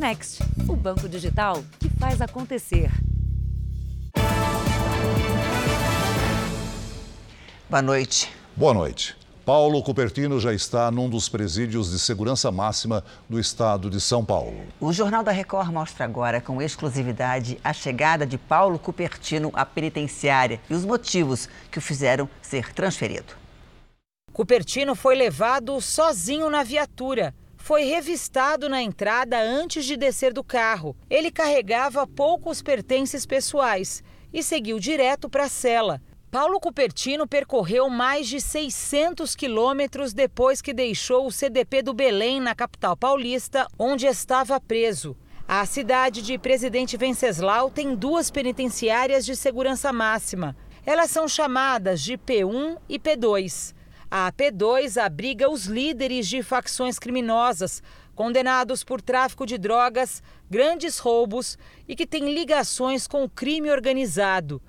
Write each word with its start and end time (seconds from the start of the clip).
Next, 0.00 0.42
o 0.66 0.74
banco 0.74 1.06
digital 1.06 1.62
que 1.78 1.90
faz 1.90 2.22
acontecer. 2.22 2.90
Boa 7.68 7.82
noite. 7.82 8.32
Boa 8.56 8.72
noite. 8.72 9.14
Paulo 9.44 9.82
Cupertino 9.82 10.40
já 10.40 10.54
está 10.54 10.90
num 10.90 11.06
dos 11.06 11.28
presídios 11.28 11.90
de 11.90 11.98
segurança 11.98 12.50
máxima 12.50 13.04
do 13.28 13.38
estado 13.38 13.90
de 13.90 14.00
São 14.00 14.24
Paulo. 14.24 14.62
O 14.80 14.90
Jornal 14.90 15.22
da 15.22 15.32
Record 15.32 15.70
mostra 15.70 16.06
agora 16.06 16.40
com 16.40 16.62
exclusividade 16.62 17.60
a 17.62 17.74
chegada 17.74 18.26
de 18.26 18.38
Paulo 18.38 18.78
Cupertino 18.78 19.50
à 19.52 19.66
penitenciária 19.66 20.62
e 20.70 20.72
os 20.72 20.82
motivos 20.82 21.46
que 21.70 21.76
o 21.76 21.82
fizeram 21.82 22.26
ser 22.40 22.72
transferido. 22.72 23.34
Cupertino 24.32 24.94
foi 24.94 25.14
levado 25.14 25.78
sozinho 25.78 26.48
na 26.48 26.62
viatura. 26.62 27.34
Foi 27.62 27.84
revistado 27.84 28.68
na 28.68 28.82
entrada 28.82 29.38
antes 29.38 29.84
de 29.84 29.96
descer 29.96 30.32
do 30.32 30.42
carro. 30.42 30.96
Ele 31.08 31.30
carregava 31.30 32.06
poucos 32.06 32.62
pertences 32.62 33.24
pessoais 33.26 34.02
e 34.32 34.42
seguiu 34.42 34.80
direto 34.80 35.28
para 35.28 35.44
a 35.44 35.48
cela. 35.48 36.02
Paulo 36.30 36.58
Cupertino 36.58 37.28
percorreu 37.28 37.88
mais 37.88 38.26
de 38.26 38.40
600 38.40 39.36
quilômetros 39.36 40.12
depois 40.12 40.62
que 40.62 40.72
deixou 40.72 41.26
o 41.26 41.30
CDP 41.30 41.82
do 41.82 41.92
Belém, 41.92 42.40
na 42.40 42.54
capital 42.54 42.96
paulista, 42.96 43.68
onde 43.78 44.06
estava 44.06 44.58
preso. 44.58 45.16
A 45.46 45.64
cidade 45.66 46.22
de 46.22 46.38
Presidente 46.38 46.96
Venceslau 46.96 47.70
tem 47.70 47.94
duas 47.94 48.30
penitenciárias 48.30 49.24
de 49.24 49.36
segurança 49.36 49.92
máxima. 49.92 50.56
Elas 50.86 51.10
são 51.10 51.28
chamadas 51.28 52.00
de 52.00 52.16
P1 52.16 52.78
e 52.88 52.98
P2. 52.98 53.74
A 54.10 54.32
P2 54.32 55.00
abriga 55.00 55.48
os 55.48 55.66
líderes 55.66 56.26
de 56.26 56.42
facções 56.42 56.98
criminosas, 56.98 57.80
condenados 58.12 58.82
por 58.82 59.00
tráfico 59.00 59.46
de 59.46 59.56
drogas, 59.56 60.20
grandes 60.50 60.98
roubos 60.98 61.56
e 61.86 61.94
que 61.94 62.04
têm 62.04 62.34
ligações 62.34 63.06
com 63.06 63.22
o 63.22 63.30
crime 63.30 63.70
organizado. 63.70 64.60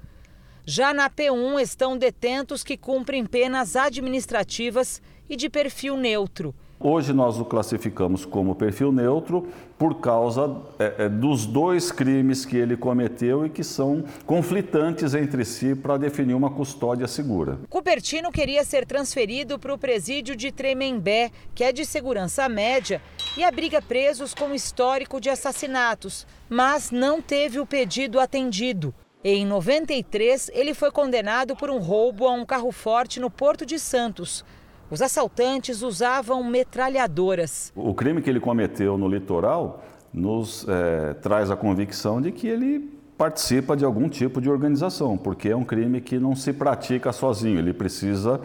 Já 0.64 0.94
na 0.94 1.10
P1 1.10 1.60
estão 1.60 1.98
detentos 1.98 2.64
que 2.64 2.78
cumprem 2.78 3.26
penas 3.26 3.76
administrativas 3.76 5.02
e 5.28 5.36
de 5.36 5.50
perfil 5.50 5.98
neutro. 5.98 6.54
Hoje 6.84 7.14
nós 7.14 7.40
o 7.40 7.46
classificamos 7.46 8.26
como 8.26 8.56
perfil 8.56 8.92
neutro 8.92 9.48
por 9.78 10.00
causa 10.00 10.58
é, 10.80 11.06
é, 11.06 11.10
dos 11.10 11.46
dois 11.46 11.92
crimes 11.92 12.44
que 12.44 12.58
ele 12.58 12.76
cometeu 12.76 13.46
e 13.46 13.50
que 13.50 13.64
são 13.64 14.04
conflitantes 14.26 15.14
entre 15.14 15.46
si 15.46 15.76
para 15.76 15.98
definir 15.98 16.34
uma 16.34 16.50
custódia 16.50 17.08
segura. 17.08 17.60
Cupertino 17.70 18.32
queria 18.32 18.64
ser 18.64 18.88
transferido 18.88 19.60
para 19.60 19.74
o 19.74 19.78
presídio 19.78 20.36
de 20.36 20.52
Tremembé, 20.52 21.30
que 21.54 21.64
é 21.64 21.72
de 21.72 21.86
segurança 21.86 22.50
média 22.50 23.00
e 23.38 23.44
abriga 23.44 23.80
presos 23.80 24.34
com 24.34 24.52
histórico 24.52 25.22
de 25.22 25.30
assassinatos, 25.30 26.26
mas 26.50 26.90
não 26.90 27.22
teve 27.22 27.60
o 27.60 27.66
pedido 27.66 28.20
atendido. 28.20 28.92
Em 29.24 29.46
93, 29.46 30.50
ele 30.52 30.74
foi 30.74 30.90
condenado 30.90 31.56
por 31.56 31.70
um 31.70 31.78
roubo 31.78 32.28
a 32.28 32.32
um 32.32 32.44
carro 32.44 32.72
forte 32.72 33.20
no 33.20 33.30
Porto 33.30 33.68
de 33.68 33.78
Santos. 33.78 34.44
Os 34.92 35.02
assaltantes 35.02 35.82
usavam 35.82 36.44
metralhadoras. 36.44 37.72
O 37.74 37.94
crime 37.94 38.22
que 38.22 38.30
ele 38.30 38.42
cometeu 38.42 38.98
no 38.98 39.08
litoral 39.08 39.82
nos 40.14 40.68
é, 40.68 41.14
traz 41.14 41.50
a 41.50 41.56
convicção 41.56 42.22
de 42.22 42.30
que 42.30 42.46
ele 42.46 43.00
participa 43.18 43.78
de 43.78 43.86
algum 43.86 44.10
tipo 44.10 44.42
de 44.42 44.50
organização, 44.50 45.18
porque 45.18 45.48
é 45.48 45.56
um 45.56 45.64
crime 45.64 46.02
que 46.02 46.20
não 46.20 46.36
se 46.36 46.52
pratica 46.52 47.14
sozinho, 47.14 47.58
ele 47.58 47.72
precisa 47.72 48.42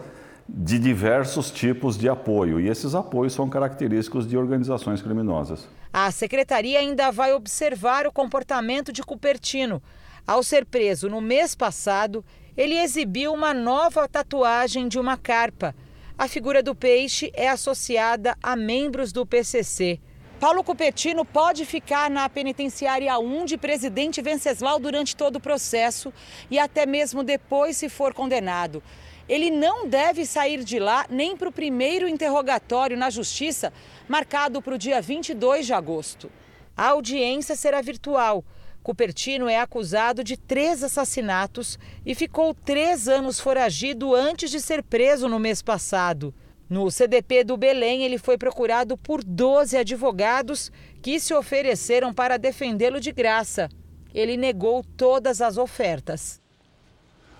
de 0.47 0.79
diversos 0.79 1.51
tipos 1.51 1.97
de 1.97 2.07
apoio 2.07 2.61
e 2.61 2.69
esses 2.69 2.95
apoios 2.95 3.33
são 3.33 3.49
característicos 3.49 4.25
de 4.25 4.37
organizações 4.37 5.01
criminosas. 5.01 5.67
A 5.91 6.09
secretaria 6.11 6.79
ainda 6.79 7.11
vai 7.11 7.33
observar 7.33 8.07
o 8.07 8.11
comportamento 8.11 8.93
de 8.93 9.03
Cupertino. 9.03 9.83
Ao 10.25 10.41
ser 10.41 10.65
preso 10.65 11.09
no 11.09 11.19
mês 11.19 11.55
passado, 11.55 12.23
ele 12.55 12.79
exibiu 12.79 13.33
uma 13.33 13.53
nova 13.53 14.07
tatuagem 14.07 14.87
de 14.87 14.97
uma 14.97 15.17
carpa. 15.17 15.75
A 16.19 16.27
figura 16.27 16.63
do 16.63 16.73
peixe 16.73 17.31
é 17.35 17.47
associada 17.47 18.35
a 18.41 18.55
membros 18.55 19.11
do 19.11 19.23
PCC. 19.23 19.99
Paulo 20.39 20.63
Cupetino 20.63 21.23
pode 21.23 21.63
ficar 21.63 22.09
na 22.09 22.27
penitenciária 22.27 23.19
1 23.19 23.45
de 23.45 23.55
presidente 23.55 24.19
Venceslau 24.19 24.79
durante 24.79 25.15
todo 25.15 25.35
o 25.35 25.39
processo 25.39 26.11
e 26.49 26.57
até 26.57 26.87
mesmo 26.87 27.23
depois, 27.23 27.77
se 27.77 27.87
for 27.87 28.15
condenado. 28.15 28.81
Ele 29.29 29.51
não 29.51 29.87
deve 29.87 30.25
sair 30.25 30.63
de 30.63 30.79
lá 30.79 31.05
nem 31.07 31.37
para 31.37 31.49
o 31.49 31.51
primeiro 31.51 32.07
interrogatório 32.07 32.97
na 32.97 33.11
Justiça, 33.11 33.71
marcado 34.07 34.59
para 34.59 34.73
o 34.73 34.77
dia 34.77 34.99
22 34.99 35.67
de 35.67 35.73
agosto. 35.73 36.31
A 36.75 36.87
audiência 36.87 37.55
será 37.55 37.79
virtual. 37.79 38.43
Cupertino 38.87 39.49
é 39.49 39.59
acusado 39.59 40.23
de 40.23 40.37
três 40.37 40.81
assassinatos 40.81 41.77
e 42.05 42.15
ficou 42.15 42.53
três 42.53 43.09
anos 43.09 43.37
foragido 43.37 44.15
antes 44.15 44.49
de 44.49 44.61
ser 44.61 44.81
preso 44.81 45.27
no 45.27 45.37
mês 45.37 45.61
passado. 45.61 46.33
No 46.69 46.89
CDP 46.89 47.43
do 47.43 47.57
Belém, 47.57 48.03
ele 48.03 48.17
foi 48.17 48.37
procurado 48.37 48.95
por 48.95 49.21
12 49.25 49.75
advogados 49.75 50.71
que 51.01 51.19
se 51.19 51.33
ofereceram 51.33 52.13
para 52.13 52.37
defendê-lo 52.37 53.01
de 53.01 53.11
graça. 53.11 53.67
Ele 54.13 54.37
negou 54.37 54.85
todas 54.95 55.41
as 55.41 55.57
ofertas. 55.57 56.39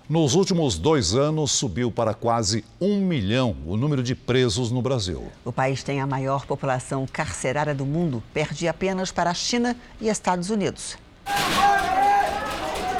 Nos 0.06 0.34
últimos 0.34 0.78
dois 0.78 1.14
anos, 1.14 1.50
subiu 1.52 1.90
para 1.90 2.12
quase 2.12 2.62
um 2.78 3.00
milhão 3.00 3.56
o 3.64 3.74
número 3.74 4.02
de 4.02 4.14
presos 4.14 4.70
no 4.70 4.82
Brasil. 4.82 5.32
O 5.46 5.52
país 5.52 5.82
tem 5.82 5.98
a 5.98 6.06
maior 6.06 6.44
população 6.44 7.06
carcerária 7.10 7.74
do 7.74 7.86
mundo, 7.86 8.22
perde 8.34 8.68
apenas 8.68 9.10
para 9.10 9.30
a 9.30 9.34
China 9.34 9.74
e 9.98 10.10
Estados 10.10 10.50
Unidos. 10.50 10.98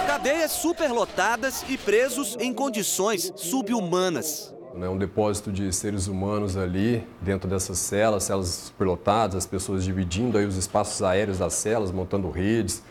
Cadeias 0.07 0.53
superlotadas 0.53 1.65
e 1.69 1.79
presos 1.79 2.37
em 2.41 2.53
condições 2.53 3.33
subhumanas. 3.37 4.55
É 4.81 4.89
um 4.89 4.99
depósito 4.99 5.51
de 5.51 5.73
seres 5.73 6.07
humanos 6.07 6.57
ali 6.57 7.07
dentro 7.21 7.49
dessas 7.49 7.79
celas, 7.79 8.25
celas 8.25 8.49
superlotadas, 8.49 9.37
as 9.37 9.47
pessoas 9.47 9.85
dividindo 9.85 10.39
aí 10.39 10.47
os 10.47 10.57
espaços 10.57 11.03
aéreos 11.03 11.39
das 11.39 11.55
celas, 11.55 11.91
montando 11.91 12.31
redes, 12.31 12.83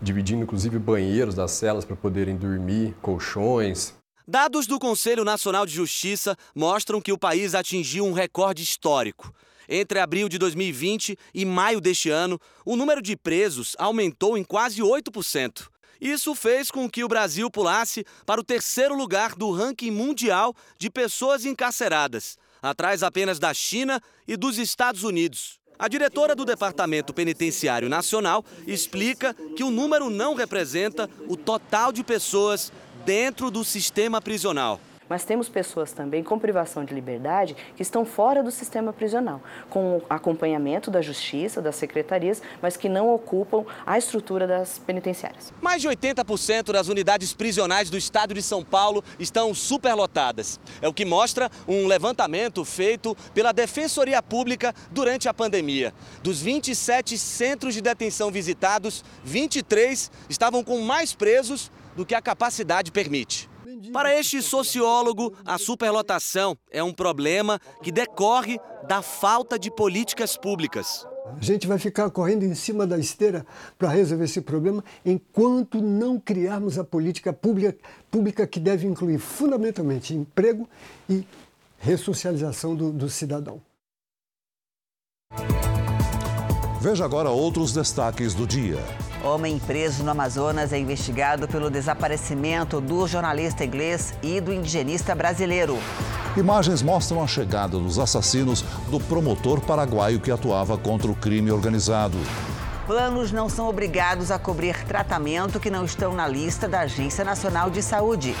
dividindo 0.00 0.42
inclusive 0.42 0.78
banheiros 0.78 1.34
das 1.34 1.52
celas 1.52 1.84
para 1.84 1.94
poderem 1.94 2.36
dormir, 2.36 2.94
colchões. 3.00 3.94
Dados 4.26 4.66
do 4.66 4.78
Conselho 4.78 5.24
Nacional 5.24 5.64
de 5.64 5.72
Justiça 5.72 6.36
mostram 6.52 7.00
que 7.00 7.12
o 7.12 7.18
país 7.18 7.54
atingiu 7.54 8.04
um 8.04 8.12
recorde 8.12 8.62
histórico. 8.62 9.32
Entre 9.68 9.98
abril 9.98 10.28
de 10.28 10.38
2020 10.38 11.18
e 11.34 11.44
maio 11.44 11.80
deste 11.80 12.10
ano, 12.10 12.40
o 12.64 12.76
número 12.76 13.02
de 13.02 13.16
presos 13.16 13.74
aumentou 13.78 14.36
em 14.36 14.44
quase 14.44 14.80
8%. 14.80 15.68
Isso 16.00 16.34
fez 16.34 16.70
com 16.70 16.88
que 16.88 17.02
o 17.02 17.08
Brasil 17.08 17.50
pulasse 17.50 18.04
para 18.24 18.40
o 18.40 18.44
terceiro 18.44 18.94
lugar 18.94 19.34
do 19.34 19.50
ranking 19.50 19.90
mundial 19.90 20.54
de 20.78 20.90
pessoas 20.90 21.44
encarceradas, 21.44 22.36
atrás 22.62 23.02
apenas 23.02 23.38
da 23.38 23.52
China 23.54 24.00
e 24.28 24.36
dos 24.36 24.58
Estados 24.58 25.02
Unidos. 25.02 25.58
A 25.78 25.88
diretora 25.88 26.34
do 26.34 26.44
Departamento 26.44 27.12
Penitenciário 27.12 27.88
Nacional 27.88 28.44
explica 28.66 29.34
que 29.56 29.62
o 29.62 29.70
número 29.70 30.08
não 30.08 30.34
representa 30.34 31.08
o 31.28 31.36
total 31.36 31.92
de 31.92 32.02
pessoas 32.02 32.72
dentro 33.04 33.50
do 33.50 33.62
sistema 33.62 34.20
prisional. 34.20 34.80
Mas 35.08 35.24
temos 35.24 35.48
pessoas 35.48 35.92
também 35.92 36.22
com 36.22 36.38
privação 36.38 36.84
de 36.84 36.94
liberdade 36.94 37.56
que 37.76 37.82
estão 37.82 38.04
fora 38.04 38.42
do 38.42 38.50
sistema 38.50 38.92
prisional, 38.92 39.40
com 39.70 40.02
acompanhamento 40.08 40.90
da 40.90 41.00
justiça, 41.00 41.62
das 41.62 41.76
secretarias, 41.76 42.42
mas 42.60 42.76
que 42.76 42.88
não 42.88 43.12
ocupam 43.14 43.64
a 43.84 43.96
estrutura 43.98 44.46
das 44.46 44.78
penitenciárias. 44.78 45.52
Mais 45.60 45.82
de 45.82 45.88
80% 45.88 46.72
das 46.72 46.88
unidades 46.88 47.32
prisionais 47.32 47.90
do 47.90 47.96
estado 47.96 48.34
de 48.34 48.42
São 48.42 48.64
Paulo 48.64 49.02
estão 49.18 49.54
superlotadas. 49.54 50.58
É 50.80 50.88
o 50.88 50.94
que 50.94 51.04
mostra 51.04 51.50
um 51.68 51.86
levantamento 51.86 52.64
feito 52.64 53.16
pela 53.34 53.52
Defensoria 53.52 54.22
Pública 54.22 54.74
durante 54.90 55.28
a 55.28 55.34
pandemia. 55.34 55.94
Dos 56.22 56.40
27 56.40 57.16
centros 57.18 57.74
de 57.74 57.80
detenção 57.80 58.30
visitados, 58.30 59.04
23 59.24 60.10
estavam 60.28 60.64
com 60.64 60.80
mais 60.80 61.14
presos 61.14 61.70
do 61.96 62.04
que 62.04 62.14
a 62.14 62.22
capacidade 62.22 62.92
permite. 62.92 63.45
Para 63.92 64.18
este 64.18 64.42
sociólogo, 64.42 65.34
a 65.44 65.58
superlotação 65.58 66.56
é 66.70 66.82
um 66.82 66.92
problema 66.92 67.60
que 67.82 67.92
decorre 67.92 68.58
da 68.86 69.02
falta 69.02 69.58
de 69.58 69.70
políticas 69.70 70.36
públicas. 70.36 71.06
A 71.26 71.42
gente 71.42 71.66
vai 71.66 71.78
ficar 71.78 72.08
correndo 72.10 72.44
em 72.44 72.54
cima 72.54 72.86
da 72.86 72.96
esteira 72.98 73.44
para 73.76 73.88
resolver 73.88 74.24
esse 74.24 74.40
problema 74.40 74.84
enquanto 75.04 75.82
não 75.82 76.20
criarmos 76.20 76.78
a 76.78 76.84
política 76.84 77.32
pública, 77.32 77.76
pública 78.10 78.46
que 78.46 78.60
deve 78.60 78.86
incluir 78.86 79.18
fundamentalmente 79.18 80.14
emprego 80.14 80.68
e 81.10 81.26
ressocialização 81.78 82.74
do, 82.74 82.92
do 82.92 83.08
cidadão. 83.08 83.60
Veja 86.80 87.04
agora 87.04 87.30
outros 87.30 87.72
destaques 87.72 88.32
do 88.32 88.46
dia. 88.46 88.78
Homem 89.24 89.58
preso 89.58 90.04
no 90.04 90.10
Amazonas 90.10 90.72
é 90.72 90.78
investigado 90.78 91.48
pelo 91.48 91.70
desaparecimento 91.70 92.80
do 92.80 93.06
jornalista 93.08 93.64
inglês 93.64 94.14
e 94.22 94.40
do 94.40 94.52
indigenista 94.52 95.14
brasileiro. 95.14 95.78
Imagens 96.36 96.82
mostram 96.82 97.22
a 97.22 97.26
chegada 97.26 97.78
dos 97.78 97.98
assassinos 97.98 98.62
do 98.90 99.00
promotor 99.00 99.60
paraguaio 99.60 100.20
que 100.20 100.30
atuava 100.30 100.76
contra 100.76 101.10
o 101.10 101.14
crime 101.14 101.50
organizado. 101.50 102.18
Planos 102.86 103.32
não 103.32 103.48
são 103.48 103.68
obrigados 103.68 104.30
a 104.30 104.38
cobrir 104.38 104.76
tratamento 104.84 105.58
que 105.58 105.70
não 105.70 105.84
estão 105.84 106.14
na 106.14 106.28
lista 106.28 106.68
da 106.68 106.80
Agência 106.80 107.24
Nacional 107.24 107.68
de 107.68 107.82
Saúde. 107.82 108.36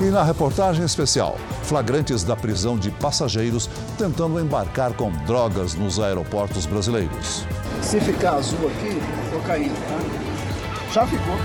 E 0.00 0.04
na 0.10 0.22
reportagem 0.22 0.84
especial, 0.84 1.36
flagrantes 1.62 2.22
da 2.22 2.36
prisão 2.36 2.78
de 2.78 2.90
passageiros 2.90 3.68
tentando 3.96 4.38
embarcar 4.38 4.92
com 4.92 5.10
drogas 5.24 5.74
nos 5.74 5.98
aeroportos 5.98 6.66
brasileiros. 6.66 7.44
Se 7.82 7.98
ficar 8.00 8.34
azul 8.34 8.68
aqui, 8.68 9.00
cocaína, 9.48 9.74
tá? 9.74 10.92
Já 10.92 11.06
ficou. 11.06 11.36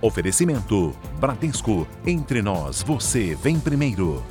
Oferecimento: 0.00 0.96
Bradesco. 1.20 1.86
Entre 2.06 2.40
nós, 2.40 2.82
você 2.82 3.34
vem 3.34 3.60
primeiro. 3.60 4.24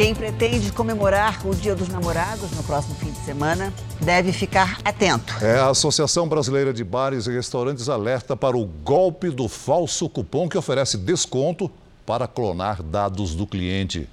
Quem 0.00 0.14
pretende 0.14 0.72
comemorar 0.72 1.46
o 1.46 1.54
Dia 1.54 1.74
dos 1.74 1.88
Namorados 1.88 2.50
no 2.52 2.62
próximo 2.62 2.94
fim 2.94 3.10
de 3.10 3.18
semana 3.18 3.70
deve 4.00 4.32
ficar 4.32 4.78
atento. 4.82 5.34
É, 5.44 5.58
a 5.58 5.68
Associação 5.68 6.26
Brasileira 6.26 6.72
de 6.72 6.82
Bares 6.82 7.26
e 7.26 7.30
Restaurantes 7.30 7.86
alerta 7.86 8.34
para 8.34 8.56
o 8.56 8.64
golpe 8.64 9.28
do 9.28 9.46
falso 9.46 10.08
cupom 10.08 10.48
que 10.48 10.56
oferece 10.56 10.96
desconto 10.96 11.70
para 12.06 12.26
clonar 12.26 12.82
dados 12.82 13.34
do 13.34 13.46
cliente. 13.46 14.08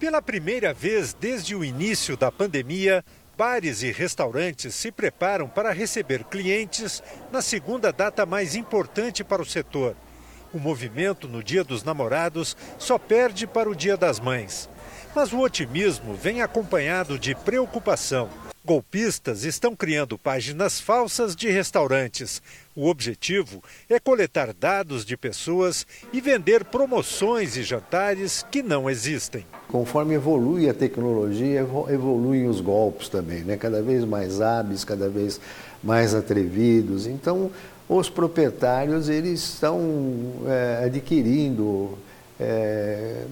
Pela 0.00 0.22
primeira 0.22 0.72
vez 0.72 1.12
desde 1.12 1.54
o 1.54 1.62
início 1.62 2.16
da 2.16 2.32
pandemia, 2.32 3.04
bares 3.36 3.82
e 3.82 3.92
restaurantes 3.92 4.74
se 4.74 4.90
preparam 4.90 5.46
para 5.46 5.74
receber 5.74 6.24
clientes 6.24 7.02
na 7.30 7.42
segunda 7.42 7.92
data 7.92 8.24
mais 8.24 8.56
importante 8.56 9.22
para 9.22 9.42
o 9.42 9.46
setor. 9.46 9.94
O 10.54 10.58
movimento 10.58 11.28
no 11.28 11.42
Dia 11.42 11.62
dos 11.62 11.84
Namorados 11.84 12.56
só 12.78 12.98
perde 12.98 13.46
para 13.46 13.68
o 13.68 13.74
Dia 13.74 13.96
das 13.98 14.18
Mães. 14.18 14.70
Mas 15.14 15.32
o 15.32 15.40
otimismo 15.40 16.14
vem 16.14 16.40
acompanhado 16.40 17.18
de 17.18 17.34
preocupação. 17.34 18.30
Golpistas 18.64 19.44
estão 19.44 19.74
criando 19.74 20.16
páginas 20.16 20.80
falsas 20.80 21.34
de 21.34 21.50
restaurantes. 21.50 22.40
O 22.76 22.88
objetivo 22.88 23.62
é 23.90 23.98
coletar 23.98 24.54
dados 24.54 25.04
de 25.04 25.16
pessoas 25.16 25.84
e 26.12 26.20
vender 26.20 26.64
promoções 26.64 27.56
e 27.56 27.62
jantares 27.62 28.46
que 28.50 28.62
não 28.62 28.88
existem. 28.88 29.44
Conforme 29.68 30.14
evolui 30.14 30.68
a 30.68 30.74
tecnologia, 30.74 31.66
evoluem 31.88 32.46
os 32.46 32.60
golpes 32.60 33.08
também, 33.08 33.42
né? 33.42 33.56
cada 33.56 33.82
vez 33.82 34.04
mais 34.04 34.40
hábeis, 34.40 34.84
cada 34.84 35.08
vez 35.08 35.40
mais 35.82 36.14
atrevidos. 36.14 37.06
Então, 37.06 37.50
os 37.88 38.08
proprietários 38.08 39.08
eles 39.08 39.40
estão 39.40 39.78
é, 40.46 40.84
adquirindo 40.86 41.98
é, 42.40 43.24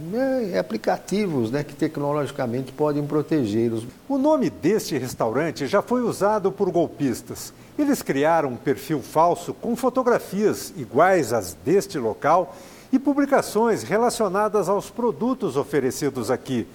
é, 0.52 0.58
aplicativos 0.58 1.50
né, 1.50 1.64
que 1.64 1.74
tecnologicamente 1.74 2.72
podem 2.72 3.04
protegê-los. 3.06 3.86
O 4.08 4.18
nome 4.18 4.50
deste 4.50 4.96
restaurante 4.98 5.66
já 5.66 5.82
foi 5.82 6.02
usado 6.02 6.52
por 6.52 6.70
golpistas. 6.70 7.52
Eles 7.78 8.02
criaram 8.02 8.50
um 8.50 8.56
perfil 8.56 9.00
falso 9.00 9.54
com 9.54 9.74
fotografias 9.74 10.72
iguais 10.76 11.32
às 11.32 11.54
deste 11.64 11.98
local 11.98 12.54
e 12.92 12.98
publicações 12.98 13.82
relacionadas 13.82 14.68
aos 14.68 14.90
produtos 14.90 15.56
oferecidos 15.56 16.30
aqui. 16.30 16.66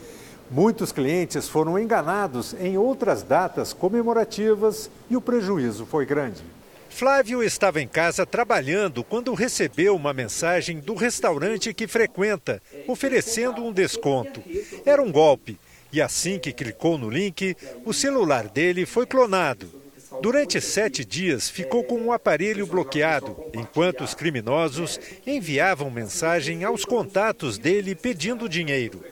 Muitos 0.50 0.92
clientes 0.92 1.50
foram 1.50 1.78
enganados 1.78 2.56
em 2.60 2.78
outras 2.78 3.24
datas 3.24 3.74
comemorativas 3.74 4.90
e 5.10 5.16
o 5.16 5.22
prejuízo 5.22 5.86
foi 5.86 6.06
grande. 6.06 6.44
Flávio 6.96 7.44
estava 7.44 7.82
em 7.82 7.88
casa 7.90 8.26
trabalhando 8.26 9.04
quando 9.04 9.34
recebeu 9.34 9.94
uma 9.98 10.14
mensagem 10.14 10.80
do 10.80 10.96
restaurante 10.96 11.74
que 11.74 11.88
frequenta, 11.88 12.62
oferecendo 12.88 13.62
um 13.66 13.74
desconto. 13.74 14.42
Era 14.86 15.04
um 15.04 15.12
golpe. 15.12 15.60
E 15.92 16.02
assim 16.02 16.40
que 16.40 16.54
clicou 16.54 16.98
no 16.98 17.10
link, 17.10 17.54
o 17.84 17.94
celular 17.94 18.48
dele 18.48 18.86
foi 18.86 19.06
clonado. 19.06 19.70
Durante 20.22 20.62
sete 20.62 21.04
dias, 21.04 21.50
ficou 21.50 21.84
com 21.84 21.96
o 21.96 22.06
um 22.06 22.14
aparelho 22.14 22.66
bloqueado, 22.66 23.36
enquanto 23.54 24.02
os 24.02 24.14
criminosos 24.14 24.98
enviavam 25.28 25.92
mensagem 25.92 26.64
aos 26.64 26.86
contatos 26.86 27.58
dele 27.58 27.94
pedindo 27.94 28.48
dinheiro. 28.48 29.04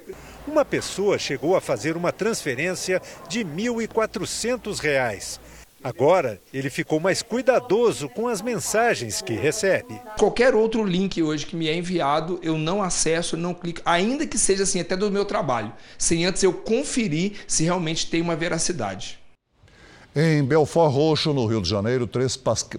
Uma 0.48 0.64
pessoa 0.64 1.20
chegou 1.20 1.54
a 1.54 1.60
fazer 1.60 1.98
uma 1.98 2.14
transferência 2.14 3.02
de 3.28 3.40
R$ 3.40 3.46
1.400. 3.46 5.43
Agora, 5.84 6.42
ele 6.54 6.70
ficou 6.70 7.00
mais 7.00 7.22
cuidadoso 7.22 8.08
com 8.08 8.28
as 8.28 8.42
mensagens 8.42 9.22
que 9.22 9.34
recebe. 9.34 10.00
Qualquer 10.18 10.56
outro 10.56 10.84
link 10.84 11.22
hoje 11.22 11.46
que 11.46 11.56
me 11.56 11.68
é 11.68 11.76
enviado, 11.76 12.40
eu 12.42 12.58
não 12.58 12.82
acesso, 12.82 13.36
não 13.36 13.54
clico, 13.54 13.82
ainda 13.84 14.26
que 14.26 14.38
seja 14.38 14.64
assim 14.64 14.80
até 14.80 14.96
do 14.96 15.12
meu 15.12 15.26
trabalho, 15.26 15.74
sem 15.98 16.26
antes 16.26 16.42
eu 16.44 16.54
conferir 16.54 17.34
se 17.48 17.64
realmente 17.64 18.10
tem 18.10 18.22
uma 18.22 18.36
veracidade. 18.36 19.23
Em 20.16 20.44
Belfort 20.44 20.94
Roxo, 20.94 21.34
no 21.34 21.48
Rio 21.48 21.60
de 21.60 21.68
Janeiro, 21.68 22.06
três 22.06 22.38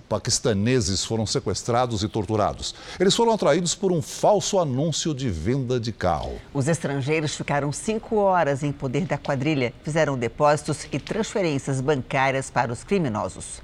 paquistaneses 0.08 1.04
foram 1.04 1.26
sequestrados 1.26 2.04
e 2.04 2.08
torturados. 2.08 2.76
Eles 3.00 3.12
foram 3.16 3.32
atraídos 3.32 3.74
por 3.74 3.90
um 3.90 4.00
falso 4.00 4.56
anúncio 4.56 5.12
de 5.12 5.28
venda 5.28 5.80
de 5.80 5.90
carro. 5.90 6.40
Os 6.52 6.68
estrangeiros 6.68 7.34
ficaram 7.34 7.72
cinco 7.72 8.18
horas 8.18 8.62
em 8.62 8.70
poder 8.70 9.04
da 9.04 9.18
quadrilha, 9.18 9.74
fizeram 9.82 10.16
depósitos 10.16 10.86
e 10.92 11.00
transferências 11.00 11.80
bancárias 11.80 12.52
para 12.52 12.72
os 12.72 12.84
criminosos. 12.84 13.60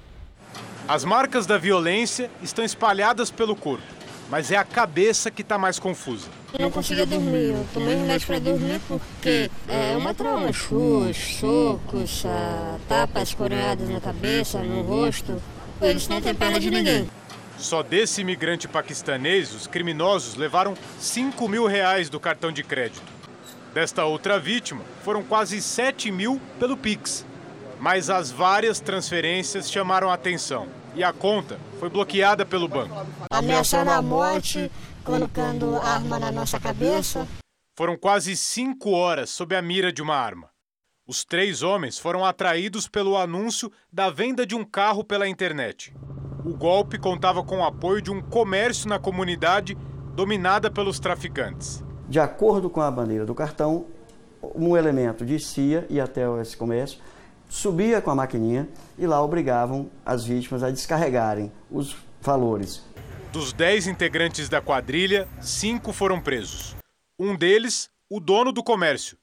As 0.88 1.04
marcas 1.04 1.46
da 1.46 1.56
violência 1.56 2.28
estão 2.42 2.64
espalhadas 2.64 3.30
pelo 3.30 3.54
corpo, 3.54 3.84
mas 4.30 4.52
é 4.52 4.56
a 4.56 4.64
cabeça 4.64 5.30
que 5.30 5.42
está 5.42 5.58
mais 5.58 5.78
confusa. 5.78 6.28
Eu 6.52 6.60
não 6.60 6.70
conseguia 6.70 7.04
dormir, 7.04 7.50
eu 7.50 7.66
tomei 7.74 7.96
remédio 7.96 8.26
para 8.26 8.38
dormir 8.38 8.80
porque 8.86 9.50
é 9.68 9.96
uma 9.96 10.14
trauma, 10.14 10.52
chus, 10.52 11.16
socos, 11.16 12.24
tapas 12.88 13.34
coreadas 13.34 13.88
na 13.88 14.00
cabeça, 14.00 14.62
no 14.62 14.82
rosto. 14.82 15.42
Eles 15.82 16.06
não 16.06 16.20
têm 16.20 16.34
pena 16.34 16.60
de 16.60 16.70
ninguém. 16.70 17.10
Só 17.58 17.82
desse 17.82 18.20
imigrante 18.20 18.68
paquistanês, 18.68 19.52
os 19.52 19.66
criminosos 19.66 20.36
levaram 20.36 20.74
5 20.98 21.48
mil 21.48 21.66
reais 21.66 22.08
do 22.08 22.20
cartão 22.20 22.52
de 22.52 22.62
crédito. 22.62 23.02
Desta 23.74 24.04
outra 24.04 24.38
vítima, 24.38 24.82
foram 25.04 25.22
quase 25.22 25.60
7 25.60 26.10
mil 26.10 26.40
pelo 26.58 26.76
Pix. 26.76 27.26
Mas 27.78 28.10
as 28.10 28.30
várias 28.30 28.78
transferências 28.80 29.70
chamaram 29.70 30.10
a 30.10 30.14
atenção 30.14 30.79
e 30.94 31.04
a 31.04 31.12
conta 31.12 31.58
foi 31.78 31.88
bloqueada 31.88 32.44
pelo 32.44 32.68
banco. 32.68 33.06
Ameaçando 33.30 33.90
a 33.90 34.02
morte, 34.02 34.70
colocando 35.04 35.76
arma 35.76 36.18
na 36.18 36.30
nossa 36.30 36.58
cabeça. 36.58 37.26
Foram 37.76 37.96
quase 37.96 38.36
cinco 38.36 38.90
horas 38.90 39.30
sob 39.30 39.54
a 39.56 39.62
mira 39.62 39.92
de 39.92 40.02
uma 40.02 40.16
arma. 40.16 40.50
Os 41.06 41.24
três 41.24 41.62
homens 41.62 41.98
foram 41.98 42.24
atraídos 42.24 42.86
pelo 42.86 43.16
anúncio 43.16 43.72
da 43.92 44.10
venda 44.10 44.46
de 44.46 44.54
um 44.54 44.64
carro 44.64 45.02
pela 45.02 45.26
internet. 45.26 45.92
O 46.44 46.54
golpe 46.54 46.98
contava 46.98 47.42
com 47.42 47.58
o 47.58 47.64
apoio 47.64 48.00
de 48.00 48.10
um 48.10 48.22
comércio 48.22 48.88
na 48.88 48.98
comunidade 48.98 49.76
dominada 50.14 50.70
pelos 50.70 51.00
traficantes. 51.00 51.82
De 52.08 52.20
acordo 52.20 52.68
com 52.68 52.80
a 52.80 52.90
bandeira 52.90 53.24
do 53.24 53.34
cartão, 53.34 53.86
um 54.54 54.76
elemento 54.76 55.24
descia 55.24 55.86
e 55.88 56.00
até 56.00 56.22
esse 56.40 56.56
comércio, 56.56 57.00
subia 57.50 58.00
com 58.00 58.10
a 58.10 58.14
maquininha 58.14 58.66
e 58.96 59.06
lá 59.06 59.22
obrigavam 59.22 59.90
as 60.06 60.24
vítimas 60.24 60.62
a 60.62 60.70
descarregarem 60.70 61.52
os 61.70 61.94
valores 62.22 62.88
dos 63.32 63.52
dez 63.52 63.86
integrantes 63.86 64.48
da 64.48 64.60
quadrilha, 64.60 65.28
cinco 65.40 65.92
foram 65.92 66.20
presos. 66.20 66.74
Um 67.18 67.36
deles, 67.36 67.88
o 68.08 68.18
dono 68.18 68.52
do 68.52 68.62
comércio. 68.62 69.16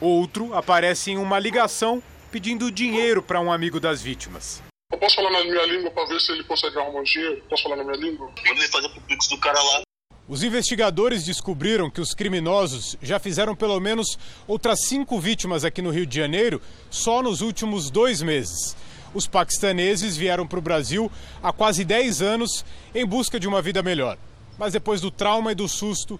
Outro 0.00 0.54
aparece 0.54 1.10
em 1.10 1.18
uma 1.18 1.38
ligação 1.38 2.02
pedindo 2.30 2.70
dinheiro 2.70 3.22
para 3.22 3.40
um 3.40 3.52
amigo 3.52 3.78
das 3.78 4.00
vítimas. 4.00 4.62
Eu 4.90 4.98
posso 4.98 5.16
falar 5.16 5.30
na 5.30 5.44
minha 5.44 5.66
língua 5.66 5.90
para 5.90 6.06
ver 6.06 6.20
se 6.20 6.32
ele 6.32 6.44
consegue 6.44 6.78
arrumar 6.78 7.02
dinheiro? 7.02 7.42
Posso 7.48 7.62
falar 7.62 7.76
na 7.76 7.84
minha 7.84 7.96
língua? 7.96 8.26
Manda 8.26 8.60
ele 8.60 8.68
fazer 8.68 8.88
pro 8.88 9.00
Pix 9.02 9.28
do 9.28 9.38
cara 9.38 9.60
lá. 9.60 9.82
Os 10.28 10.42
investigadores 10.42 11.24
descobriram 11.24 11.90
que 11.90 12.00
os 12.00 12.14
criminosos 12.14 12.96
já 13.02 13.18
fizeram 13.18 13.56
pelo 13.56 13.78
menos 13.80 14.18
outras 14.46 14.80
cinco 14.82 15.18
vítimas 15.18 15.64
aqui 15.64 15.82
no 15.82 15.90
Rio 15.90 16.06
de 16.06 16.16
Janeiro 16.16 16.62
só 16.90 17.22
nos 17.22 17.40
últimos 17.40 17.90
dois 17.90 18.22
meses. 18.22 18.76
Os 19.12 19.26
paquistaneses 19.26 20.16
vieram 20.16 20.46
para 20.46 20.58
o 20.58 20.62
Brasil 20.62 21.10
há 21.42 21.52
quase 21.52 21.84
10 21.84 22.22
anos 22.22 22.64
em 22.94 23.04
busca 23.04 23.38
de 23.38 23.48
uma 23.48 23.60
vida 23.60 23.82
melhor. 23.82 24.16
Mas 24.56 24.72
depois 24.72 25.00
do 25.00 25.10
trauma 25.10 25.52
e 25.52 25.54
do 25.54 25.68
susto, 25.68 26.18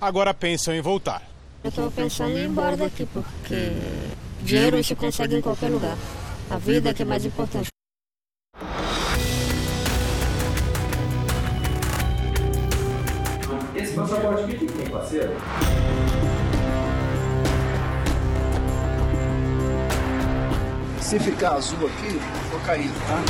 agora 0.00 0.32
pensam 0.32 0.74
em 0.74 0.80
voltar. 0.80 1.22
Eu 1.62 1.68
estou 1.68 1.90
pensando 1.90 2.36
em 2.36 2.42
ir 2.42 2.46
embora 2.46 2.76
daqui, 2.76 3.06
porque 3.06 3.70
dinheiro 4.42 4.82
se 4.82 4.96
consegue 4.96 5.36
em 5.36 5.40
qualquer 5.40 5.68
lugar. 5.68 5.96
A 6.50 6.56
vida 6.56 6.90
é 6.90 6.94
que 6.94 7.02
é 7.02 7.04
mais 7.04 7.24
importante. 7.24 7.71
Aqui 14.02 14.66
tem, 14.66 14.90
parceiro? 14.90 15.32
Se 21.00 21.20
ficar 21.20 21.52
azul 21.52 21.86
aqui, 21.86 22.18
cocaína, 22.50 22.92
tá? 23.06 23.22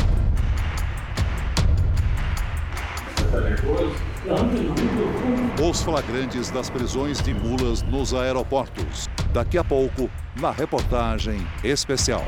Os 5.63 5.83
flagrantes 5.83 6.51
das 6.51 6.71
prisões 6.71 7.21
de 7.21 7.35
mulas 7.35 7.83
nos 7.83 8.15
aeroportos. 8.15 9.11
Daqui 9.35 9.59
a 9.59 9.65
pouco, 9.65 10.09
na 10.41 10.53
reportagem 10.53 11.47
especial. 11.63 12.25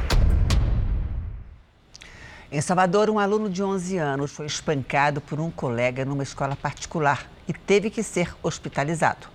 Em 2.52 2.60
Salvador, 2.60 3.08
um 3.08 3.18
aluno 3.18 3.48
de 3.48 3.62
11 3.62 3.96
anos 3.96 4.32
foi 4.32 4.44
espancado 4.44 5.22
por 5.22 5.40
um 5.40 5.50
colega 5.50 6.04
numa 6.04 6.22
escola 6.22 6.54
particular 6.54 7.33
e 7.48 7.52
teve 7.52 7.90
que 7.90 8.02
ser 8.02 8.34
hospitalizado. 8.42 9.34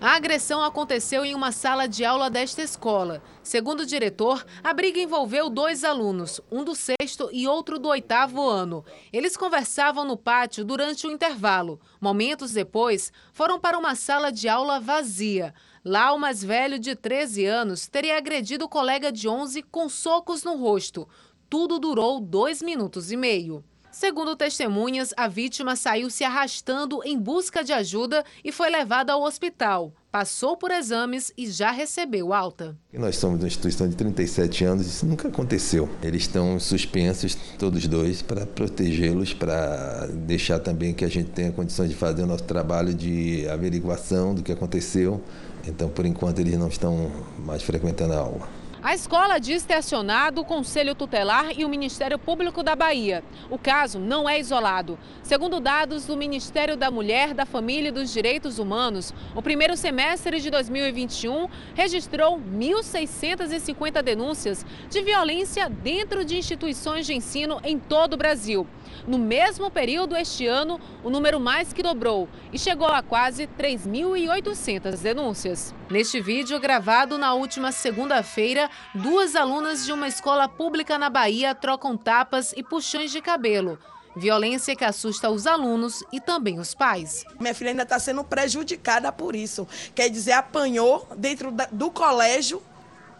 A 0.00 0.12
agressão 0.12 0.62
aconteceu 0.62 1.24
em 1.24 1.34
uma 1.34 1.50
sala 1.50 1.88
de 1.88 2.04
aula 2.04 2.30
desta 2.30 2.62
escola. 2.62 3.20
Segundo 3.42 3.80
o 3.80 3.86
diretor, 3.86 4.46
a 4.62 4.72
briga 4.72 5.00
envolveu 5.00 5.50
dois 5.50 5.82
alunos, 5.82 6.40
um 6.52 6.62
do 6.62 6.72
sexto 6.76 7.28
e 7.32 7.48
outro 7.48 7.80
do 7.80 7.88
oitavo 7.88 8.48
ano. 8.48 8.84
Eles 9.12 9.36
conversavam 9.36 10.04
no 10.04 10.16
pátio 10.16 10.64
durante 10.64 11.04
o 11.04 11.10
intervalo. 11.10 11.80
Momentos 12.00 12.52
depois, 12.52 13.12
foram 13.32 13.58
para 13.58 13.76
uma 13.76 13.96
sala 13.96 14.30
de 14.30 14.48
aula 14.48 14.78
vazia. 14.78 15.52
Lá, 15.84 16.12
o 16.12 16.18
mais 16.18 16.44
velho, 16.44 16.78
de 16.78 16.94
13 16.94 17.44
anos, 17.46 17.88
teria 17.88 18.18
agredido 18.18 18.66
o 18.66 18.68
colega 18.68 19.10
de 19.10 19.28
11 19.28 19.62
com 19.64 19.88
socos 19.88 20.44
no 20.44 20.54
rosto. 20.54 21.08
Tudo 21.50 21.76
durou 21.80 22.20
dois 22.20 22.62
minutos 22.62 23.10
e 23.10 23.16
meio. 23.16 23.64
Segundo 23.98 24.36
testemunhas, 24.36 25.12
a 25.16 25.26
vítima 25.26 25.74
saiu 25.74 26.08
se 26.08 26.22
arrastando 26.22 27.00
em 27.04 27.18
busca 27.18 27.64
de 27.64 27.72
ajuda 27.72 28.24
e 28.44 28.52
foi 28.52 28.70
levada 28.70 29.12
ao 29.12 29.24
hospital. 29.24 29.92
Passou 30.08 30.56
por 30.56 30.70
exames 30.70 31.32
e 31.36 31.50
já 31.50 31.72
recebeu 31.72 32.32
alta. 32.32 32.76
Nós 32.92 33.16
somos 33.16 33.40
uma 33.40 33.48
instituição 33.48 33.88
de 33.88 33.96
37 33.96 34.64
anos, 34.64 34.86
isso 34.86 35.04
nunca 35.04 35.26
aconteceu. 35.26 35.88
Eles 36.00 36.22
estão 36.22 36.60
suspensos, 36.60 37.34
todos 37.58 37.88
dois, 37.88 38.22
para 38.22 38.46
protegê-los, 38.46 39.34
para 39.34 40.06
deixar 40.06 40.60
também 40.60 40.94
que 40.94 41.04
a 41.04 41.08
gente 41.08 41.30
tenha 41.30 41.50
condições 41.50 41.88
de 41.90 41.96
fazer 41.96 42.22
o 42.22 42.26
nosso 42.26 42.44
trabalho 42.44 42.94
de 42.94 43.48
averiguação 43.48 44.32
do 44.32 44.44
que 44.44 44.52
aconteceu. 44.52 45.20
Então, 45.66 45.88
por 45.88 46.06
enquanto, 46.06 46.38
eles 46.38 46.56
não 46.56 46.68
estão 46.68 47.10
mais 47.36 47.64
frequentando 47.64 48.12
a 48.12 48.18
aula. 48.18 48.57
A 48.80 48.94
escola 48.94 49.40
diz 49.40 49.64
ter 49.64 49.74
acionado 49.74 50.40
o 50.40 50.44
Conselho 50.44 50.94
Tutelar 50.94 51.50
e 51.58 51.64
o 51.64 51.68
Ministério 51.68 52.16
Público 52.16 52.62
da 52.62 52.76
Bahia. 52.76 53.24
O 53.50 53.58
caso 53.58 53.98
não 53.98 54.28
é 54.28 54.38
isolado. 54.38 54.96
Segundo 55.20 55.58
dados 55.58 56.06
do 56.06 56.16
Ministério 56.16 56.76
da 56.76 56.88
Mulher, 56.88 57.34
da 57.34 57.44
Família 57.44 57.88
e 57.88 57.92
dos 57.92 58.12
Direitos 58.12 58.60
Humanos, 58.60 59.12
o 59.34 59.42
primeiro 59.42 59.76
semestre 59.76 60.40
de 60.40 60.48
2021 60.48 61.48
registrou 61.74 62.38
1.650 62.38 64.00
denúncias 64.00 64.64
de 64.88 65.02
violência 65.02 65.68
dentro 65.68 66.24
de 66.24 66.38
instituições 66.38 67.04
de 67.04 67.14
ensino 67.14 67.60
em 67.64 67.80
todo 67.80 68.12
o 68.12 68.16
Brasil. 68.16 68.64
No 69.06 69.18
mesmo 69.18 69.70
período 69.70 70.16
este 70.16 70.46
ano, 70.46 70.80
o 71.02 71.10
número 71.10 71.40
mais 71.40 71.72
que 71.72 71.82
dobrou 71.82 72.28
e 72.52 72.58
chegou 72.58 72.88
a 72.88 73.02
quase 73.02 73.46
3.800 73.46 74.98
denúncias. 74.98 75.74
Neste 75.90 76.20
vídeo, 76.20 76.60
gravado 76.60 77.16
na 77.16 77.34
última 77.34 77.72
segunda-feira, 77.72 78.70
duas 78.94 79.34
alunas 79.34 79.84
de 79.84 79.92
uma 79.92 80.08
escola 80.08 80.48
pública 80.48 80.98
na 80.98 81.08
Bahia 81.08 81.54
trocam 81.54 81.96
tapas 81.96 82.52
e 82.56 82.62
puxões 82.62 83.10
de 83.10 83.20
cabelo. 83.20 83.78
Violência 84.16 84.74
que 84.74 84.84
assusta 84.84 85.30
os 85.30 85.46
alunos 85.46 86.02
e 86.12 86.20
também 86.20 86.58
os 86.58 86.74
pais. 86.74 87.24
Minha 87.38 87.54
filha 87.54 87.70
ainda 87.70 87.84
está 87.84 87.98
sendo 87.98 88.24
prejudicada 88.24 89.12
por 89.12 89.36
isso. 89.36 89.66
Quer 89.94 90.08
dizer, 90.08 90.32
apanhou 90.32 91.06
dentro 91.16 91.54
do 91.70 91.90
colégio. 91.90 92.62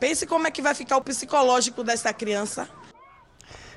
Pense 0.01 0.27
como 0.27 0.47
é 0.47 0.51
que 0.51 0.63
vai 0.63 0.75
ficar 0.75 0.97
o 0.97 1.03
psicológico 1.03 1.85
dessa 1.85 2.13
criança 2.13 2.69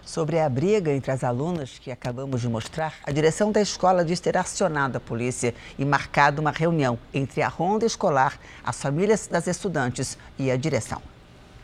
sobre 0.05 0.39
a 0.39 0.49
briga 0.49 0.91
entre 0.91 1.11
as 1.11 1.23
alunas 1.23 1.79
que 1.79 1.91
acabamos 1.91 2.41
de 2.41 2.49
mostrar, 2.49 2.95
a 3.03 3.11
direção 3.11 3.51
da 3.51 3.61
escola 3.61 4.03
diz 4.03 4.19
ter 4.19 4.37
acionado 4.37 4.97
a 4.97 4.99
polícia 4.99 5.53
e 5.77 5.85
marcado 5.85 6.41
uma 6.41 6.51
reunião 6.51 6.97
entre 7.13 7.41
a 7.41 7.47
ronda 7.47 7.85
escolar, 7.85 8.39
as 8.63 8.81
famílias 8.81 9.27
das 9.27 9.47
estudantes 9.47 10.17
e 10.37 10.51
a 10.51 10.57
direção. 10.57 11.01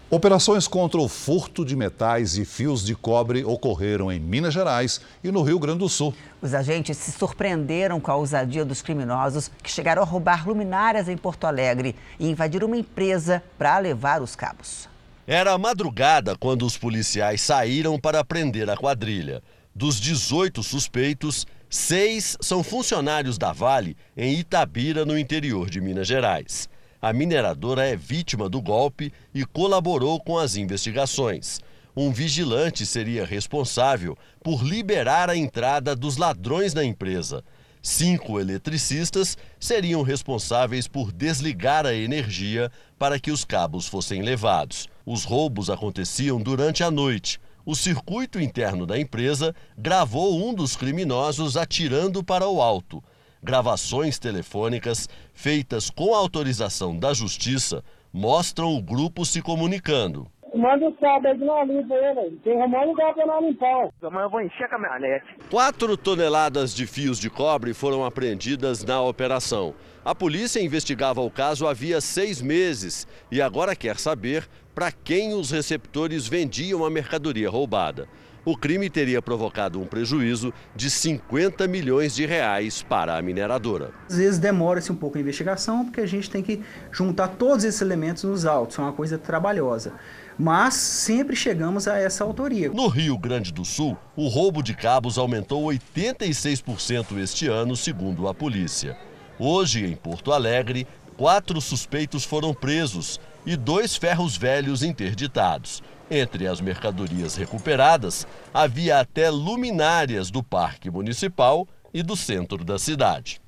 Operações 0.09 0.69
contra 0.69 1.01
o 1.01 1.09
furto 1.09 1.65
de 1.65 1.75
metais 1.75 2.37
e 2.37 2.45
fios 2.45 2.85
de 2.85 2.95
cobre 2.95 3.43
ocorreram 3.43 4.09
em 4.09 4.17
Minas 4.17 4.53
Gerais 4.53 5.01
e 5.21 5.29
no 5.29 5.41
Rio 5.41 5.59
Grande 5.59 5.79
do 5.79 5.89
Sul. 5.89 6.13
Os 6.41 6.53
agentes 6.53 6.95
se 6.95 7.11
surpreenderam 7.11 7.99
com 7.99 8.09
a 8.09 8.15
ousadia 8.15 8.63
dos 8.63 8.81
criminosos 8.81 9.51
que 9.61 9.69
chegaram 9.69 10.01
a 10.01 10.05
roubar 10.05 10.47
luminárias 10.47 11.09
em 11.09 11.17
Porto 11.17 11.43
Alegre 11.43 11.93
e 12.17 12.29
invadir 12.29 12.63
uma 12.63 12.77
empresa 12.77 13.43
para 13.57 13.77
levar 13.79 14.21
os 14.21 14.33
cabos. 14.33 14.87
Era 15.29 15.57
madrugada 15.57 16.37
quando 16.37 16.65
os 16.65 16.77
policiais 16.77 17.41
saíram 17.41 17.99
para 17.99 18.23
prender 18.23 18.69
a 18.69 18.77
quadrilha. 18.77 19.43
Dos 19.75 19.99
18 19.99 20.63
suspeitos, 20.63 21.45
seis 21.69 22.37
são 22.39 22.63
funcionários 22.63 23.37
da 23.37 23.51
Vale 23.51 23.97
em 24.15 24.35
Itabira, 24.35 25.05
no 25.05 25.19
interior 25.19 25.69
de 25.69 25.81
Minas 25.81 26.07
Gerais. 26.07 26.69
A 27.01 27.11
mineradora 27.11 27.85
é 27.85 27.93
vítima 27.93 28.47
do 28.47 28.61
golpe 28.61 29.11
e 29.33 29.43
colaborou 29.43 30.17
com 30.17 30.37
as 30.37 30.55
investigações. 30.55 31.59
Um 31.93 32.09
vigilante 32.09 32.85
seria 32.85 33.25
responsável 33.25 34.17
por 34.41 34.63
liberar 34.63 35.29
a 35.29 35.35
entrada 35.35 35.93
dos 35.93 36.15
ladrões 36.15 36.73
na 36.73 36.85
empresa. 36.85 37.43
Cinco 37.81 38.39
eletricistas 38.39 39.37
seriam 39.59 40.03
responsáveis 40.03 40.87
por 40.87 41.11
desligar 41.11 41.85
a 41.85 41.93
energia 41.93 42.71
para 42.97 43.19
que 43.19 43.29
os 43.29 43.43
cabos 43.43 43.87
fossem 43.87 44.21
levados. 44.21 44.87
Os 45.09 45.23
roubos 45.23 45.69
aconteciam 45.69 46.37
durante 46.37 46.83
a 46.83 46.91
noite. 46.91 47.39
O 47.65 47.75
circuito 47.75 48.41
interno 48.41 48.85
da 48.85 48.99
empresa 48.99 49.55
gravou 49.77 50.37
um 50.37 50.53
dos 50.53 50.75
criminosos 50.75 51.55
atirando 51.55 52.21
para 52.21 52.45
o 52.45 52.61
alto. 52.61 53.01
Gravações 53.41 54.19
telefônicas 54.19 55.07
feitas 55.33 55.89
com 55.89 56.13
autorização 56.13 56.99
da 56.99 57.13
justiça 57.13 57.85
mostram 58.11 58.75
o 58.75 58.81
grupo 58.81 59.25
se 59.25 59.41
comunicando. 59.41 60.27
Manda 60.53 60.89
o 60.89 60.95
aí 61.05 61.37
de 61.37 61.43
uma 61.43 61.63
limpa 61.63 61.93
aí, 61.93 62.15
velho. 62.15 62.39
Tem 62.43 62.53
um 62.57 62.85
lugar 62.85 63.13
pra 63.13 63.25
não 63.25 63.47
limpar. 63.47 63.89
Amanhã 64.01 64.25
eu 64.25 64.29
vou 64.29 64.41
encher 64.41 64.65
a 64.65 64.69
caminhonete. 64.69 65.25
Quatro 65.49 65.95
toneladas 65.95 66.75
de 66.75 66.85
fios 66.85 67.17
de 67.17 67.29
cobre 67.29 67.73
foram 67.73 68.03
apreendidas 68.03 68.83
na 68.83 69.01
operação. 69.01 69.73
A 70.03 70.13
polícia 70.15 70.61
investigava 70.61 71.21
o 71.21 71.31
caso 71.31 71.65
havia 71.65 72.01
seis 72.01 72.41
meses 72.41 73.07
e 73.31 73.41
agora 73.41 73.75
quer 73.75 73.97
saber 73.97 74.47
para 74.77 74.91
quem 74.91 75.33
os 75.33 75.49
receptores 75.49 76.27
vendiam 76.27 76.85
a 76.85 76.89
mercadoria 76.91 77.49
roubada. 77.49 78.07
O 78.45 78.55
crime 78.55 78.91
teria 78.91 79.19
provocado 79.23 79.81
um 79.81 79.87
prejuízo 79.87 80.53
de 80.75 80.91
50 80.91 81.67
milhões 81.67 82.13
de 82.13 82.27
reais 82.27 82.83
para 82.83 83.17
a 83.17 83.21
mineradora. 83.23 83.89
Às 84.07 84.17
vezes 84.17 84.37
demora-se 84.37 84.91
um 84.91 84.95
pouco 84.95 85.17
a 85.17 85.21
investigação, 85.21 85.83
porque 85.83 86.01
a 86.01 86.05
gente 86.05 86.29
tem 86.29 86.43
que 86.43 86.61
juntar 86.91 87.29
todos 87.29 87.63
esses 87.63 87.81
elementos 87.81 88.23
nos 88.23 88.45
autos, 88.45 88.77
é 88.77 88.81
uma 88.83 88.93
coisa 88.93 89.17
trabalhosa 89.17 89.93
mas 90.39 90.75
sempre 90.75 91.35
chegamos 91.35 91.87
a 91.87 91.97
essa 91.97 92.23
autoria. 92.23 92.69
No 92.69 92.87
Rio 92.89 93.17
Grande 93.17 93.51
do 93.51 93.65
Sul, 93.65 93.97
o 94.15 94.27
roubo 94.27 94.61
de 94.61 94.75
cabos 94.75 95.17
aumentou 95.17 95.63
86% 95.63 97.17
este 97.17 97.47
ano, 97.47 97.75
segundo 97.75 98.27
a 98.27 98.35
polícia. 98.35 98.95
Hoje, 99.39 99.83
em 99.83 99.95
Porto 99.95 100.31
Alegre, 100.31 100.85
quatro 101.17 101.59
suspeitos 101.59 102.23
foram 102.23 102.53
presos 102.53 103.19
e 103.47 103.55
dois 103.55 103.95
ferros 103.95 104.35
velhos 104.35 104.83
interditados. 104.83 105.81
Entre 106.11 106.45
as 106.45 106.59
mercadorias 106.59 107.35
recuperadas, 107.35 108.27
havia 108.53 108.99
até 108.99 109.29
luminárias 109.29 110.29
do 110.29 110.43
Parque 110.43 110.91
Municipal 110.91 111.65
e 111.93 112.03
do 112.03 112.17
centro 112.17 112.63
da 112.65 112.77
cidade. 112.77 113.41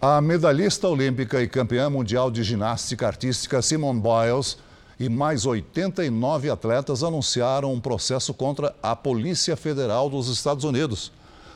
A 0.00 0.20
medalhista 0.20 0.86
olímpica 0.86 1.42
e 1.42 1.48
campeã 1.48 1.88
mundial 1.88 2.30
de 2.30 2.42
ginástica 2.42 3.06
artística 3.06 3.62
Simone 3.62 4.02
Biles 4.02 4.58
e 5.00 5.08
mais 5.08 5.46
89 5.46 6.50
atletas 6.50 7.02
anunciaram 7.02 7.72
um 7.72 7.80
processo 7.80 8.34
contra 8.34 8.74
a 8.82 8.94
Polícia 8.94 9.56
Federal 9.56 10.10
dos 10.10 10.28
Estados 10.28 10.62
Unidos. 10.62 11.10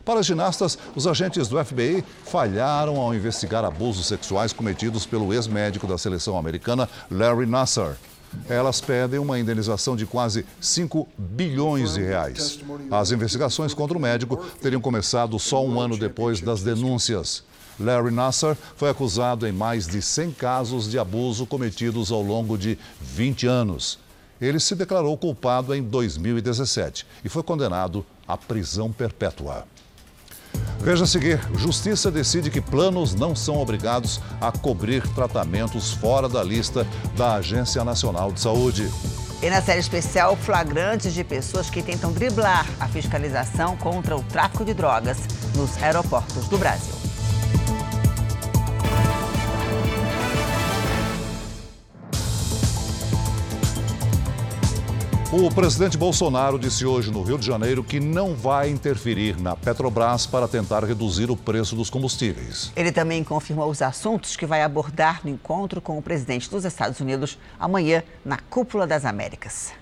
Para 0.08 0.20
as 0.20 0.26
ginastas, 0.26 0.78
os 0.96 1.06
agentes 1.06 1.48
do 1.48 1.62
FBI 1.62 2.02
falharam 2.24 2.96
ao 2.96 3.14
investigar 3.14 3.62
abusos 3.62 4.06
sexuais 4.06 4.54
cometidos 4.54 5.04
pelo 5.04 5.34
ex-médico 5.34 5.86
da 5.86 5.98
seleção 5.98 6.38
americana, 6.38 6.88
Larry 7.10 7.44
Nassar. 7.44 7.94
Elas 8.48 8.80
pedem 8.80 9.20
uma 9.20 9.38
indenização 9.38 9.94
de 9.94 10.06
quase 10.06 10.46
5 10.62 11.06
bilhões 11.18 11.92
de 11.92 12.00
reais. 12.00 12.58
As 12.90 13.12
investigações 13.12 13.74
contra 13.74 13.98
o 13.98 14.00
médico 14.00 14.38
teriam 14.62 14.80
começado 14.80 15.38
só 15.38 15.62
um 15.62 15.78
ano 15.78 15.98
depois 15.98 16.40
das 16.40 16.62
denúncias. 16.62 17.44
Larry 17.78 18.10
Nassar 18.10 18.56
foi 18.76 18.88
acusado 18.88 19.46
em 19.46 19.52
mais 19.52 19.86
de 19.86 20.00
100 20.00 20.32
casos 20.32 20.90
de 20.90 20.98
abuso 20.98 21.44
cometidos 21.44 22.10
ao 22.10 22.22
longo 22.22 22.56
de 22.56 22.78
20 22.98 23.46
anos. 23.46 23.98
Ele 24.40 24.58
se 24.58 24.74
declarou 24.74 25.18
culpado 25.18 25.74
em 25.74 25.82
2017 25.82 27.06
e 27.22 27.28
foi 27.28 27.42
condenado 27.42 28.06
à 28.26 28.38
prisão 28.38 28.90
perpétua. 28.90 29.66
Veja 30.80 31.04
a 31.04 31.06
seguir: 31.06 31.40
Justiça 31.54 32.10
decide 32.10 32.50
que 32.50 32.60
planos 32.60 33.14
não 33.14 33.34
são 33.34 33.58
obrigados 33.58 34.20
a 34.40 34.52
cobrir 34.52 35.06
tratamentos 35.08 35.92
fora 35.92 36.28
da 36.28 36.42
lista 36.42 36.86
da 37.16 37.34
Agência 37.34 37.84
Nacional 37.84 38.32
de 38.32 38.40
Saúde. 38.40 38.90
E 39.40 39.48
na 39.48 39.62
série 39.62 39.80
especial, 39.80 40.36
flagrantes 40.36 41.14
de 41.14 41.22
pessoas 41.22 41.70
que 41.70 41.82
tentam 41.82 42.12
driblar 42.12 42.66
a 42.80 42.88
fiscalização 42.88 43.76
contra 43.76 44.16
o 44.16 44.22
tráfico 44.22 44.64
de 44.64 44.74
drogas 44.74 45.18
nos 45.54 45.80
aeroportos 45.80 46.48
do 46.48 46.58
Brasil. 46.58 46.97
O 55.30 55.50
presidente 55.50 55.98
Bolsonaro 55.98 56.58
disse 56.58 56.86
hoje 56.86 57.10
no 57.10 57.22
Rio 57.22 57.36
de 57.36 57.44
Janeiro 57.44 57.84
que 57.84 58.00
não 58.00 58.34
vai 58.34 58.70
interferir 58.70 59.38
na 59.38 59.54
Petrobras 59.54 60.26
para 60.26 60.48
tentar 60.48 60.82
reduzir 60.84 61.30
o 61.30 61.36
preço 61.36 61.76
dos 61.76 61.90
combustíveis. 61.90 62.72
Ele 62.74 62.90
também 62.90 63.22
confirmou 63.22 63.68
os 63.68 63.82
assuntos 63.82 64.36
que 64.36 64.46
vai 64.46 64.62
abordar 64.62 65.20
no 65.22 65.28
encontro 65.28 65.82
com 65.82 65.98
o 65.98 66.02
presidente 66.02 66.48
dos 66.48 66.64
Estados 66.64 66.98
Unidos 67.00 67.38
amanhã 67.60 68.02
na 68.24 68.38
Cúpula 68.38 68.86
das 68.86 69.04
Américas. 69.04 69.74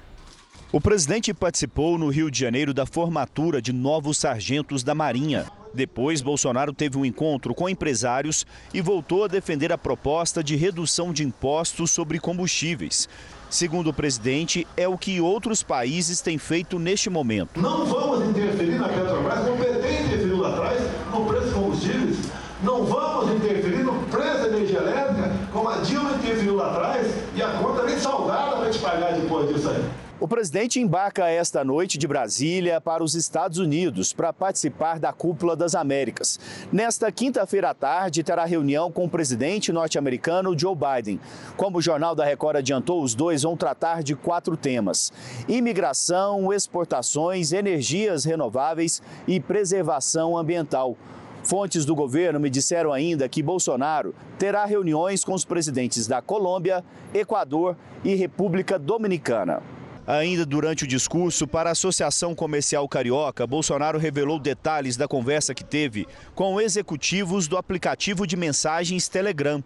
O 0.72 0.80
presidente 0.80 1.32
participou 1.32 1.96
no 1.96 2.08
Rio 2.08 2.28
de 2.28 2.40
Janeiro 2.40 2.74
da 2.74 2.84
formatura 2.84 3.62
de 3.62 3.72
novos 3.72 4.18
sargentos 4.18 4.82
da 4.82 4.96
Marinha. 4.96 5.46
Depois, 5.72 6.20
Bolsonaro 6.22 6.72
teve 6.72 6.98
um 6.98 7.04
encontro 7.04 7.54
com 7.54 7.68
empresários 7.68 8.44
e 8.74 8.80
voltou 8.80 9.22
a 9.22 9.28
defender 9.28 9.72
a 9.72 9.78
proposta 9.78 10.42
de 10.42 10.56
redução 10.56 11.12
de 11.12 11.22
impostos 11.22 11.92
sobre 11.92 12.18
combustíveis. 12.18 13.08
Segundo 13.48 13.90
o 13.90 13.92
presidente, 13.92 14.66
é 14.76 14.88
o 14.88 14.98
que 14.98 15.20
outros 15.20 15.62
países 15.62 16.20
têm 16.20 16.36
feito 16.36 16.78
neste 16.78 17.08
momento. 17.08 17.60
Não 17.60 17.86
vamos 17.86 18.28
interferir 18.28 18.78
na 18.78 18.88
Petrobras, 18.88 19.38
como 19.44 19.56
PT 19.56 20.02
interferiu 20.02 20.38
lá 20.38 20.48
atrás 20.48 20.82
no 21.12 21.24
preço 21.24 21.44
dos 21.44 21.52
combustíveis. 21.54 22.18
Não 22.62 22.84
vamos 22.84 23.34
interferir 23.36 23.84
no 23.84 23.92
preço 24.04 24.38
da 24.38 24.48
energia 24.48 24.78
elétrica, 24.78 25.32
como 25.52 25.68
a 25.68 25.76
Dilma 25.76 26.12
interferiu 26.12 26.56
lá 26.56 26.70
atrás, 26.70 27.14
e 27.34 27.42
a 27.42 27.48
conta 27.50 27.82
vem 27.82 27.98
salgada 27.98 28.56
para 28.56 28.70
te 28.70 28.78
pagar 28.78 29.12
depois 29.12 29.48
disso 29.54 29.68
aí. 29.68 29.84
O 30.18 30.26
presidente 30.26 30.80
embarca 30.80 31.28
esta 31.28 31.62
noite 31.62 31.98
de 31.98 32.08
Brasília 32.08 32.80
para 32.80 33.04
os 33.04 33.14
Estados 33.14 33.58
Unidos 33.58 34.14
para 34.14 34.32
participar 34.32 34.98
da 34.98 35.12
Cúpula 35.12 35.54
das 35.54 35.74
Américas. 35.74 36.40
Nesta 36.72 37.12
quinta-feira 37.12 37.68
à 37.68 37.74
tarde, 37.74 38.22
terá 38.22 38.46
reunião 38.46 38.90
com 38.90 39.04
o 39.04 39.10
presidente 39.10 39.70
norte-americano 39.70 40.58
Joe 40.58 40.74
Biden. 40.74 41.20
Como 41.54 41.76
o 41.76 41.82
Jornal 41.82 42.14
da 42.14 42.24
Record 42.24 42.56
adiantou, 42.56 43.02
os 43.02 43.14
dois 43.14 43.42
vão 43.42 43.58
tratar 43.58 44.02
de 44.02 44.16
quatro 44.16 44.56
temas: 44.56 45.12
imigração, 45.46 46.50
exportações, 46.50 47.52
energias 47.52 48.24
renováveis 48.24 49.02
e 49.28 49.38
preservação 49.38 50.34
ambiental. 50.34 50.96
Fontes 51.44 51.84
do 51.84 51.94
governo 51.94 52.40
me 52.40 52.48
disseram 52.48 52.90
ainda 52.90 53.28
que 53.28 53.42
Bolsonaro 53.42 54.14
terá 54.38 54.64
reuniões 54.64 55.22
com 55.22 55.34
os 55.34 55.44
presidentes 55.44 56.06
da 56.06 56.22
Colômbia, 56.22 56.82
Equador 57.12 57.76
e 58.02 58.14
República 58.14 58.78
Dominicana. 58.78 59.75
Ainda 60.06 60.46
durante 60.46 60.84
o 60.84 60.86
discurso 60.86 61.48
para 61.48 61.70
a 61.70 61.72
Associação 61.72 62.34
Comercial 62.34 62.88
Carioca, 62.88 63.44
Bolsonaro 63.46 63.98
revelou 63.98 64.38
detalhes 64.38 64.96
da 64.96 65.08
conversa 65.08 65.52
que 65.52 65.64
teve 65.64 66.06
com 66.34 66.60
executivos 66.60 67.48
do 67.48 67.56
aplicativo 67.56 68.24
de 68.24 68.36
mensagens 68.36 69.08
Telegram. 69.08 69.64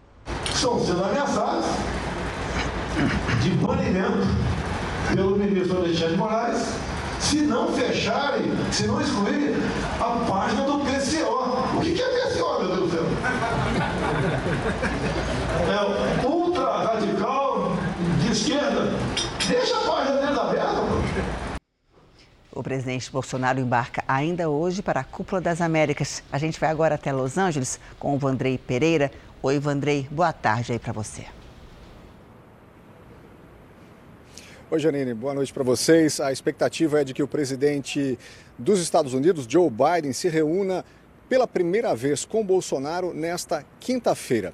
Estão 0.53 0.85
sendo 0.85 1.05
ameaçados 1.05 1.67
de 3.43 3.51
banimento 3.51 4.27
pelo 5.15 5.37
ministro 5.37 5.79
Alexandre 5.79 6.17
Moraes 6.17 6.75
se 7.21 7.43
não 7.43 7.69
fecharem, 7.73 8.51
se 8.73 8.87
não 8.87 9.01
excluírem 9.01 9.55
a 10.01 10.25
página 10.27 10.63
do 10.63 10.79
PCO. 10.81 11.77
O 11.77 11.81
que 11.83 12.01
é 12.01 12.07
PCO, 12.07 12.59
meu 12.61 12.69
Deus 12.77 12.81
do 12.81 12.91
céu? 12.91 13.05
É 15.69 16.27
ultra 16.27 16.79
radical 16.79 17.77
de 18.21 18.33
esquerda. 18.33 18.93
Deixa 19.47 19.77
a 19.77 19.81
página 19.81 20.17
deles 20.21 20.39
aberta. 20.39 20.81
O 22.53 22.65
presidente 22.65 23.13
Bolsonaro 23.13 23.61
embarca 23.61 24.03
ainda 24.09 24.51
hoje 24.51 24.83
para 24.83 25.01
a 25.01 25.05
Cúpula 25.05 25.41
das 25.41 25.61
Américas. 25.61 26.21
A 26.33 26.39
gente 26.39 26.59
vai 26.59 26.69
agora 26.69 26.97
até 26.97 27.13
Los 27.13 27.39
Angeles 27.39 27.79
com 27.97 28.13
o 28.13 28.19
Vandrei 28.19 28.59
Pereira. 28.59 29.13
Oi, 29.41 29.61
Vandrei, 29.61 30.09
boa 30.11 30.33
tarde 30.33 30.73
aí 30.73 30.79
para 30.79 30.93
você. 30.93 31.27
Oi, 34.69 34.81
Janine, 34.81 35.15
boa 35.15 35.33
noite 35.33 35.53
para 35.53 35.63
vocês. 35.63 36.19
A 36.19 36.33
expectativa 36.33 37.01
é 37.01 37.05
de 37.05 37.15
que 37.15 37.23
o 37.23 37.29
presidente 37.29 38.19
dos 38.59 38.81
Estados 38.81 39.15
Unidos, 39.15 39.47
Joe 39.49 39.71
Biden, 39.71 40.13
se 40.13 40.29
reúna 40.29 40.85
pela 41.29 41.47
primeira 41.47 41.95
vez 41.95 42.25
com 42.25 42.45
Bolsonaro 42.45 43.15
nesta 43.15 43.65
quinta-feira. 43.79 44.53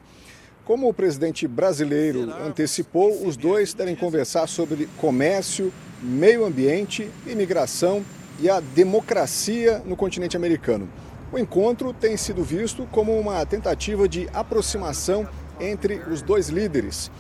Como 0.66 0.88
o 0.88 0.92
presidente 0.92 1.46
brasileiro 1.46 2.29
antecipou, 2.44 3.24
os 3.24 3.37
dois 3.37 3.72
devem 3.72 3.94
conversar 3.94 4.48
sobre 4.48 4.88
comércio, 4.98 5.72
meio 6.02 6.44
ambiente, 6.44 7.09
imigração 7.24 8.05
e 8.40 8.50
a 8.50 8.59
democracia 8.59 9.81
no 9.87 9.94
continente 9.94 10.37
americano. 10.37 10.88
O 11.33 11.38
encontro 11.38 11.92
tem 11.92 12.16
sido 12.16 12.42
visto 12.42 12.85
como 12.90 13.16
uma 13.16 13.46
tentativa 13.46 14.09
de 14.09 14.29
aproximação 14.35 15.29
entre 15.61 15.98
os 16.11 16.20
dois 16.20 16.48
líderes. 16.48 17.12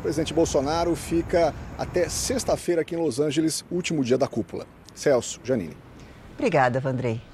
O 0.00 0.02
presidente 0.02 0.34
Bolsonaro 0.34 0.96
fica 0.96 1.54
até 1.78 2.08
sexta-feira 2.08 2.80
aqui 2.82 2.96
em 2.96 2.98
Los 2.98 3.20
Angeles, 3.20 3.64
último 3.70 4.02
dia 4.02 4.18
da 4.18 4.26
cúpula. 4.26 4.66
Celso, 4.92 5.38
Janine. 5.44 5.76
Obrigada, 6.36 6.80
Vandrei. 6.80 7.27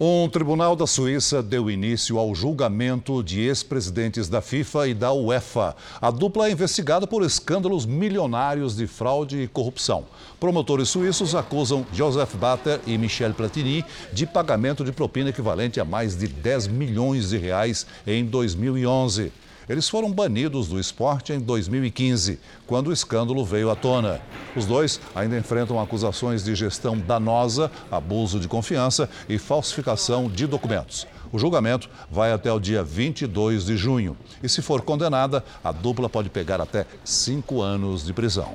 Um 0.00 0.28
tribunal 0.28 0.74
da 0.74 0.88
Suíça 0.88 1.40
deu 1.40 1.70
início 1.70 2.18
ao 2.18 2.34
julgamento 2.34 3.22
de 3.22 3.42
ex-presidentes 3.42 4.28
da 4.28 4.40
FIFA 4.40 4.88
e 4.88 4.94
da 4.94 5.12
UEFA. 5.12 5.76
A 6.02 6.10
dupla 6.10 6.48
é 6.48 6.50
investigada 6.50 7.06
por 7.06 7.22
escândalos 7.22 7.86
milionários 7.86 8.74
de 8.74 8.88
fraude 8.88 9.42
e 9.42 9.46
corrupção. 9.46 10.04
Promotores 10.40 10.88
suíços 10.88 11.36
acusam 11.36 11.86
Joseph 11.92 12.34
Batter 12.34 12.80
e 12.88 12.98
Michel 12.98 13.34
Platini 13.34 13.84
de 14.12 14.26
pagamento 14.26 14.84
de 14.84 14.90
propina 14.90 15.30
equivalente 15.30 15.78
a 15.78 15.84
mais 15.84 16.16
de 16.16 16.26
10 16.26 16.66
milhões 16.66 17.28
de 17.28 17.38
reais 17.38 17.86
em 18.04 18.24
2011. 18.24 19.30
Eles 19.68 19.88
foram 19.88 20.12
banidos 20.12 20.68
do 20.68 20.78
esporte 20.78 21.32
em 21.32 21.40
2015, 21.40 22.38
quando 22.66 22.88
o 22.88 22.92
escândalo 22.92 23.44
veio 23.44 23.70
à 23.70 23.76
tona. 23.76 24.20
Os 24.54 24.66
dois 24.66 25.00
ainda 25.14 25.38
enfrentam 25.38 25.80
acusações 25.80 26.44
de 26.44 26.54
gestão 26.54 26.98
danosa, 26.98 27.70
abuso 27.90 28.38
de 28.38 28.46
confiança 28.46 29.08
e 29.28 29.38
falsificação 29.38 30.28
de 30.28 30.46
documentos. 30.46 31.06
O 31.32 31.38
julgamento 31.38 31.88
vai 32.10 32.30
até 32.30 32.52
o 32.52 32.60
dia 32.60 32.82
22 32.82 33.64
de 33.64 33.76
junho. 33.76 34.16
E 34.42 34.48
se 34.48 34.60
for 34.60 34.82
condenada, 34.82 35.42
a 35.64 35.72
dupla 35.72 36.08
pode 36.08 36.28
pegar 36.28 36.60
até 36.60 36.86
cinco 37.02 37.62
anos 37.62 38.04
de 38.04 38.12
prisão. 38.12 38.54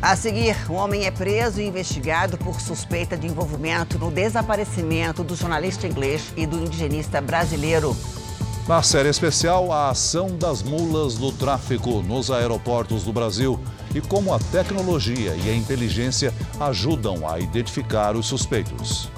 A 0.00 0.16
seguir, 0.16 0.56
um 0.70 0.74
homem 0.74 1.04
é 1.04 1.10
preso 1.10 1.60
e 1.60 1.66
investigado 1.66 2.38
por 2.38 2.60
suspeita 2.60 3.16
de 3.16 3.26
envolvimento 3.26 3.98
no 3.98 4.10
desaparecimento 4.10 5.22
do 5.22 5.36
jornalista 5.36 5.86
inglês 5.86 6.32
e 6.36 6.46
do 6.46 6.58
indigenista 6.58 7.20
brasileiro. 7.20 7.96
Na 8.66 8.80
série 8.80 9.08
especial, 9.08 9.72
a 9.72 9.90
ação 9.90 10.36
das 10.38 10.62
mulas 10.62 11.16
do 11.16 11.32
tráfico 11.32 12.00
nos 12.00 12.30
aeroportos 12.30 13.02
do 13.02 13.12
Brasil 13.12 13.58
e 13.92 14.00
como 14.00 14.32
a 14.32 14.38
tecnologia 14.38 15.34
e 15.34 15.50
a 15.50 15.54
inteligência 15.54 16.32
ajudam 16.60 17.28
a 17.28 17.40
identificar 17.40 18.14
os 18.14 18.26
suspeitos. 18.26 19.10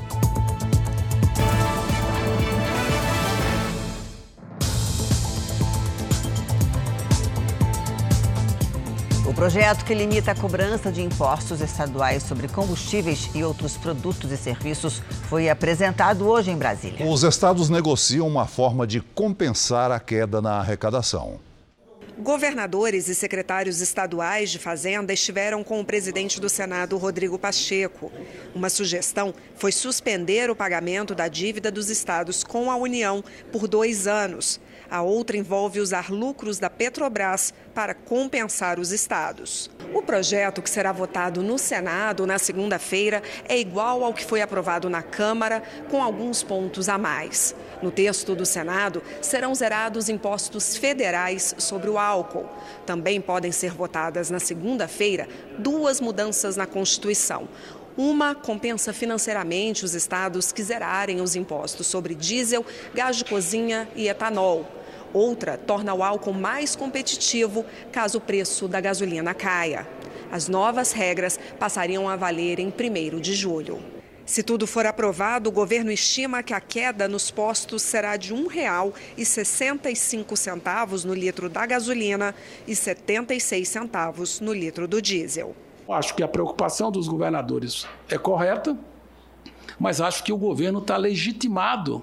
O 9.34 9.42
projeto 9.44 9.84
que 9.84 9.92
limita 9.92 10.30
a 10.30 10.34
cobrança 10.34 10.92
de 10.92 11.02
impostos 11.02 11.60
estaduais 11.60 12.22
sobre 12.22 12.46
combustíveis 12.46 13.28
e 13.34 13.42
outros 13.42 13.76
produtos 13.76 14.30
e 14.30 14.36
serviços 14.36 15.02
foi 15.28 15.48
apresentado 15.48 16.28
hoje 16.28 16.52
em 16.52 16.56
Brasília. 16.56 17.04
Os 17.04 17.24
estados 17.24 17.68
negociam 17.68 18.28
uma 18.28 18.46
forma 18.46 18.86
de 18.86 19.00
compensar 19.00 19.90
a 19.90 19.98
queda 19.98 20.40
na 20.40 20.60
arrecadação. 20.60 21.40
Governadores 22.16 23.08
e 23.08 23.14
secretários 23.14 23.80
estaduais 23.80 24.52
de 24.52 24.60
Fazenda 24.60 25.12
estiveram 25.12 25.64
com 25.64 25.80
o 25.80 25.84
presidente 25.84 26.40
do 26.40 26.48
Senado, 26.48 26.96
Rodrigo 26.96 27.36
Pacheco. 27.36 28.12
Uma 28.54 28.70
sugestão 28.70 29.34
foi 29.56 29.72
suspender 29.72 30.48
o 30.48 30.54
pagamento 30.54 31.12
da 31.12 31.26
dívida 31.26 31.72
dos 31.72 31.90
estados 31.90 32.44
com 32.44 32.70
a 32.70 32.76
União 32.76 33.22
por 33.50 33.66
dois 33.66 34.06
anos. 34.06 34.60
A 34.90 35.02
outra 35.02 35.36
envolve 35.36 35.80
usar 35.80 36.10
lucros 36.10 36.58
da 36.58 36.70
Petrobras 36.70 37.52
para 37.74 37.94
compensar 37.94 38.78
os 38.78 38.92
estados. 38.92 39.70
O 39.92 40.02
projeto, 40.02 40.62
que 40.62 40.70
será 40.70 40.92
votado 40.92 41.42
no 41.42 41.58
Senado 41.58 42.26
na 42.26 42.38
segunda-feira, 42.38 43.22
é 43.48 43.58
igual 43.58 44.04
ao 44.04 44.14
que 44.14 44.24
foi 44.24 44.40
aprovado 44.40 44.88
na 44.88 45.02
Câmara, 45.02 45.62
com 45.90 46.02
alguns 46.02 46.42
pontos 46.42 46.88
a 46.88 46.96
mais. 46.96 47.54
No 47.82 47.90
texto 47.90 48.34
do 48.34 48.46
Senado, 48.46 49.02
serão 49.20 49.54
zerados 49.54 50.08
impostos 50.08 50.76
federais 50.76 51.54
sobre 51.58 51.90
o 51.90 51.98
álcool. 51.98 52.48
Também 52.86 53.20
podem 53.20 53.52
ser 53.52 53.72
votadas 53.72 54.30
na 54.30 54.38
segunda-feira 54.38 55.28
duas 55.58 56.00
mudanças 56.00 56.56
na 56.56 56.66
Constituição. 56.66 57.48
Uma 57.96 58.34
compensa 58.34 58.92
financeiramente 58.92 59.84
os 59.84 59.94
estados 59.94 60.50
que 60.50 60.64
zerarem 60.64 61.20
os 61.20 61.36
impostos 61.36 61.86
sobre 61.86 62.12
diesel, 62.16 62.66
gás 62.92 63.14
de 63.14 63.24
cozinha 63.24 63.88
e 63.94 64.08
etanol. 64.08 64.66
Outra 65.12 65.56
torna 65.56 65.94
o 65.94 66.02
álcool 66.02 66.32
mais 66.32 66.74
competitivo 66.74 67.64
caso 67.92 68.18
o 68.18 68.20
preço 68.20 68.66
da 68.66 68.80
gasolina 68.80 69.32
caia. 69.32 69.86
As 70.32 70.48
novas 70.48 70.90
regras 70.90 71.38
passariam 71.56 72.08
a 72.08 72.16
valer 72.16 72.58
em 72.58 72.66
1 72.66 73.20
de 73.20 73.32
julho. 73.32 73.80
Se 74.26 74.42
tudo 74.42 74.66
for 74.66 74.86
aprovado, 74.86 75.48
o 75.48 75.52
governo 75.52 75.92
estima 75.92 76.42
que 76.42 76.52
a 76.52 76.60
queda 76.60 77.06
nos 77.06 77.30
postos 77.30 77.82
será 77.82 78.16
de 78.16 78.34
R$ 78.34 78.40
1,65 79.16 81.04
no 81.04 81.14
litro 81.14 81.48
da 81.48 81.64
gasolina 81.64 82.34
e 82.66 82.70
R$ 82.70 82.76
76 82.76 83.68
centavos 83.68 84.40
no 84.40 84.52
litro 84.52 84.88
do 84.88 85.00
diesel. 85.00 85.54
Acho 85.88 86.14
que 86.14 86.22
a 86.22 86.28
preocupação 86.28 86.90
dos 86.90 87.08
governadores 87.08 87.86
é 88.08 88.16
correta, 88.16 88.76
mas 89.78 90.00
acho 90.00 90.24
que 90.24 90.32
o 90.32 90.36
governo 90.36 90.78
está 90.78 90.96
legitimado 90.96 92.02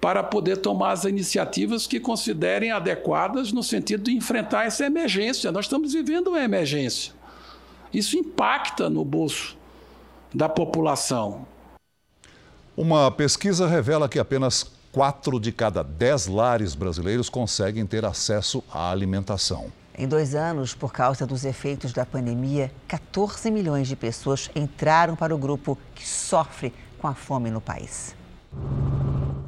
para 0.00 0.22
poder 0.22 0.58
tomar 0.58 0.92
as 0.92 1.04
iniciativas 1.04 1.86
que 1.86 1.98
considerem 1.98 2.70
adequadas 2.70 3.52
no 3.52 3.62
sentido 3.62 4.04
de 4.04 4.12
enfrentar 4.12 4.64
essa 4.64 4.84
emergência. 4.86 5.50
Nós 5.50 5.64
estamos 5.64 5.92
vivendo 5.92 6.28
uma 6.28 6.40
emergência. 6.40 7.12
Isso 7.92 8.16
impacta 8.16 8.88
no 8.88 9.04
bolso 9.04 9.56
da 10.32 10.48
população. 10.48 11.46
Uma 12.76 13.10
pesquisa 13.10 13.66
revela 13.66 14.08
que 14.08 14.20
apenas 14.20 14.70
4 14.92 15.40
de 15.40 15.50
cada 15.50 15.82
10 15.82 16.28
lares 16.28 16.74
brasileiros 16.74 17.28
conseguem 17.28 17.84
ter 17.84 18.04
acesso 18.04 18.62
à 18.70 18.90
alimentação. 18.90 19.72
Em 20.00 20.06
dois 20.06 20.32
anos, 20.36 20.76
por 20.76 20.92
causa 20.92 21.26
dos 21.26 21.44
efeitos 21.44 21.92
da 21.92 22.06
pandemia, 22.06 22.70
14 22.86 23.50
milhões 23.50 23.88
de 23.88 23.96
pessoas 23.96 24.48
entraram 24.54 25.16
para 25.16 25.34
o 25.34 25.38
grupo 25.38 25.76
que 25.92 26.06
sofre 26.06 26.72
com 27.00 27.08
a 27.08 27.14
fome 27.14 27.50
no 27.50 27.60
país. 27.60 28.14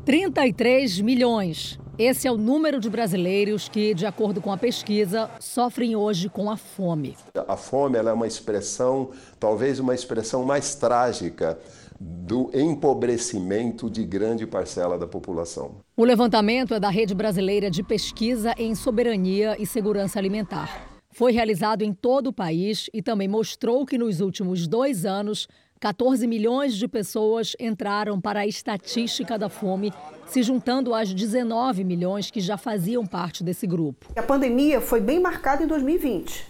33 0.04 1.02
milhões. 1.02 1.78
Esse 1.96 2.26
é 2.26 2.32
o 2.32 2.36
número 2.36 2.80
de 2.80 2.90
brasileiros 2.90 3.68
que, 3.68 3.94
de 3.94 4.06
acordo 4.06 4.40
com 4.40 4.50
a 4.50 4.56
pesquisa, 4.56 5.30
sofrem 5.38 5.94
hoje 5.94 6.28
com 6.28 6.50
a 6.50 6.56
fome. 6.56 7.16
A 7.46 7.56
fome 7.56 7.98
é 7.98 8.12
uma 8.12 8.26
expressão, 8.26 9.10
talvez 9.38 9.78
uma 9.78 9.94
expressão 9.94 10.42
mais 10.44 10.74
trágica 10.74 11.60
do 12.02 12.50
empobrecimento 12.54 13.90
de 13.90 14.02
grande 14.04 14.46
parcela 14.46 14.98
da 14.98 15.06
população. 15.06 15.76
O 15.94 16.02
levantamento 16.02 16.72
é 16.72 16.80
da 16.80 16.88
Rede 16.88 17.14
Brasileira 17.14 17.70
de 17.70 17.82
Pesquisa 17.82 18.54
em 18.56 18.74
Soberania 18.74 19.54
e 19.58 19.66
Segurança 19.66 20.18
Alimentar. 20.18 20.88
Foi 21.12 21.30
realizado 21.30 21.82
em 21.82 21.92
todo 21.92 22.28
o 22.28 22.32
país 22.32 22.88
e 22.94 23.02
também 23.02 23.28
mostrou 23.28 23.84
que 23.84 23.98
nos 23.98 24.20
últimos 24.22 24.66
dois 24.66 25.04
anos 25.04 25.46
14 25.78 26.26
milhões 26.26 26.74
de 26.74 26.88
pessoas 26.88 27.54
entraram 27.58 28.18
para 28.18 28.40
a 28.40 28.46
estatística 28.46 29.38
da 29.38 29.48
fome, 29.48 29.92
se 30.26 30.42
juntando 30.42 30.94
às 30.94 31.12
19 31.12 31.84
milhões 31.84 32.30
que 32.30 32.40
já 32.40 32.56
faziam 32.56 33.06
parte 33.06 33.44
desse 33.44 33.66
grupo. 33.66 34.06
A 34.16 34.22
pandemia 34.22 34.80
foi 34.80 35.00
bem 35.00 35.20
marcada 35.20 35.64
em 35.64 35.66
2020. 35.66 36.48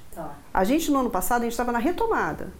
A 0.53 0.65
gente, 0.65 0.91
no 0.91 0.99
ano 0.99 1.11
passado, 1.11 1.43
a 1.43 1.45
gente 1.45 1.53
estava 1.53 1.73
na 1.73 1.79
retomada. 1.79 2.53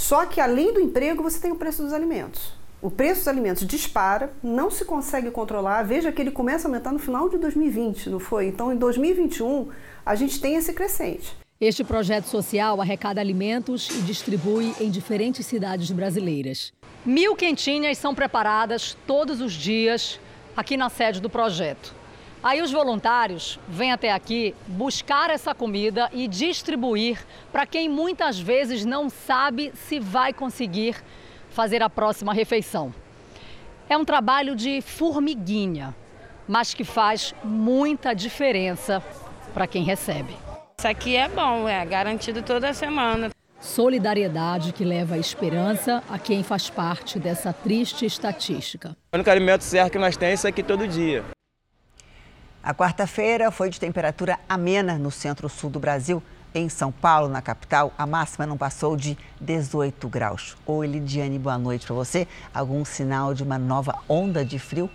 Só 0.00 0.24
que, 0.24 0.40
além 0.40 0.72
do 0.72 0.80
emprego, 0.80 1.22
você 1.22 1.38
tem 1.38 1.52
o 1.52 1.56
preço 1.56 1.82
dos 1.82 1.92
alimentos. 1.92 2.54
O 2.80 2.90
preço 2.90 3.20
dos 3.20 3.28
alimentos 3.28 3.66
dispara, 3.66 4.32
não 4.42 4.70
se 4.70 4.82
consegue 4.82 5.30
controlar. 5.30 5.82
Veja 5.82 6.10
que 6.10 6.22
ele 6.22 6.30
começa 6.30 6.66
a 6.66 6.68
aumentar 6.70 6.90
no 6.90 6.98
final 6.98 7.28
de 7.28 7.36
2020, 7.36 8.08
não 8.08 8.18
foi? 8.18 8.46
Então, 8.46 8.72
em 8.72 8.76
2021, 8.76 9.68
a 10.04 10.14
gente 10.14 10.40
tem 10.40 10.54
esse 10.54 10.72
crescente. 10.72 11.36
Este 11.60 11.84
projeto 11.84 12.24
social 12.24 12.80
arrecada 12.80 13.20
alimentos 13.20 13.90
e 13.90 14.00
distribui 14.00 14.74
em 14.80 14.90
diferentes 14.90 15.44
cidades 15.44 15.90
brasileiras. 15.90 16.72
Mil 17.04 17.36
quentinhas 17.36 17.98
são 17.98 18.14
preparadas 18.14 18.96
todos 19.06 19.42
os 19.42 19.52
dias 19.52 20.18
aqui 20.56 20.78
na 20.78 20.88
sede 20.88 21.20
do 21.20 21.28
projeto. 21.28 21.94
Aí 22.42 22.62
os 22.62 22.72
voluntários 22.72 23.58
vêm 23.68 23.92
até 23.92 24.10
aqui 24.10 24.54
buscar 24.66 25.28
essa 25.28 25.54
comida 25.54 26.08
e 26.10 26.26
distribuir 26.26 27.22
para 27.52 27.66
quem 27.66 27.86
muitas 27.86 28.40
vezes 28.40 28.82
não 28.82 29.10
sabe 29.10 29.72
se 29.74 30.00
vai 30.00 30.32
conseguir 30.32 30.96
fazer 31.50 31.82
a 31.82 31.90
próxima 31.90 32.32
refeição. 32.32 32.94
É 33.90 33.96
um 33.96 34.06
trabalho 34.06 34.56
de 34.56 34.80
formiguinha, 34.80 35.94
mas 36.48 36.72
que 36.72 36.82
faz 36.82 37.34
muita 37.44 38.14
diferença 38.14 39.02
para 39.52 39.66
quem 39.66 39.84
recebe. 39.84 40.34
Isso 40.78 40.88
aqui 40.88 41.16
é 41.16 41.28
bom, 41.28 41.68
é 41.68 41.84
garantido 41.84 42.40
toda 42.40 42.72
semana. 42.72 43.28
Solidariedade 43.60 44.72
que 44.72 44.82
leva 44.82 45.16
a 45.16 45.18
esperança 45.18 46.02
a 46.08 46.18
quem 46.18 46.42
faz 46.42 46.70
parte 46.70 47.18
dessa 47.18 47.52
triste 47.52 48.06
estatística. 48.06 48.96
O 49.12 49.16
único 49.16 49.28
alimento 49.28 49.62
certo 49.62 49.92
que 49.92 49.98
nós 49.98 50.16
temos 50.16 50.30
é 50.30 50.34
isso 50.34 50.48
aqui 50.48 50.62
todo 50.62 50.88
dia. 50.88 51.22
A 52.62 52.74
quarta-feira 52.74 53.50
foi 53.50 53.70
de 53.70 53.80
temperatura 53.80 54.38
amena 54.46 54.98
no 54.98 55.10
centro-sul 55.10 55.70
do 55.70 55.80
Brasil. 55.80 56.22
Em 56.54 56.68
São 56.68 56.92
Paulo, 56.92 57.26
na 57.26 57.40
capital, 57.40 57.90
a 57.96 58.04
máxima 58.04 58.44
não 58.44 58.58
passou 58.58 58.98
de 58.98 59.16
18 59.40 60.06
graus. 60.10 60.58
Oi, 60.66 60.86
Lidiane, 60.86 61.38
boa 61.38 61.56
noite 61.56 61.86
para 61.86 61.94
você. 61.94 62.28
Algum 62.52 62.84
sinal 62.84 63.32
de 63.32 63.42
uma 63.42 63.58
nova 63.58 63.94
onda 64.06 64.44
de 64.44 64.58
frio? 64.58 64.90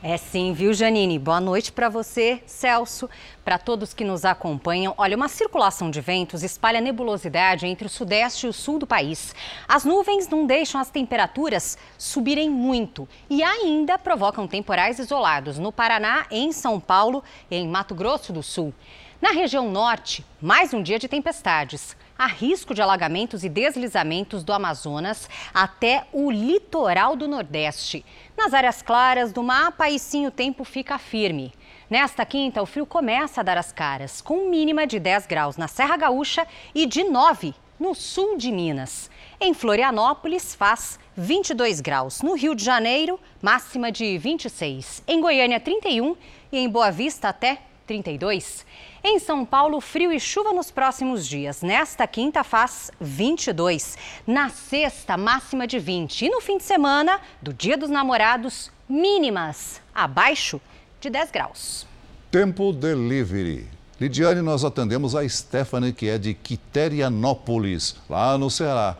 É 0.00 0.16
sim, 0.16 0.52
viu, 0.52 0.72
Janine? 0.72 1.18
Boa 1.18 1.40
noite 1.40 1.72
para 1.72 1.88
você, 1.88 2.40
Celso, 2.46 3.10
para 3.44 3.58
todos 3.58 3.92
que 3.92 4.04
nos 4.04 4.24
acompanham. 4.24 4.94
Olha, 4.96 5.16
uma 5.16 5.26
circulação 5.26 5.90
de 5.90 6.00
ventos 6.00 6.44
espalha 6.44 6.80
nebulosidade 6.80 7.66
entre 7.66 7.88
o 7.88 7.90
sudeste 7.90 8.46
e 8.46 8.48
o 8.48 8.52
sul 8.52 8.78
do 8.78 8.86
país. 8.86 9.34
As 9.66 9.84
nuvens 9.84 10.28
não 10.28 10.46
deixam 10.46 10.80
as 10.80 10.88
temperaturas 10.88 11.76
subirem 11.98 12.48
muito 12.48 13.08
e 13.28 13.42
ainda 13.42 13.98
provocam 13.98 14.46
temporais 14.46 15.00
isolados 15.00 15.58
no 15.58 15.72
Paraná, 15.72 16.26
em 16.30 16.52
São 16.52 16.78
Paulo 16.78 17.24
e 17.50 17.56
em 17.56 17.66
Mato 17.66 17.92
Grosso 17.92 18.32
do 18.32 18.42
Sul. 18.42 18.72
Na 19.20 19.30
região 19.30 19.68
norte, 19.68 20.24
mais 20.40 20.72
um 20.72 20.80
dia 20.80 20.96
de 20.96 21.08
tempestades. 21.08 21.96
Há 22.16 22.28
risco 22.28 22.72
de 22.72 22.80
alagamentos 22.80 23.42
e 23.42 23.48
deslizamentos 23.48 24.44
do 24.44 24.52
Amazonas 24.52 25.28
até 25.52 26.06
o 26.12 26.30
litoral 26.30 27.16
do 27.16 27.26
Nordeste. 27.26 28.04
Nas 28.38 28.54
áreas 28.54 28.80
claras 28.82 29.32
do 29.32 29.42
mapa, 29.42 29.86
aí 29.86 29.98
sim 29.98 30.24
o 30.24 30.30
tempo 30.30 30.62
fica 30.62 30.96
firme. 30.96 31.52
Nesta 31.90 32.24
quinta, 32.24 32.62
o 32.62 32.66
frio 32.66 32.86
começa 32.86 33.40
a 33.40 33.42
dar 33.42 33.58
as 33.58 33.72
caras, 33.72 34.20
com 34.20 34.48
mínima 34.48 34.86
de 34.86 35.00
10 35.00 35.26
graus 35.26 35.56
na 35.56 35.66
Serra 35.66 35.96
Gaúcha 35.96 36.46
e 36.72 36.86
de 36.86 37.02
9 37.02 37.52
no 37.80 37.96
sul 37.96 38.36
de 38.38 38.52
Minas. 38.52 39.10
Em 39.40 39.52
Florianópolis, 39.52 40.54
faz 40.54 41.00
22 41.16 41.80
graus. 41.80 42.22
No 42.22 42.34
Rio 42.34 42.54
de 42.54 42.64
Janeiro, 42.64 43.18
máxima 43.42 43.90
de 43.90 44.16
26. 44.16 45.02
Em 45.08 45.20
Goiânia, 45.20 45.58
31 45.58 46.16
e 46.52 46.58
em 46.58 46.68
Boa 46.68 46.92
Vista, 46.92 47.30
até 47.30 47.58
32. 47.88 48.64
Em 49.10 49.18
São 49.18 49.42
Paulo, 49.42 49.80
frio 49.80 50.12
e 50.12 50.20
chuva 50.20 50.52
nos 50.52 50.70
próximos 50.70 51.26
dias. 51.26 51.62
Nesta 51.62 52.06
quinta 52.06 52.44
faz 52.44 52.90
22. 53.00 53.96
Na 54.26 54.50
sexta, 54.50 55.16
máxima 55.16 55.66
de 55.66 55.78
20. 55.78 56.26
E 56.26 56.28
no 56.28 56.42
fim 56.42 56.58
de 56.58 56.64
semana, 56.64 57.18
do 57.40 57.54
Dia 57.54 57.78
dos 57.78 57.88
Namorados, 57.88 58.70
mínimas 58.86 59.80
abaixo 59.94 60.60
de 61.00 61.08
10 61.08 61.30
graus. 61.30 61.86
Tempo 62.30 62.70
Delivery. 62.70 63.66
Lidiane, 63.98 64.42
nós 64.42 64.62
atendemos 64.62 65.16
a 65.16 65.26
Stephanie, 65.26 65.94
que 65.94 66.06
é 66.06 66.18
de 66.18 66.34
Quiterianópolis, 66.34 67.96
lá 68.10 68.36
no 68.36 68.50
Ceará. 68.50 68.94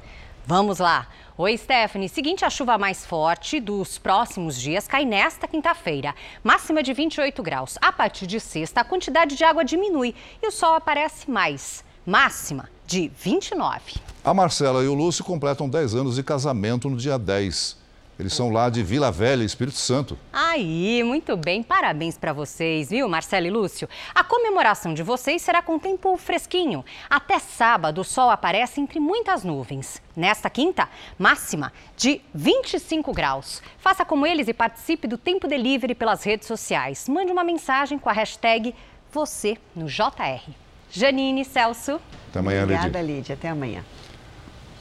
Vamos 0.46 0.78
lá. 0.78 1.06
Oi, 1.40 1.56
Stephanie. 1.56 2.08
Seguinte, 2.08 2.44
a 2.44 2.50
chuva 2.50 2.76
mais 2.76 3.06
forte 3.06 3.60
dos 3.60 3.96
próximos 3.96 4.60
dias 4.60 4.88
cai 4.88 5.04
nesta 5.04 5.46
quinta-feira. 5.46 6.12
Máxima 6.42 6.82
de 6.82 6.92
28 6.92 7.40
graus. 7.44 7.78
A 7.80 7.92
partir 7.92 8.26
de 8.26 8.40
sexta, 8.40 8.80
a 8.80 8.84
quantidade 8.84 9.36
de 9.36 9.44
água 9.44 9.64
diminui 9.64 10.16
e 10.42 10.48
o 10.48 10.50
sol 10.50 10.74
aparece 10.74 11.30
mais. 11.30 11.84
Máxima 12.04 12.68
de 12.84 13.08
29. 13.16 14.00
A 14.24 14.34
Marcela 14.34 14.82
e 14.82 14.88
o 14.88 14.94
Lúcio 14.94 15.24
completam 15.24 15.70
10 15.70 15.94
anos 15.94 16.16
de 16.16 16.24
casamento 16.24 16.90
no 16.90 16.96
dia 16.96 17.16
10. 17.16 17.77
Eles 18.18 18.34
são 18.34 18.50
lá 18.50 18.68
de 18.68 18.82
Vila 18.82 19.12
Velha, 19.12 19.44
Espírito 19.44 19.78
Santo. 19.78 20.18
Aí, 20.32 21.04
muito 21.04 21.36
bem. 21.36 21.62
Parabéns 21.62 22.18
para 22.18 22.32
vocês, 22.32 22.90
viu, 22.90 23.08
Marcelo 23.08 23.46
e 23.46 23.50
Lúcio? 23.50 23.88
A 24.12 24.24
comemoração 24.24 24.92
de 24.92 25.04
vocês 25.04 25.40
será 25.40 25.62
com 25.62 25.78
tempo 25.78 26.16
fresquinho. 26.16 26.84
Até 27.08 27.38
sábado, 27.38 28.00
o 28.00 28.04
sol 28.04 28.28
aparece 28.28 28.80
entre 28.80 28.98
muitas 28.98 29.44
nuvens. 29.44 30.02
Nesta 30.16 30.50
quinta, 30.50 30.88
máxima 31.16 31.72
de 31.96 32.20
25 32.34 33.12
graus. 33.12 33.62
Faça 33.78 34.04
como 34.04 34.26
eles 34.26 34.48
e 34.48 34.52
participe 34.52 35.06
do 35.06 35.16
Tempo 35.16 35.46
Delivery 35.46 35.94
pelas 35.94 36.24
redes 36.24 36.48
sociais. 36.48 37.08
Mande 37.08 37.30
uma 37.30 37.44
mensagem 37.44 38.00
com 38.00 38.08
a 38.10 38.12
hashtag 38.12 38.74
você 39.12 39.56
no 39.76 39.86
JR. 39.86 40.42
Janine, 40.90 41.44
Celso. 41.44 42.00
Até 42.30 42.40
amanhã, 42.40 42.64
Obrigada, 42.64 43.00
Lídia. 43.00 43.14
Lídia. 43.16 43.34
Até 43.36 43.48
amanhã. 43.48 43.84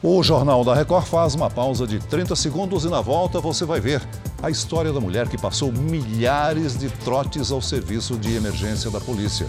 O 0.03 0.21
Jornal 0.21 0.63
da 0.63 0.75
Record 0.75 1.07
faz 1.07 1.33
uma 1.33 1.49
pausa 1.49 1.87
de 1.87 1.97
30 1.99 2.35
segundos 2.35 2.85
e 2.85 2.87
na 2.87 3.01
volta 3.01 3.39
você 3.39 3.65
vai 3.65 3.79
ver 3.79 3.99
a 4.43 4.49
história 4.49 4.93
da 4.93 4.99
mulher 4.99 5.27
que 5.27 5.39
passou 5.39 5.71
milhares 5.71 6.77
de 6.77 6.87
trotes 6.87 7.51
ao 7.51 7.59
serviço 7.63 8.15
de 8.15 8.35
emergência 8.35 8.91
da 8.91 9.01
polícia. 9.01 9.47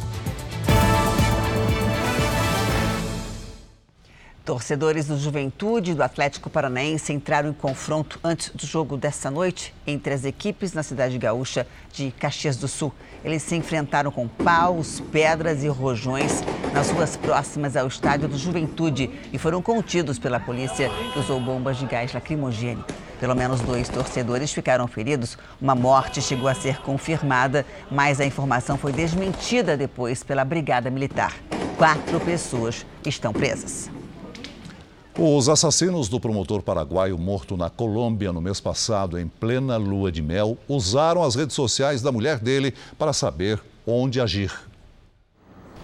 Torcedores 4.49 5.07
do 5.07 5.19
Juventude 5.19 5.91
e 5.91 5.95
do 5.95 6.03
Atlético 6.03 6.49
Paranaense 6.49 7.13
entraram 7.13 7.51
em 7.51 7.53
confronto 7.53 8.19
antes 8.25 8.49
do 8.49 8.67
jogo 8.67 8.97
desta 8.97 9.31
noite 9.31 9.75
entre 9.87 10.15
as 10.15 10.25
equipes 10.25 10.73
na 10.73 10.83
cidade 10.83 11.19
gaúcha 11.19 11.67
de 11.93 12.11
Caxias 12.13 12.57
do 12.57 12.67
Sul. 12.67 12.91
Eles 13.23 13.43
se 13.43 13.55
enfrentaram 13.57 14.11
com 14.11 14.27
paus, 14.27 15.03
pedras 15.13 15.63
e 15.63 15.69
rojões 15.69 16.41
nas 16.73 16.89
ruas 16.89 17.15
próximas 17.15 17.77
ao 17.77 17.89
estádio 17.89 18.27
do 18.27 18.39
Juventude 18.39 19.11
e 19.31 19.37
foram 19.37 19.61
contidos 19.61 20.19
pela 20.19 20.41
polícia 20.41 20.89
que 21.13 21.19
usou 21.19 21.39
bombas 21.39 21.77
de 21.77 21.85
gás 21.85 22.15
lacrimogêneo. 22.15 22.87
Pelo 23.21 23.37
menos 23.37 23.61
dois 23.61 23.87
torcedores 23.91 24.51
ficaram 24.51 24.89
feridos. 24.89 25.37
Uma 25.61 25.75
morte 25.75 26.23
chegou 26.23 26.49
a 26.49 26.55
ser 26.55 26.79
confirmada, 26.81 27.67
mas 27.91 28.19
a 28.19 28.25
informação 28.25 28.79
foi 28.79 28.93
desmentida 28.93 29.77
depois 29.77 30.23
pela 30.23 30.43
Brigada 30.43 30.89
Militar. 30.89 31.35
Quatro 31.77 32.19
pessoas 32.19 32.87
estão 33.05 33.31
presas. 33.31 33.98
Os 35.21 35.49
assassinos 35.49 36.09
do 36.09 36.21
promotor 36.21 36.63
paraguaio 36.63 37.19
morto 37.19 37.57
na 37.57 37.69
Colômbia 37.69 38.33
no 38.33 38.41
mês 38.41 38.61
passado, 38.61 39.19
em 39.19 39.27
plena 39.27 39.77
lua 39.77 40.13
de 40.13 40.23
mel, 40.23 40.57
usaram 40.69 41.25
as 41.25 41.35
redes 41.35 41.57
sociais 41.57 42.01
da 42.01 42.13
mulher 42.13 42.39
dele 42.39 42.73
para 42.97 43.13
saber 43.13 43.61
onde 43.85 44.21
agir. 44.21 44.68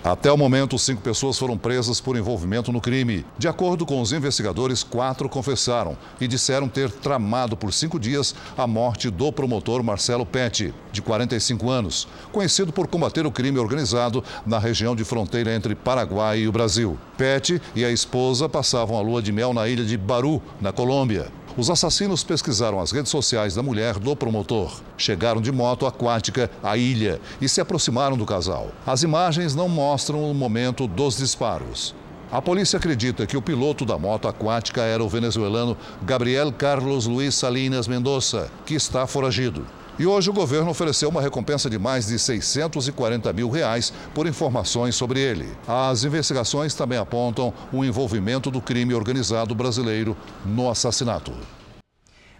Até 0.04 0.30
o 0.30 0.36
momento, 0.36 0.78
cinco 0.78 1.00
pessoas 1.00 1.38
foram 1.38 1.56
presas 1.56 1.98
por 1.98 2.14
envolvimento 2.14 2.70
no 2.70 2.78
crime. 2.78 3.24
De 3.38 3.48
acordo 3.48 3.86
com 3.86 4.02
os 4.02 4.12
investigadores, 4.12 4.82
quatro 4.82 5.30
confessaram 5.30 5.96
e 6.20 6.28
disseram 6.28 6.68
ter 6.68 6.90
tramado 6.90 7.56
por 7.56 7.72
cinco 7.72 7.98
dias 7.98 8.34
a 8.54 8.66
morte 8.66 9.08
do 9.08 9.32
promotor 9.32 9.82
Marcelo 9.82 10.26
Pet, 10.26 10.74
de 10.92 11.00
45 11.00 11.70
anos, 11.70 12.06
conhecido 12.30 12.70
por 12.70 12.86
combater 12.86 13.24
o 13.24 13.32
crime 13.32 13.58
organizado 13.58 14.22
na 14.44 14.58
região 14.58 14.94
de 14.94 15.04
fronteira 15.04 15.54
entre 15.54 15.74
Paraguai 15.74 16.40
e 16.40 16.48
o 16.48 16.52
Brasil. 16.52 16.98
Pet 17.16 17.58
e 17.74 17.82
a 17.82 17.90
esposa 17.90 18.46
passavam 18.46 18.98
a 18.98 19.00
lua 19.00 19.22
de 19.22 19.32
mel 19.32 19.54
na 19.54 19.66
ilha 19.66 19.86
de 19.86 19.96
Baru, 19.96 20.42
na 20.60 20.70
Colômbia. 20.70 21.32
Os 21.56 21.70
assassinos 21.70 22.24
pesquisaram 22.24 22.80
as 22.80 22.90
redes 22.90 23.12
sociais 23.12 23.54
da 23.54 23.62
mulher 23.62 24.00
do 24.00 24.16
promotor. 24.16 24.80
Chegaram 24.98 25.40
de 25.40 25.52
moto 25.52 25.86
aquática 25.86 26.50
à 26.60 26.76
ilha 26.76 27.20
e 27.40 27.48
se 27.48 27.60
aproximaram 27.60 28.16
do 28.16 28.26
casal. 28.26 28.72
As 28.84 29.04
imagens 29.04 29.54
não 29.54 29.68
mostram 29.68 30.28
o 30.28 30.34
momento 30.34 30.88
dos 30.88 31.16
disparos. 31.16 31.94
A 32.32 32.42
polícia 32.42 32.76
acredita 32.76 33.24
que 33.24 33.36
o 33.36 33.42
piloto 33.42 33.84
da 33.84 33.96
moto 33.96 34.26
aquática 34.26 34.82
era 34.82 35.04
o 35.04 35.08
venezuelano 35.08 35.76
Gabriel 36.02 36.52
Carlos 36.52 37.06
Luiz 37.06 37.36
Salinas 37.36 37.86
Mendoza, 37.86 38.50
que 38.66 38.74
está 38.74 39.06
foragido. 39.06 39.64
E 39.96 40.06
hoje 40.06 40.28
o 40.28 40.32
governo 40.32 40.70
ofereceu 40.70 41.08
uma 41.08 41.22
recompensa 41.22 41.70
de 41.70 41.78
mais 41.78 42.06
de 42.08 42.18
640 42.18 43.32
mil 43.32 43.48
reais 43.48 43.92
por 44.12 44.26
informações 44.26 44.96
sobre 44.96 45.20
ele. 45.20 45.48
As 45.68 46.02
investigações 46.02 46.74
também 46.74 46.98
apontam 46.98 47.54
o 47.72 47.84
envolvimento 47.84 48.50
do 48.50 48.60
crime 48.60 48.92
organizado 48.92 49.54
brasileiro 49.54 50.16
no 50.44 50.68
assassinato. 50.68 51.32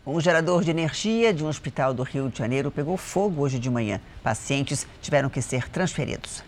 Um 0.04 0.20
gerador 0.20 0.64
de 0.64 0.70
energia 0.70 1.32
de 1.32 1.44
um 1.44 1.48
hospital 1.48 1.94
do 1.94 2.02
Rio 2.02 2.28
de 2.28 2.36
Janeiro 2.36 2.72
pegou 2.72 2.96
fogo 2.96 3.42
hoje 3.42 3.60
de 3.60 3.70
manhã. 3.70 4.00
Pacientes 4.22 4.84
tiveram 5.00 5.30
que 5.30 5.40
ser 5.40 5.68
transferidos. 5.68 6.42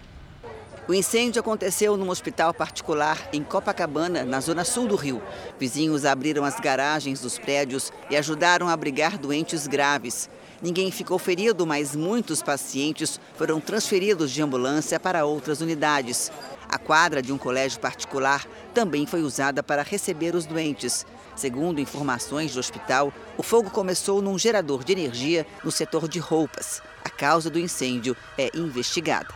O 0.88 0.94
incêndio 0.94 1.40
aconteceu 1.40 1.96
num 1.96 2.10
hospital 2.10 2.52
particular 2.52 3.28
em 3.32 3.42
Copacabana, 3.42 4.24
na 4.24 4.40
zona 4.40 4.64
sul 4.64 4.86
do 4.88 4.96
Rio. 4.96 5.22
Vizinhos 5.58 6.04
abriram 6.04 6.44
as 6.44 6.60
garagens 6.60 7.20
dos 7.20 7.38
prédios 7.38 7.92
e 8.10 8.16
ajudaram 8.16 8.68
a 8.68 8.72
abrigar 8.72 9.18
doentes 9.18 9.66
graves. 9.66 10.28
Ninguém 10.62 10.90
ficou 10.90 11.18
ferido, 11.18 11.66
mas 11.66 11.94
muitos 11.94 12.42
pacientes 12.42 13.20
foram 13.36 13.60
transferidos 13.60 14.30
de 14.30 14.40
ambulância 14.40 14.98
para 14.98 15.26
outras 15.26 15.60
unidades. 15.60 16.32
A 16.68 16.78
quadra 16.78 17.20
de 17.20 17.32
um 17.32 17.38
colégio 17.38 17.78
particular 17.78 18.46
também 18.72 19.06
foi 19.06 19.22
usada 19.22 19.62
para 19.62 19.82
receber 19.82 20.34
os 20.34 20.46
doentes. 20.46 21.06
Segundo 21.36 21.80
informações 21.80 22.54
do 22.54 22.60
hospital, 22.60 23.12
o 23.36 23.42
fogo 23.42 23.70
começou 23.70 24.22
num 24.22 24.38
gerador 24.38 24.82
de 24.82 24.92
energia 24.92 25.46
no 25.62 25.70
setor 25.70 26.08
de 26.08 26.18
roupas. 26.18 26.80
A 27.04 27.10
causa 27.10 27.50
do 27.50 27.58
incêndio 27.58 28.16
é 28.38 28.50
investigada. 28.56 29.34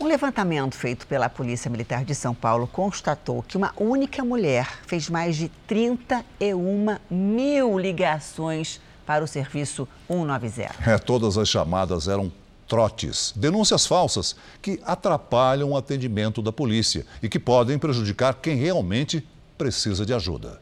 Um 0.00 0.06
levantamento 0.06 0.74
feito 0.74 1.06
pela 1.06 1.28
Polícia 1.28 1.70
Militar 1.70 2.04
de 2.04 2.14
São 2.14 2.34
Paulo 2.34 2.66
constatou 2.66 3.44
que 3.46 3.56
uma 3.56 3.72
única 3.76 4.24
mulher 4.24 4.80
fez 4.86 5.08
mais 5.08 5.36
de 5.36 5.48
31 5.68 6.96
mil 7.08 7.78
ligações 7.78 8.80
para 9.04 9.24
o 9.24 9.26
serviço 9.26 9.88
190. 10.08 10.74
É, 10.86 10.98
todas 10.98 11.36
as 11.38 11.48
chamadas 11.48 12.08
eram 12.08 12.32
trotes, 12.66 13.32
denúncias 13.36 13.86
falsas 13.86 14.36
que 14.62 14.80
atrapalham 14.84 15.72
o 15.72 15.76
atendimento 15.76 16.40
da 16.40 16.52
polícia 16.52 17.04
e 17.22 17.28
que 17.28 17.38
podem 17.38 17.78
prejudicar 17.78 18.34
quem 18.34 18.56
realmente 18.56 19.26
precisa 19.56 20.04
de 20.04 20.12
ajuda. 20.12 20.60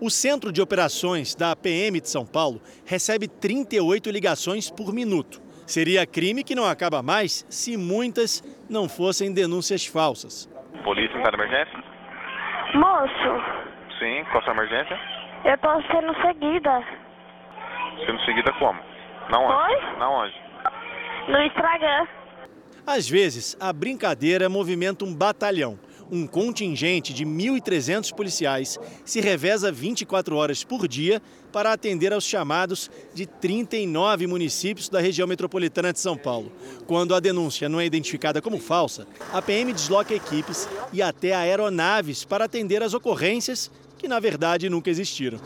O 0.00 0.10
Centro 0.10 0.52
de 0.52 0.60
Operações 0.60 1.34
da 1.34 1.54
PM 1.54 2.00
de 2.00 2.08
São 2.10 2.26
Paulo 2.26 2.60
recebe 2.84 3.28
38 3.28 4.10
ligações 4.10 4.68
por 4.68 4.92
minuto. 4.92 5.40
Seria 5.66 6.06
crime 6.06 6.44
que 6.44 6.54
não 6.54 6.66
acaba 6.66 7.02
mais 7.02 7.46
se 7.48 7.76
muitas 7.76 8.42
não 8.68 8.88
fossem 8.88 9.32
denúncias 9.32 9.86
falsas. 9.86 10.48
Polícia 10.82 11.16
está 11.16 11.30
na 11.30 11.44
emergência? 11.44 11.82
Moço. 12.74 13.64
Sim, 13.98 14.24
qual 14.30 14.42
a 14.42 14.44
sua 14.44 14.52
emergência? 14.52 14.98
Eu 15.44 15.56
tô 15.58 15.68
sendo 15.90 16.12
seguida. 16.20 16.84
Sendo 18.04 18.20
seguida 18.24 18.52
como? 18.58 18.78
Na 19.30 19.38
onde? 19.38 19.72
Oi? 19.72 19.98
Na 19.98 20.10
onde? 20.10 20.34
No 21.28 21.42
Instagram. 21.42 22.06
Às 22.86 23.08
vezes, 23.08 23.56
a 23.58 23.72
brincadeira 23.72 24.48
movimenta 24.48 25.04
um 25.04 25.14
batalhão. 25.14 25.78
Um 26.12 26.26
contingente 26.26 27.14
de 27.14 27.24
1.300 27.24 28.14
policiais 28.14 28.78
se 29.06 29.22
reveza 29.22 29.72
24 29.72 30.36
horas 30.36 30.62
por 30.62 30.86
dia 30.86 31.20
para 31.50 31.72
atender 31.72 32.12
aos 32.12 32.24
chamados 32.24 32.90
de 33.14 33.24
39 33.24 34.26
municípios 34.26 34.90
da 34.90 35.00
região 35.00 35.26
metropolitana 35.26 35.94
de 35.94 36.00
São 36.00 36.14
Paulo. 36.14 36.52
Quando 36.86 37.14
a 37.14 37.20
denúncia 37.20 37.70
não 37.70 37.80
é 37.80 37.86
identificada 37.86 38.42
como 38.42 38.58
falsa, 38.58 39.06
a 39.32 39.40
PM 39.40 39.72
desloca 39.72 40.14
equipes 40.14 40.68
e 40.92 41.00
até 41.00 41.34
aeronaves 41.34 42.22
para 42.22 42.44
atender 42.44 42.82
as 42.82 42.92
ocorrências 42.92 43.70
que, 43.96 44.06
na 44.06 44.20
verdade, 44.20 44.68
nunca 44.68 44.90
existiram. 44.90 45.38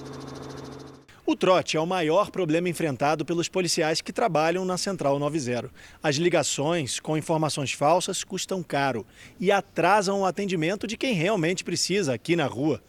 O 1.31 1.37
trote 1.37 1.77
é 1.77 1.81
o 1.81 1.85
maior 1.85 2.31
problema 2.31 2.71
enfrentado 2.71 3.23
pelos 3.23 3.51
policiais 3.51 4.01
que 4.01 4.15
trabalham 4.15 4.65
na 4.65 4.79
Central 4.79 5.19
90. 5.19 5.71
As 6.03 6.17
ligações 6.17 6.99
com 6.99 7.19
informações 7.19 7.71
falsas 7.71 8.25
custam 8.25 8.63
caro 8.63 9.05
e 9.39 9.53
atrasam 9.53 10.23
o 10.23 10.25
atendimento 10.25 10.87
de 10.87 10.97
quem 10.97 11.13
realmente 11.13 11.63
precisa 11.63 12.15
aqui 12.15 12.35
na 12.35 12.47
rua. 12.47 12.83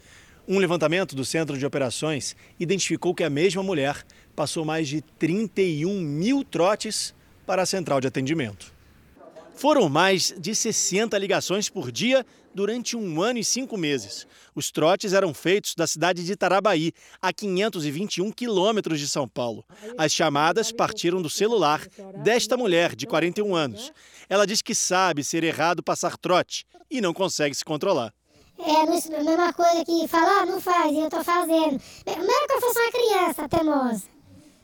Um 0.48 0.56
levantamento 0.56 1.14
do 1.14 1.22
Centro 1.22 1.58
de 1.58 1.66
Operações 1.66 2.34
identificou 2.58 3.14
que 3.14 3.24
a 3.24 3.28
mesma 3.28 3.62
mulher 3.62 4.02
passou 4.34 4.64
mais 4.64 4.88
de 4.88 5.02
31 5.02 6.00
mil 6.00 6.42
trotes 6.42 7.14
para 7.44 7.60
a 7.60 7.66
central 7.66 8.00
de 8.00 8.08
atendimento. 8.08 8.72
Foram 9.54 9.86
mais 9.90 10.34
de 10.38 10.54
60 10.54 11.18
ligações 11.18 11.68
por 11.68 11.92
dia 11.92 12.24
durante 12.54 12.96
um 12.96 13.22
ano 13.22 13.38
e 13.38 13.44
cinco 13.44 13.76
meses. 13.76 14.26
Os 14.54 14.70
trotes 14.70 15.12
eram 15.12 15.32
feitos 15.32 15.74
da 15.74 15.86
cidade 15.86 16.24
de 16.24 16.32
Itarabaí, 16.32 16.92
a 17.20 17.32
521 17.32 18.30
quilômetros 18.32 18.98
de 18.98 19.08
São 19.08 19.28
Paulo. 19.28 19.64
As 19.96 20.12
chamadas 20.12 20.72
partiram 20.72 21.22
do 21.22 21.30
celular 21.30 21.86
desta 22.22 22.56
mulher, 22.56 22.94
de 22.94 23.06
41 23.06 23.54
anos. 23.54 23.92
Ela 24.28 24.46
diz 24.46 24.62
que 24.62 24.74
sabe 24.74 25.24
ser 25.24 25.44
errado 25.44 25.82
passar 25.82 26.16
trote 26.16 26.66
e 26.90 27.00
não 27.00 27.12
consegue 27.12 27.54
se 27.54 27.64
controlar. 27.64 28.12
É 28.58 28.82
a 28.82 28.86
mesma 28.86 29.52
coisa 29.54 29.84
que 29.84 30.06
falar, 30.06 30.44
não 30.44 30.60
faz, 30.60 30.92
e 30.92 31.00
eu 31.00 31.08
tô 31.08 31.24
fazendo. 31.24 31.80
Mesmo 32.06 32.46
que 32.46 32.52
eu 32.52 32.60
fosse 32.60 32.78
uma 32.78 32.92
criança 32.92 33.48
teimosa, 33.48 34.04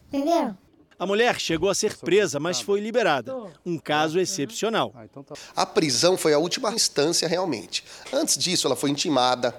entendeu? 0.08 0.65
A 0.98 1.04
mulher 1.04 1.38
chegou 1.38 1.68
a 1.68 1.74
ser 1.74 1.94
presa, 1.98 2.40
mas 2.40 2.60
foi 2.60 2.80
liberada. 2.80 3.36
Um 3.64 3.78
caso 3.78 4.18
excepcional. 4.18 4.94
A 5.54 5.66
prisão 5.66 6.16
foi 6.16 6.32
a 6.32 6.38
última 6.38 6.72
instância 6.72 7.28
realmente. 7.28 7.84
Antes 8.12 8.38
disso, 8.38 8.66
ela 8.66 8.76
foi 8.76 8.90
intimada 8.90 9.54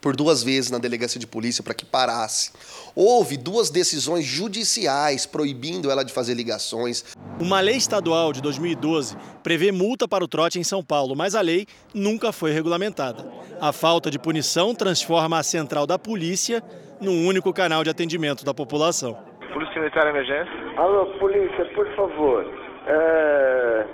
por 0.00 0.16
duas 0.16 0.42
vezes 0.42 0.70
na 0.70 0.78
delegacia 0.78 1.20
de 1.20 1.26
polícia 1.26 1.62
para 1.62 1.74
que 1.74 1.84
parasse. 1.84 2.50
Houve 2.96 3.36
duas 3.36 3.70
decisões 3.70 4.24
judiciais 4.24 5.26
proibindo 5.26 5.90
ela 5.90 6.02
de 6.02 6.12
fazer 6.12 6.34
ligações. 6.34 7.04
Uma 7.38 7.60
lei 7.60 7.76
estadual 7.76 8.32
de 8.32 8.40
2012 8.40 9.16
prevê 9.42 9.70
multa 9.70 10.08
para 10.08 10.24
o 10.24 10.28
trote 10.28 10.58
em 10.58 10.64
São 10.64 10.82
Paulo, 10.82 11.14
mas 11.14 11.34
a 11.34 11.40
lei 11.40 11.66
nunca 11.94 12.32
foi 12.32 12.50
regulamentada. 12.52 13.30
A 13.60 13.72
falta 13.72 14.10
de 14.10 14.18
punição 14.18 14.74
transforma 14.74 15.38
a 15.38 15.42
central 15.42 15.86
da 15.86 15.98
polícia 15.98 16.62
num 17.00 17.26
único 17.26 17.52
canal 17.52 17.84
de 17.84 17.90
atendimento 17.90 18.44
da 18.44 18.52
população. 18.52 19.29
Polícia 19.52 19.80
Militar 19.80 20.06
Emergência? 20.06 20.52
Alô, 20.76 21.06
polícia, 21.18 21.64
por 21.74 21.86
favor. 21.94 22.46
É... 22.86 23.86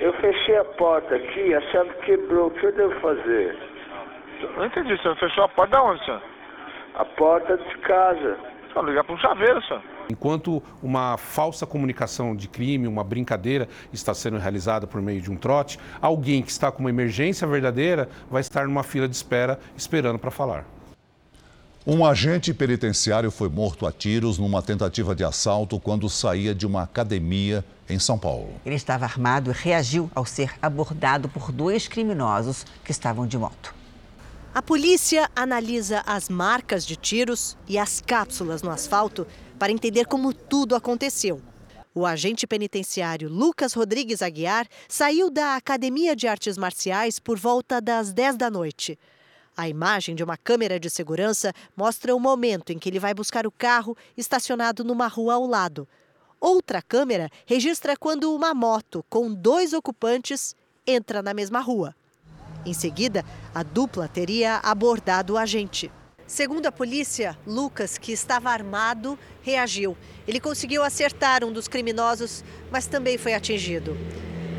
Eu 0.00 0.12
fechei 0.14 0.56
a 0.56 0.64
porta 0.64 1.14
aqui, 1.14 1.54
a 1.54 1.60
chave 1.72 1.90
quebrou. 2.04 2.46
O 2.46 2.50
que 2.50 2.64
eu 2.64 2.72
devo 2.72 2.98
fazer? 3.00 3.56
Não 4.56 4.64
entendi, 4.64 4.96
senhor. 5.02 5.16
Fechou 5.16 5.44
a 5.44 5.48
porta 5.48 5.76
de 5.76 5.82
onde, 5.82 6.04
senhor? 6.04 6.22
A 6.94 7.04
porta 7.04 7.56
de 7.58 7.78
casa. 7.78 8.38
Só 8.72 8.82
ligar 8.82 9.04
para 9.04 9.14
um 9.14 9.18
chaveiro, 9.18 9.62
senhor. 9.64 9.82
Enquanto 10.10 10.62
uma 10.82 11.16
falsa 11.16 11.66
comunicação 11.66 12.34
de 12.34 12.48
crime, 12.48 12.86
uma 12.86 13.04
brincadeira 13.04 13.68
está 13.92 14.14
sendo 14.14 14.38
realizada 14.38 14.86
por 14.86 15.00
meio 15.00 15.20
de 15.20 15.30
um 15.30 15.36
trote, 15.36 15.78
alguém 16.00 16.42
que 16.42 16.50
está 16.50 16.72
com 16.72 16.80
uma 16.80 16.90
emergência 16.90 17.46
verdadeira 17.46 18.08
vai 18.30 18.40
estar 18.40 18.66
numa 18.66 18.82
fila 18.82 19.06
de 19.06 19.14
espera 19.14 19.58
esperando 19.76 20.18
para 20.18 20.30
falar. 20.30 20.64
Um 21.92 22.06
agente 22.06 22.54
penitenciário 22.54 23.32
foi 23.32 23.48
morto 23.48 23.84
a 23.84 23.90
tiros 23.90 24.38
numa 24.38 24.62
tentativa 24.62 25.12
de 25.12 25.24
assalto 25.24 25.80
quando 25.80 26.08
saía 26.08 26.54
de 26.54 26.64
uma 26.64 26.84
academia 26.84 27.64
em 27.88 27.98
São 27.98 28.16
Paulo. 28.16 28.52
Ele 28.64 28.76
estava 28.76 29.04
armado 29.04 29.50
e 29.50 29.52
reagiu 29.52 30.08
ao 30.14 30.24
ser 30.24 30.54
abordado 30.62 31.28
por 31.28 31.50
dois 31.50 31.88
criminosos 31.88 32.64
que 32.84 32.92
estavam 32.92 33.26
de 33.26 33.36
moto. 33.36 33.74
A 34.54 34.62
polícia 34.62 35.28
analisa 35.34 36.04
as 36.06 36.28
marcas 36.28 36.86
de 36.86 36.94
tiros 36.94 37.56
e 37.66 37.76
as 37.76 38.00
cápsulas 38.00 38.62
no 38.62 38.70
asfalto 38.70 39.26
para 39.58 39.72
entender 39.72 40.06
como 40.06 40.32
tudo 40.32 40.76
aconteceu. 40.76 41.42
O 41.92 42.06
agente 42.06 42.46
penitenciário 42.46 43.28
Lucas 43.28 43.72
Rodrigues 43.72 44.22
Aguiar 44.22 44.68
saiu 44.88 45.28
da 45.28 45.56
Academia 45.56 46.14
de 46.14 46.28
Artes 46.28 46.56
Marciais 46.56 47.18
por 47.18 47.36
volta 47.36 47.80
das 47.80 48.12
10 48.12 48.36
da 48.36 48.48
noite. 48.48 48.96
A 49.60 49.68
imagem 49.68 50.14
de 50.14 50.24
uma 50.24 50.38
câmera 50.38 50.80
de 50.80 50.88
segurança 50.88 51.52
mostra 51.76 52.16
o 52.16 52.18
momento 52.18 52.72
em 52.72 52.78
que 52.78 52.88
ele 52.88 52.98
vai 52.98 53.12
buscar 53.12 53.46
o 53.46 53.50
carro 53.50 53.94
estacionado 54.16 54.82
numa 54.82 55.06
rua 55.06 55.34
ao 55.34 55.44
lado. 55.44 55.86
Outra 56.40 56.80
câmera 56.80 57.28
registra 57.44 57.94
quando 57.94 58.34
uma 58.34 58.54
moto 58.54 59.04
com 59.10 59.30
dois 59.30 59.74
ocupantes 59.74 60.56
entra 60.86 61.20
na 61.20 61.34
mesma 61.34 61.60
rua. 61.60 61.94
Em 62.64 62.72
seguida, 62.72 63.22
a 63.54 63.62
dupla 63.62 64.08
teria 64.08 64.60
abordado 64.62 65.34
o 65.34 65.36
agente. 65.36 65.92
Segundo 66.26 66.64
a 66.64 66.72
polícia, 66.72 67.38
Lucas, 67.46 67.98
que 67.98 68.12
estava 68.12 68.48
armado, 68.48 69.18
reagiu. 69.42 69.94
Ele 70.26 70.40
conseguiu 70.40 70.82
acertar 70.82 71.44
um 71.44 71.52
dos 71.52 71.68
criminosos, 71.68 72.42
mas 72.70 72.86
também 72.86 73.18
foi 73.18 73.34
atingido. 73.34 73.94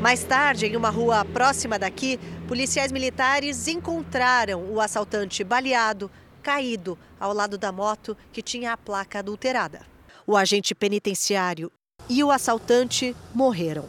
Mais 0.02 0.24
tarde, 0.24 0.66
em 0.66 0.74
uma 0.74 0.90
rua 0.90 1.24
próxima 1.24 1.78
daqui, 1.78 2.18
policiais 2.48 2.90
militares 2.90 3.68
encontraram 3.68 4.64
o 4.72 4.80
assaltante 4.80 5.44
baleado, 5.44 6.10
caído 6.42 6.98
ao 7.20 7.32
lado 7.32 7.56
da 7.56 7.70
moto 7.70 8.16
que 8.32 8.42
tinha 8.42 8.72
a 8.72 8.76
placa 8.76 9.20
adulterada. 9.20 9.86
O 10.26 10.36
agente 10.36 10.74
penitenciário 10.74 11.70
e 12.08 12.24
o 12.24 12.32
assaltante 12.32 13.14
morreram. 13.32 13.88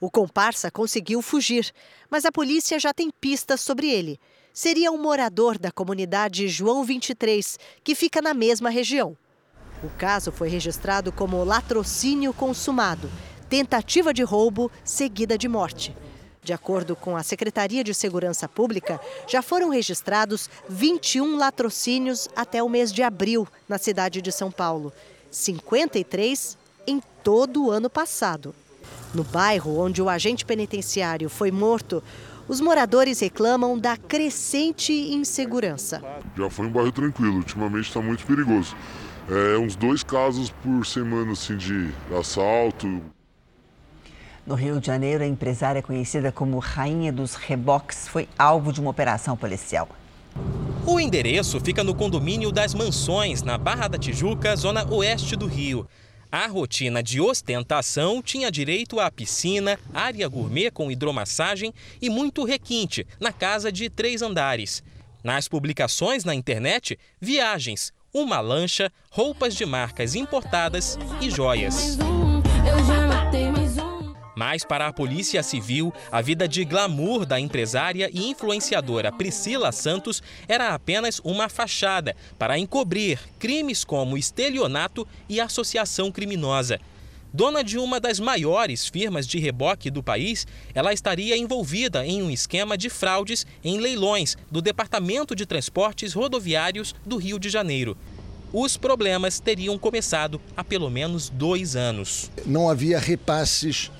O 0.00 0.10
comparsa 0.10 0.70
conseguiu 0.70 1.20
fugir, 1.20 1.70
mas 2.10 2.24
a 2.24 2.32
polícia 2.32 2.80
já 2.80 2.94
tem 2.94 3.10
pistas 3.20 3.60
sobre 3.60 3.86
ele. 3.90 4.18
Seria 4.54 4.90
um 4.90 4.96
morador 4.96 5.58
da 5.58 5.70
comunidade 5.70 6.48
João 6.48 6.84
23, 6.84 7.58
que 7.84 7.94
fica 7.94 8.22
na 8.22 8.32
mesma 8.32 8.70
região. 8.70 9.14
O 9.84 9.90
caso 9.90 10.32
foi 10.32 10.48
registrado 10.48 11.12
como 11.12 11.44
latrocínio 11.44 12.32
consumado 12.32 13.10
tentativa 13.50 14.14
de 14.14 14.22
roubo 14.22 14.70
seguida 14.84 15.36
de 15.36 15.48
morte. 15.48 15.92
De 16.40 16.52
acordo 16.52 16.94
com 16.94 17.16
a 17.16 17.22
Secretaria 17.24 17.82
de 17.82 17.92
Segurança 17.92 18.48
Pública, 18.48 19.00
já 19.26 19.42
foram 19.42 19.68
registrados 19.68 20.48
21 20.68 21.36
latrocínios 21.36 22.28
até 22.34 22.62
o 22.62 22.68
mês 22.68 22.92
de 22.92 23.02
abril 23.02 23.46
na 23.68 23.76
cidade 23.76 24.22
de 24.22 24.30
São 24.30 24.52
Paulo, 24.52 24.92
53 25.32 26.56
em 26.86 27.02
todo 27.24 27.66
o 27.66 27.70
ano 27.72 27.90
passado. 27.90 28.54
No 29.12 29.24
bairro 29.24 29.78
onde 29.78 30.00
o 30.00 30.08
agente 30.08 30.44
penitenciário 30.46 31.28
foi 31.28 31.50
morto, 31.50 32.02
os 32.48 32.60
moradores 32.60 33.18
reclamam 33.18 33.76
da 33.76 33.96
crescente 33.96 34.92
insegurança. 34.92 36.00
Já 36.36 36.48
foi 36.48 36.66
um 36.66 36.70
bairro 36.70 36.92
tranquilo, 36.92 37.38
ultimamente 37.38 37.88
está 37.88 38.00
muito 38.00 38.24
perigoso. 38.24 38.76
É 39.28 39.58
uns 39.58 39.74
dois 39.74 40.04
casos 40.04 40.50
por 40.62 40.86
semana 40.86 41.32
assim, 41.32 41.56
de 41.56 41.90
assalto. 42.16 43.02
No 44.50 44.56
Rio 44.56 44.80
de 44.80 44.88
Janeiro, 44.88 45.22
a 45.22 45.26
empresária 45.28 45.80
conhecida 45.80 46.32
como 46.32 46.58
Rainha 46.58 47.12
dos 47.12 47.36
Reboques 47.36 48.08
foi 48.08 48.28
alvo 48.36 48.72
de 48.72 48.80
uma 48.80 48.90
operação 48.90 49.36
policial. 49.36 49.88
O 50.84 50.98
endereço 50.98 51.60
fica 51.60 51.84
no 51.84 51.94
condomínio 51.94 52.50
das 52.50 52.74
Mansões, 52.74 53.44
na 53.44 53.56
Barra 53.56 53.86
da 53.86 53.96
Tijuca, 53.96 54.56
zona 54.56 54.84
oeste 54.92 55.36
do 55.36 55.46
Rio. 55.46 55.86
A 56.32 56.48
rotina 56.48 57.00
de 57.00 57.20
ostentação 57.20 58.20
tinha 58.20 58.50
direito 58.50 58.98
à 58.98 59.08
piscina, 59.08 59.78
área 59.94 60.26
gourmet 60.26 60.72
com 60.72 60.90
hidromassagem 60.90 61.72
e 62.02 62.10
muito 62.10 62.42
requinte 62.42 63.06
na 63.20 63.32
casa 63.32 63.70
de 63.70 63.88
três 63.88 64.20
andares. 64.20 64.82
Nas 65.22 65.46
publicações 65.46 66.24
na 66.24 66.34
internet, 66.34 66.98
viagens, 67.20 67.92
uma 68.12 68.40
lancha, 68.40 68.90
roupas 69.12 69.54
de 69.54 69.64
marcas 69.64 70.16
importadas 70.16 70.98
e 71.20 71.30
joias. 71.30 71.96
Mas 74.40 74.64
para 74.64 74.86
a 74.86 74.92
Polícia 74.92 75.42
Civil, 75.42 75.92
a 76.10 76.22
vida 76.22 76.48
de 76.48 76.64
glamour 76.64 77.26
da 77.26 77.38
empresária 77.38 78.08
e 78.10 78.30
influenciadora 78.30 79.12
Priscila 79.12 79.70
Santos 79.70 80.22
era 80.48 80.72
apenas 80.72 81.20
uma 81.22 81.46
fachada 81.50 82.16
para 82.38 82.58
encobrir 82.58 83.20
crimes 83.38 83.84
como 83.84 84.16
estelionato 84.16 85.06
e 85.28 85.42
associação 85.42 86.10
criminosa. 86.10 86.80
Dona 87.30 87.62
de 87.62 87.76
uma 87.76 88.00
das 88.00 88.18
maiores 88.18 88.88
firmas 88.88 89.26
de 89.26 89.38
reboque 89.38 89.90
do 89.90 90.02
país, 90.02 90.46
ela 90.74 90.94
estaria 90.94 91.36
envolvida 91.36 92.06
em 92.06 92.22
um 92.22 92.30
esquema 92.30 92.78
de 92.78 92.88
fraudes 92.88 93.46
em 93.62 93.78
leilões 93.78 94.38
do 94.50 94.62
Departamento 94.62 95.36
de 95.36 95.44
Transportes 95.44 96.14
Rodoviários 96.14 96.94
do 97.04 97.18
Rio 97.18 97.38
de 97.38 97.50
Janeiro. 97.50 97.94
Os 98.54 98.78
problemas 98.78 99.38
teriam 99.38 99.78
começado 99.78 100.40
há 100.56 100.64
pelo 100.64 100.88
menos 100.88 101.28
dois 101.28 101.76
anos. 101.76 102.30
Não 102.46 102.70
havia 102.70 102.98
repasses 102.98 103.92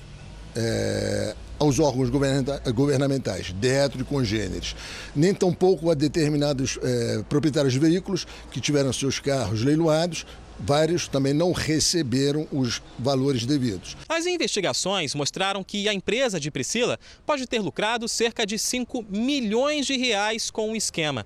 é, 0.55 1.35
aos 1.59 1.79
órgãos 1.79 2.09
governamentais, 2.09 3.51
dentro 3.53 4.01
e 4.01 4.03
congêneres, 4.03 4.75
nem 5.15 5.33
tampouco 5.33 5.91
a 5.91 5.93
determinados 5.93 6.79
é, 6.81 7.23
proprietários 7.29 7.73
de 7.73 7.79
veículos 7.79 8.25
que 8.51 8.59
tiveram 8.59 8.91
seus 8.91 9.19
carros 9.19 9.63
leiloados, 9.63 10.25
vários 10.59 11.07
também 11.07 11.33
não 11.33 11.51
receberam 11.51 12.47
os 12.51 12.81
valores 12.97 13.45
devidos. 13.45 13.95
As 14.09 14.25
investigações 14.25 15.13
mostraram 15.13 15.63
que 15.63 15.87
a 15.87 15.93
empresa 15.93 16.39
de 16.39 16.49
Priscila 16.49 16.99
pode 17.25 17.47
ter 17.47 17.59
lucrado 17.59 18.07
cerca 18.07 18.45
de 18.45 18.57
5 18.57 19.05
milhões 19.09 19.85
de 19.85 19.97
reais 19.97 20.49
com 20.49 20.71
o 20.71 20.75
esquema. 20.75 21.25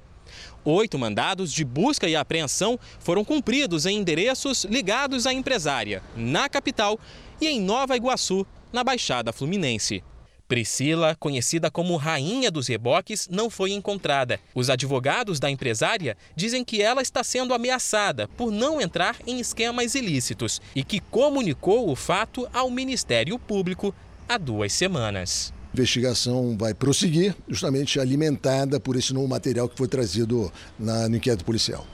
Oito 0.63 0.97
mandados 0.97 1.51
de 1.53 1.63
busca 1.63 2.09
e 2.09 2.15
apreensão 2.15 2.79
foram 2.99 3.23
cumpridos 3.23 3.85
em 3.85 3.97
endereços 3.99 4.63
ligados 4.65 5.27
à 5.27 5.33
empresária, 5.33 6.01
na 6.15 6.49
capital 6.49 6.99
e 7.39 7.47
em 7.47 7.61
Nova 7.61 7.95
Iguaçu, 7.95 8.45
na 8.75 8.83
Baixada 8.83 9.31
Fluminense. 9.31 10.03
Priscila, 10.49 11.15
conhecida 11.15 11.71
como 11.71 11.95
Rainha 11.95 12.51
dos 12.51 12.67
Reboques, 12.67 13.27
não 13.31 13.49
foi 13.49 13.71
encontrada. 13.71 14.37
Os 14.53 14.69
advogados 14.69 15.39
da 15.39 15.49
empresária 15.49 16.17
dizem 16.35 16.63
que 16.63 16.81
ela 16.81 17.01
está 17.01 17.23
sendo 17.23 17.53
ameaçada 17.53 18.27
por 18.27 18.51
não 18.51 18.81
entrar 18.81 19.15
em 19.25 19.39
esquemas 19.39 19.95
ilícitos 19.95 20.61
e 20.75 20.83
que 20.83 20.99
comunicou 20.99 21.89
o 21.89 21.95
fato 21.95 22.47
ao 22.53 22.69
Ministério 22.69 23.39
Público 23.39 23.95
há 24.27 24.37
duas 24.37 24.73
semanas. 24.73 25.53
A 25.71 25.75
investigação 25.77 26.55
vai 26.57 26.73
prosseguir, 26.73 27.33
justamente 27.47 27.97
alimentada 27.99 28.77
por 28.77 28.97
esse 28.97 29.13
novo 29.13 29.27
material 29.27 29.69
que 29.69 29.77
foi 29.77 29.87
trazido 29.87 30.51
na, 30.77 31.07
no 31.07 31.15
inquérito 31.15 31.45
policial. 31.45 31.87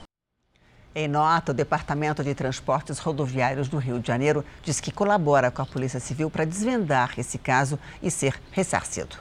Em 0.94 1.08
nota, 1.08 1.52
o 1.52 1.54
Departamento 1.54 2.22
de 2.22 2.34
Transportes 2.34 2.98
Rodoviários 2.98 3.66
do 3.66 3.78
Rio 3.78 3.98
de 3.98 4.06
Janeiro 4.06 4.44
diz 4.62 4.78
que 4.78 4.92
colabora 4.92 5.50
com 5.50 5.62
a 5.62 5.66
Polícia 5.66 5.98
Civil 5.98 6.28
para 6.28 6.44
desvendar 6.44 7.14
esse 7.16 7.38
caso 7.38 7.78
e 8.02 8.10
ser 8.10 8.38
ressarcido. 8.50 9.16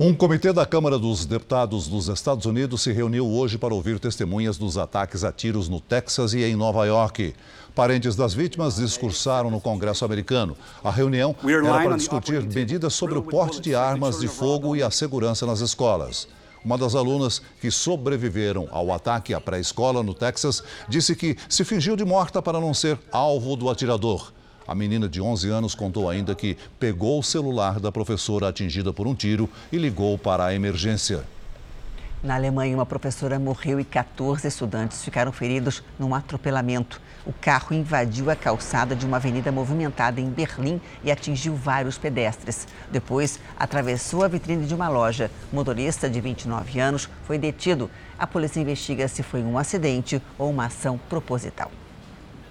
Um 0.00 0.14
comitê 0.14 0.54
da 0.54 0.64
Câmara 0.64 0.98
dos 0.98 1.26
Deputados 1.26 1.86
dos 1.86 2.08
Estados 2.08 2.46
Unidos 2.46 2.80
se 2.80 2.92
reuniu 2.92 3.28
hoje 3.28 3.58
para 3.58 3.74
ouvir 3.74 4.00
testemunhas 4.00 4.56
dos 4.56 4.78
ataques 4.78 5.22
a 5.22 5.30
tiros 5.30 5.68
no 5.68 5.82
Texas 5.82 6.32
e 6.32 6.42
em 6.44 6.56
Nova 6.56 6.86
York. 6.86 7.34
Parentes 7.74 8.16
das 8.16 8.32
vítimas 8.32 8.76
discursaram 8.76 9.50
no 9.50 9.60
Congresso 9.60 10.06
americano. 10.06 10.56
A 10.82 10.90
reunião 10.90 11.36
era 11.46 11.82
para 11.82 11.96
discutir 11.98 12.42
medidas 12.42 12.94
sobre 12.94 13.18
o 13.18 13.22
porte 13.22 13.60
de 13.60 13.74
armas 13.74 14.18
de 14.18 14.28
fogo 14.28 14.74
e 14.74 14.82
a 14.82 14.90
segurança 14.90 15.44
nas 15.44 15.60
escolas. 15.60 16.26
Uma 16.64 16.78
das 16.78 16.94
alunas 16.94 17.42
que 17.60 17.70
sobreviveram 17.70 18.68
ao 18.70 18.92
ataque 18.92 19.34
à 19.34 19.40
pré-escola 19.40 20.02
no 20.02 20.14
Texas 20.14 20.62
disse 20.88 21.16
que 21.16 21.36
se 21.48 21.64
fingiu 21.64 21.96
de 21.96 22.04
morta 22.04 22.40
para 22.40 22.60
não 22.60 22.72
ser 22.72 22.98
alvo 23.10 23.56
do 23.56 23.68
atirador. 23.68 24.32
A 24.66 24.74
menina 24.74 25.08
de 25.08 25.20
11 25.20 25.50
anos 25.50 25.74
contou 25.74 26.08
ainda 26.08 26.36
que 26.36 26.56
pegou 26.78 27.18
o 27.18 27.22
celular 27.22 27.80
da 27.80 27.90
professora 27.90 28.48
atingida 28.48 28.92
por 28.92 29.08
um 29.08 29.14
tiro 29.14 29.50
e 29.72 29.76
ligou 29.76 30.16
para 30.16 30.46
a 30.46 30.54
emergência. 30.54 31.24
Na 32.22 32.36
Alemanha, 32.36 32.76
uma 32.76 32.86
professora 32.86 33.36
morreu 33.40 33.80
e 33.80 33.84
14 33.84 34.46
estudantes 34.46 35.02
ficaram 35.02 35.32
feridos 35.32 35.82
num 35.98 36.14
atropelamento. 36.14 37.00
O 37.24 37.32
carro 37.32 37.74
invadiu 37.74 38.30
a 38.30 38.36
calçada 38.36 38.96
de 38.96 39.06
uma 39.06 39.18
avenida 39.18 39.52
movimentada 39.52 40.20
em 40.20 40.28
Berlim 40.28 40.80
e 41.04 41.10
atingiu 41.10 41.54
vários 41.54 41.96
pedestres. 41.96 42.66
Depois, 42.90 43.38
atravessou 43.56 44.24
a 44.24 44.28
vitrine 44.28 44.66
de 44.66 44.74
uma 44.74 44.88
loja. 44.88 45.30
O 45.52 45.56
motorista, 45.56 46.10
de 46.10 46.20
29 46.20 46.80
anos, 46.80 47.08
foi 47.24 47.38
detido. 47.38 47.88
A 48.18 48.26
polícia 48.26 48.60
investiga 48.60 49.06
se 49.06 49.22
foi 49.22 49.42
um 49.42 49.56
acidente 49.56 50.20
ou 50.36 50.50
uma 50.50 50.66
ação 50.66 50.98
proposital. 51.08 51.70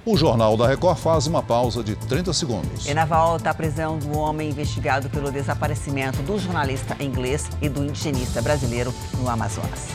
O 0.03 0.17
Jornal 0.17 0.57
da 0.57 0.67
Record 0.67 0.97
faz 0.97 1.27
uma 1.27 1.43
pausa 1.43 1.83
de 1.83 1.95
30 1.95 2.33
segundos. 2.33 2.87
E 2.87 2.93
na 2.93 3.05
volta, 3.05 3.51
a 3.51 3.53
prisão 3.53 3.99
do 3.99 4.17
homem 4.17 4.49
investigado 4.49 5.09
pelo 5.09 5.31
desaparecimento 5.31 6.23
do 6.23 6.39
jornalista 6.39 6.95
inglês 7.03 7.47
e 7.61 7.69
do 7.69 7.83
indigenista 7.83 8.41
brasileiro 8.41 8.91
no 9.19 9.29
Amazonas. 9.29 9.89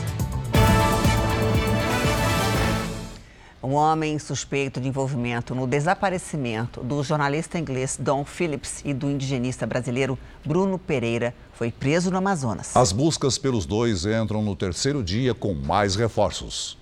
Um 3.61 3.73
homem 3.73 4.19
suspeito 4.19 4.79
de 4.79 4.87
envolvimento 4.87 5.55
no 5.55 5.65
desaparecimento 5.65 6.83
do 6.83 7.03
jornalista 7.03 7.57
inglês 7.57 7.97
Don 7.99 8.23
Phillips 8.23 8.81
e 8.85 8.93
do 8.93 9.09
indigenista 9.09 9.65
brasileiro 9.65 10.17
Bruno 10.45 10.77
Pereira 10.77 11.33
foi 11.53 11.71
preso 11.71 12.11
no 12.11 12.17
Amazonas. 12.17 12.77
As 12.77 12.91
buscas 12.91 13.39
pelos 13.39 13.65
dois 13.65 14.05
entram 14.05 14.43
no 14.43 14.55
terceiro 14.55 15.03
dia 15.03 15.33
com 15.33 15.55
mais 15.55 15.95
reforços. 15.95 16.77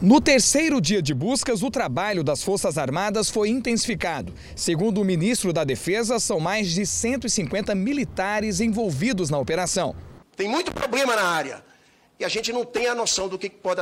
No 0.00 0.18
terceiro 0.18 0.80
dia 0.80 1.02
de 1.02 1.12
buscas, 1.12 1.62
o 1.62 1.70
trabalho 1.70 2.24
das 2.24 2.42
Forças 2.42 2.78
Armadas 2.78 3.28
foi 3.28 3.50
intensificado. 3.50 4.32
Segundo 4.54 5.02
o 5.02 5.04
ministro 5.04 5.52
da 5.52 5.64
Defesa, 5.64 6.18
são 6.18 6.40
mais 6.40 6.70
de 6.70 6.86
150 6.86 7.74
militares 7.74 8.60
envolvidos 8.60 9.28
na 9.28 9.38
operação. 9.38 9.94
Tem 10.34 10.48
muito 10.48 10.72
problema 10.72 11.14
na 11.14 11.24
área 11.24 11.65
e 12.18 12.24
a 12.24 12.28
gente 12.28 12.52
não 12.52 12.64
tem 12.64 12.86
a 12.86 12.94
noção 12.94 13.28
do 13.28 13.38
que 13.38 13.50
pode 13.50 13.80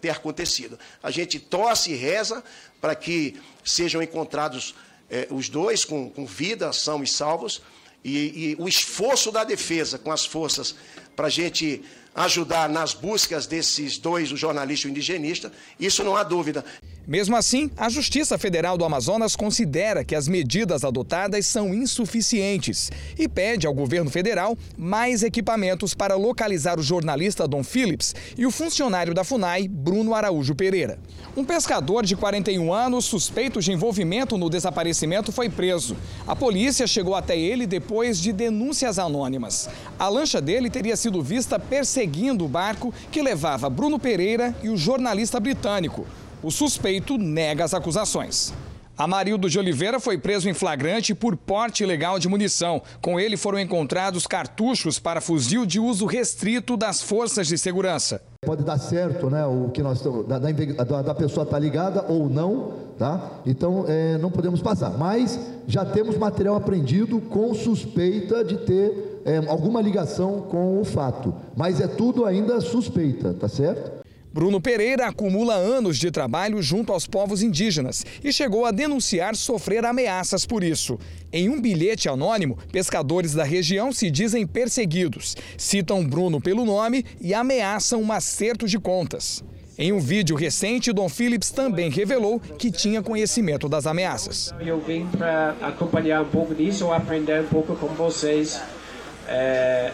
ter 0.00 0.10
acontecido. 0.10 0.78
A 1.02 1.10
gente 1.10 1.38
torce 1.38 1.92
e 1.92 1.94
reza 1.94 2.42
para 2.80 2.94
que 2.94 3.40
sejam 3.64 4.02
encontrados 4.02 4.74
eh, 5.10 5.28
os 5.30 5.48
dois 5.48 5.84
com, 5.84 6.10
com, 6.10 6.26
vida, 6.26 6.72
são 6.72 7.02
e 7.02 7.06
salvos, 7.06 7.62
e, 8.04 8.50
e 8.50 8.56
o 8.58 8.68
esforço 8.68 9.30
da 9.30 9.44
defesa 9.44 9.98
com 9.98 10.10
as 10.10 10.24
forças 10.24 10.74
para 11.14 11.26
a 11.26 11.30
gente 11.30 11.84
ajudar 12.14 12.68
nas 12.68 12.94
buscas 12.94 13.46
desses 13.46 13.96
dois, 13.96 14.32
o 14.32 14.36
jornalista 14.36 14.86
e 14.86 14.90
o 14.90 14.92
indigenista, 14.92 15.52
isso 15.78 16.02
não 16.02 16.16
há 16.16 16.22
dúvida. 16.22 16.64
Mesmo 17.08 17.36
assim, 17.36 17.70
a 17.74 17.88
Justiça 17.88 18.36
Federal 18.36 18.76
do 18.76 18.84
Amazonas 18.84 19.34
considera 19.34 20.04
que 20.04 20.14
as 20.14 20.28
medidas 20.28 20.84
adotadas 20.84 21.46
são 21.46 21.72
insuficientes 21.72 22.92
e 23.18 23.26
pede 23.26 23.66
ao 23.66 23.72
governo 23.72 24.10
federal 24.10 24.58
mais 24.76 25.22
equipamentos 25.22 25.94
para 25.94 26.16
localizar 26.16 26.78
o 26.78 26.82
jornalista 26.82 27.48
Dom 27.48 27.64
Phillips 27.64 28.14
e 28.36 28.44
o 28.44 28.50
funcionário 28.50 29.14
da 29.14 29.24
FUNAI, 29.24 29.68
Bruno 29.68 30.14
Araújo 30.14 30.54
Pereira. 30.54 30.98
Um 31.34 31.46
pescador 31.46 32.04
de 32.04 32.14
41 32.14 32.70
anos, 32.74 33.06
suspeito 33.06 33.58
de 33.62 33.72
envolvimento 33.72 34.36
no 34.36 34.50
desaparecimento, 34.50 35.32
foi 35.32 35.48
preso. 35.48 35.96
A 36.26 36.36
polícia 36.36 36.86
chegou 36.86 37.14
até 37.14 37.38
ele 37.38 37.66
depois 37.66 38.20
de 38.20 38.34
denúncias 38.34 38.98
anônimas. 38.98 39.70
A 39.98 40.10
lancha 40.10 40.42
dele 40.42 40.68
teria 40.68 40.94
sido 40.94 41.22
vista 41.22 41.58
perseguindo 41.58 42.44
o 42.44 42.48
barco 42.48 42.92
que 43.10 43.22
levava 43.22 43.70
Bruno 43.70 43.98
Pereira 43.98 44.54
e 44.62 44.68
o 44.68 44.76
jornalista 44.76 45.40
britânico. 45.40 46.06
O 46.42 46.50
suspeito 46.50 47.18
nega 47.18 47.64
as 47.64 47.74
acusações. 47.74 48.52
Amarildo 48.96 49.48
de 49.48 49.58
Oliveira 49.58 50.00
foi 50.00 50.18
preso 50.18 50.48
em 50.48 50.54
flagrante 50.54 51.14
por 51.14 51.36
porte 51.36 51.84
ilegal 51.84 52.18
de 52.18 52.28
munição. 52.28 52.82
Com 53.00 53.18
ele 53.18 53.36
foram 53.36 53.58
encontrados 53.58 54.26
cartuchos 54.26 54.98
para 54.98 55.20
fuzil 55.20 55.64
de 55.64 55.78
uso 55.78 56.04
restrito 56.04 56.76
das 56.76 57.00
forças 57.00 57.46
de 57.46 57.56
segurança. 57.56 58.20
Pode 58.44 58.64
dar 58.64 58.78
certo, 58.78 59.30
né? 59.30 59.44
O 59.46 59.70
que 59.70 59.82
nós 59.82 60.00
da, 60.00 60.38
da, 60.38 61.02
da 61.02 61.14
pessoa 61.14 61.46
tá 61.46 61.58
ligada 61.58 62.04
ou 62.08 62.28
não, 62.28 62.72
tá? 62.98 63.40
Então 63.46 63.84
é, 63.86 64.18
não 64.18 64.30
podemos 64.30 64.60
passar. 64.60 64.90
Mas 64.90 65.38
já 65.66 65.84
temos 65.84 66.16
material 66.16 66.56
apreendido 66.56 67.20
com 67.20 67.54
suspeita 67.54 68.44
de 68.44 68.58
ter 68.58 69.22
é, 69.24 69.38
alguma 69.48 69.80
ligação 69.80 70.42
com 70.42 70.80
o 70.80 70.84
fato. 70.84 71.32
Mas 71.56 71.80
é 71.80 71.86
tudo 71.86 72.24
ainda 72.24 72.60
suspeita, 72.60 73.32
tá 73.32 73.48
certo? 73.48 73.97
Bruno 74.32 74.60
Pereira 74.60 75.06
acumula 75.06 75.54
anos 75.54 75.98
de 75.98 76.10
trabalho 76.10 76.62
junto 76.62 76.92
aos 76.92 77.06
povos 77.06 77.42
indígenas 77.42 78.04
e 78.22 78.32
chegou 78.32 78.66
a 78.66 78.70
denunciar 78.70 79.34
sofrer 79.34 79.84
ameaças 79.84 80.44
por 80.44 80.62
isso. 80.62 80.98
Em 81.32 81.48
um 81.48 81.60
bilhete 81.60 82.08
anônimo, 82.08 82.58
pescadores 82.70 83.34
da 83.34 83.44
região 83.44 83.92
se 83.92 84.10
dizem 84.10 84.46
perseguidos, 84.46 85.36
citam 85.56 86.04
Bruno 86.04 86.40
pelo 86.40 86.64
nome 86.64 87.04
e 87.20 87.32
ameaçam 87.32 88.02
um 88.02 88.12
acerto 88.12 88.66
de 88.66 88.78
contas. 88.78 89.42
Em 89.78 89.92
um 89.92 90.00
vídeo 90.00 90.34
recente, 90.34 90.92
Dom 90.92 91.08
Phillips 91.08 91.50
também 91.50 91.88
revelou 91.88 92.40
que 92.40 92.70
tinha 92.70 93.00
conhecimento 93.00 93.68
das 93.68 93.86
ameaças. 93.86 94.52
Eu 94.58 94.80
vim 94.80 95.06
para 95.06 95.54
acompanhar 95.62 96.22
um 96.22 96.28
pouco 96.28 96.54
disso, 96.54 96.92
aprender 96.92 97.42
um 97.42 97.46
pouco 97.46 97.76
com 97.76 97.86
vocês. 97.88 98.60
É 99.28 99.92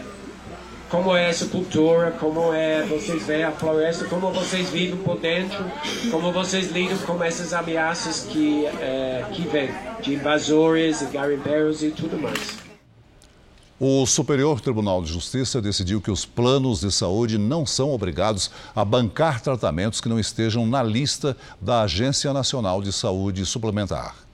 como 0.89 1.15
é 1.15 1.29
essa 1.29 1.45
cultura, 1.47 2.11
como 2.11 2.53
é 2.53 2.83
vocês 2.83 3.25
veem 3.25 3.43
a 3.43 3.51
floresta, 3.51 4.05
como 4.05 4.31
vocês 4.31 4.69
vivem 4.69 4.97
por 4.97 5.17
dentro, 5.19 5.63
como 6.11 6.31
vocês 6.31 6.71
lidam 6.71 6.97
com 6.99 7.23
essas 7.23 7.53
ameaças 7.53 8.27
que, 8.29 8.65
é, 8.65 9.25
que 9.31 9.47
vêm, 9.47 9.69
de 10.01 10.13
invasores, 10.13 11.01
garimpeiros 11.11 11.83
e 11.83 11.91
tudo 11.91 12.17
mais. 12.17 12.65
O 13.77 14.05
Superior 14.05 14.61
Tribunal 14.61 15.01
de 15.01 15.11
Justiça 15.11 15.61
decidiu 15.61 15.99
que 15.99 16.09
os 16.09 16.25
planos 16.25 16.79
de 16.79 16.89
saúde 16.89 17.37
não 17.37 17.65
são 17.65 17.91
obrigados 17.91 18.49
a 18.73 18.85
bancar 18.85 19.41
tratamentos 19.41 19.99
que 19.99 20.07
não 20.07 20.17
estejam 20.17 20.65
na 20.65 20.81
lista 20.81 21.35
da 21.59 21.81
Agência 21.81 22.31
Nacional 22.31 22.81
de 22.81 22.93
Saúde 22.93 23.45
Suplementar. 23.45 24.24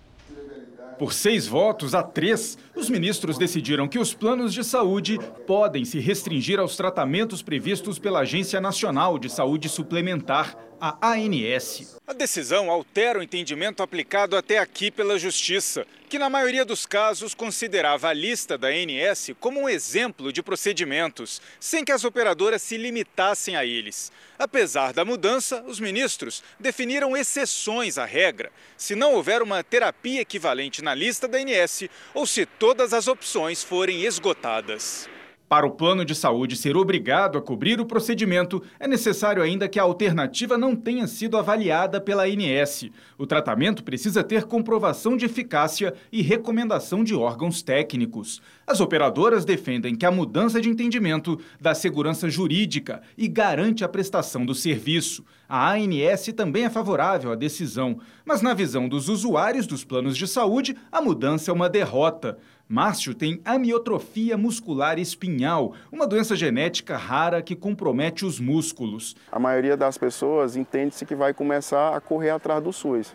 Por 1.01 1.13
seis 1.13 1.47
votos 1.47 1.95
a 1.95 2.03
três, 2.03 2.59
os 2.75 2.87
ministros 2.87 3.35
decidiram 3.35 3.87
que 3.87 3.97
os 3.97 4.13
planos 4.13 4.53
de 4.53 4.63
saúde 4.63 5.17
podem 5.47 5.83
se 5.83 5.99
restringir 5.99 6.59
aos 6.59 6.77
tratamentos 6.77 7.41
previstos 7.41 7.97
pela 7.97 8.19
Agência 8.19 8.61
Nacional 8.61 9.17
de 9.17 9.27
Saúde 9.27 9.67
Suplementar, 9.67 10.55
a 10.79 11.13
ANS. 11.13 11.97
A 12.05 12.13
decisão 12.13 12.69
altera 12.69 13.17
o 13.17 13.23
entendimento 13.23 13.81
aplicado 13.81 14.37
até 14.37 14.59
aqui 14.59 14.91
pela 14.91 15.17
Justiça, 15.17 15.87
que 16.11 16.19
na 16.19 16.29
maioria 16.29 16.65
dos 16.65 16.85
casos 16.85 17.33
considerava 17.33 18.09
a 18.09 18.13
lista 18.13 18.57
da 18.57 18.67
ANS 18.67 19.31
como 19.39 19.61
um 19.61 19.69
exemplo 19.69 20.33
de 20.33 20.43
procedimentos, 20.43 21.41
sem 21.57 21.85
que 21.85 21.91
as 21.91 22.03
operadoras 22.03 22.61
se 22.61 22.75
limitassem 22.75 23.55
a 23.55 23.65
eles. 23.65 24.11
Apesar 24.37 24.91
da 24.91 25.05
mudança, 25.05 25.63
os 25.65 25.79
ministros 25.79 26.43
definiram 26.59 27.15
exceções 27.15 27.97
à 27.97 28.03
regra, 28.03 28.51
se 28.75 28.93
não 28.93 29.13
houver 29.13 29.41
uma 29.41 29.63
terapia 29.63 30.19
equivalente 30.19 30.81
na 30.81 30.93
lista 30.93 31.29
da 31.29 31.37
ANS 31.37 31.83
ou 32.13 32.27
se 32.27 32.45
todas 32.45 32.93
as 32.93 33.07
opções 33.07 33.63
forem 33.63 34.03
esgotadas. 34.03 35.07
Para 35.51 35.67
o 35.67 35.71
plano 35.71 36.05
de 36.05 36.15
saúde 36.15 36.55
ser 36.55 36.77
obrigado 36.77 37.37
a 37.37 37.41
cobrir 37.41 37.81
o 37.81 37.85
procedimento, 37.85 38.63
é 38.79 38.87
necessário 38.87 39.43
ainda 39.43 39.67
que 39.67 39.77
a 39.77 39.83
alternativa 39.83 40.57
não 40.57 40.73
tenha 40.73 41.05
sido 41.07 41.37
avaliada 41.37 41.99
pela 41.99 42.23
ANS. 42.23 42.89
O 43.17 43.27
tratamento 43.27 43.83
precisa 43.83 44.23
ter 44.23 44.45
comprovação 44.45 45.17
de 45.17 45.25
eficácia 45.25 45.93
e 46.09 46.21
recomendação 46.21 47.03
de 47.03 47.13
órgãos 47.13 47.61
técnicos. 47.61 48.41
As 48.65 48.79
operadoras 48.79 49.43
defendem 49.43 49.93
que 49.93 50.05
a 50.05 50.11
mudança 50.11 50.61
de 50.61 50.69
entendimento 50.69 51.37
dá 51.59 51.75
segurança 51.75 52.29
jurídica 52.29 53.01
e 53.17 53.27
garante 53.27 53.83
a 53.83 53.89
prestação 53.89 54.45
do 54.45 54.55
serviço. 54.55 55.25
A 55.49 55.73
ANS 55.73 56.27
também 56.33 56.63
é 56.63 56.69
favorável 56.69 57.29
à 57.29 57.35
decisão, 57.35 57.99
mas 58.23 58.41
na 58.41 58.53
visão 58.53 58.87
dos 58.87 59.09
usuários 59.09 59.67
dos 59.67 59.83
planos 59.83 60.15
de 60.15 60.25
saúde, 60.25 60.77
a 60.89 61.01
mudança 61.01 61.51
é 61.51 61.53
uma 61.53 61.67
derrota. 61.67 62.37
Márcio 62.71 63.13
tem 63.13 63.41
amiotrofia 63.43 64.37
muscular 64.37 64.97
espinhal, 64.97 65.73
uma 65.91 66.07
doença 66.07 66.37
genética 66.37 66.95
rara 66.95 67.41
que 67.41 67.53
compromete 67.53 68.25
os 68.25 68.39
músculos. 68.39 69.13
A 69.29 69.37
maioria 69.37 69.75
das 69.75 69.97
pessoas 69.97 70.55
entende-se 70.55 71.05
que 71.05 71.13
vai 71.13 71.33
começar 71.33 71.93
a 71.93 71.99
correr 71.99 72.29
atrás 72.29 72.63
do 72.63 72.71
SUS, 72.71 73.13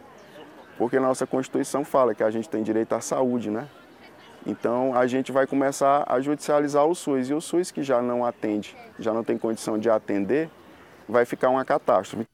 porque 0.77 1.01
nossa 1.01 1.27
Constituição 1.27 1.87
fala 1.87 2.15
que 2.15 2.23
a 2.23 2.31
gente 2.31 2.51
tem 2.51 2.63
direito 2.63 2.93
à 2.93 3.01
saúde, 3.01 3.51
né? 3.51 3.67
Então 4.47 4.95
a 4.95 5.07
gente 5.07 5.33
vai 5.33 5.47
começar 5.47 6.05
a 6.07 6.21
judicializar 6.21 6.85
o 6.85 6.95
SUS 6.95 7.31
e 7.31 7.33
o 7.33 7.41
SUS 7.41 7.71
que 7.71 7.83
já 7.83 8.03
não 8.03 8.27
atende, 8.27 8.77
já 8.99 9.15
não 9.15 9.25
tem 9.25 9.39
condição 9.39 9.79
de 9.79 9.89
atender, 9.89 10.51
vai 11.09 11.25
ficar 11.25 11.49
uma 11.49 11.65
catástrofe. 11.65 12.27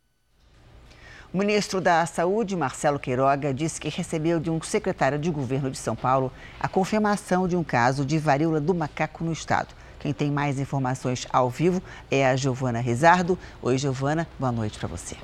O 1.33 1.39
ministro 1.39 1.81
da 1.81 2.05
Saúde, 2.05 2.55
Marcelo 2.55 2.99
Queiroga, 2.99 3.55
disse 3.55 3.81
que 3.81 3.89
recebeu 3.89 4.39
de 4.39 4.51
um 4.51 4.61
secretário 4.61 5.19
de 5.19 5.31
governo 5.31 5.71
de 5.71 5.79
São 5.79 5.97
Paulo 5.97 6.31
a 6.61 6.69
confirmação 6.69 7.49
de 7.49 7.57
um 7.57 7.65
caso 7.65 8.05
de 8.05 8.19
varíola 8.19 8.61
do 8.61 8.75
macaco 8.75 9.25
no 9.25 9.33
estado. 9.33 9.75
Quem 9.99 10.13
tem 10.13 10.31
mais 10.31 10.59
informações 10.59 11.27
ao 11.33 11.49
vivo 11.49 11.83
é 12.11 12.27
a 12.27 12.37
Giovana 12.37 12.81
Rizardo. 12.81 13.39
Oi, 13.63 13.79
Giovana, 13.79 14.29
boa 14.39 14.53
noite 14.53 14.79
para 14.79 14.89
você. 14.89 15.17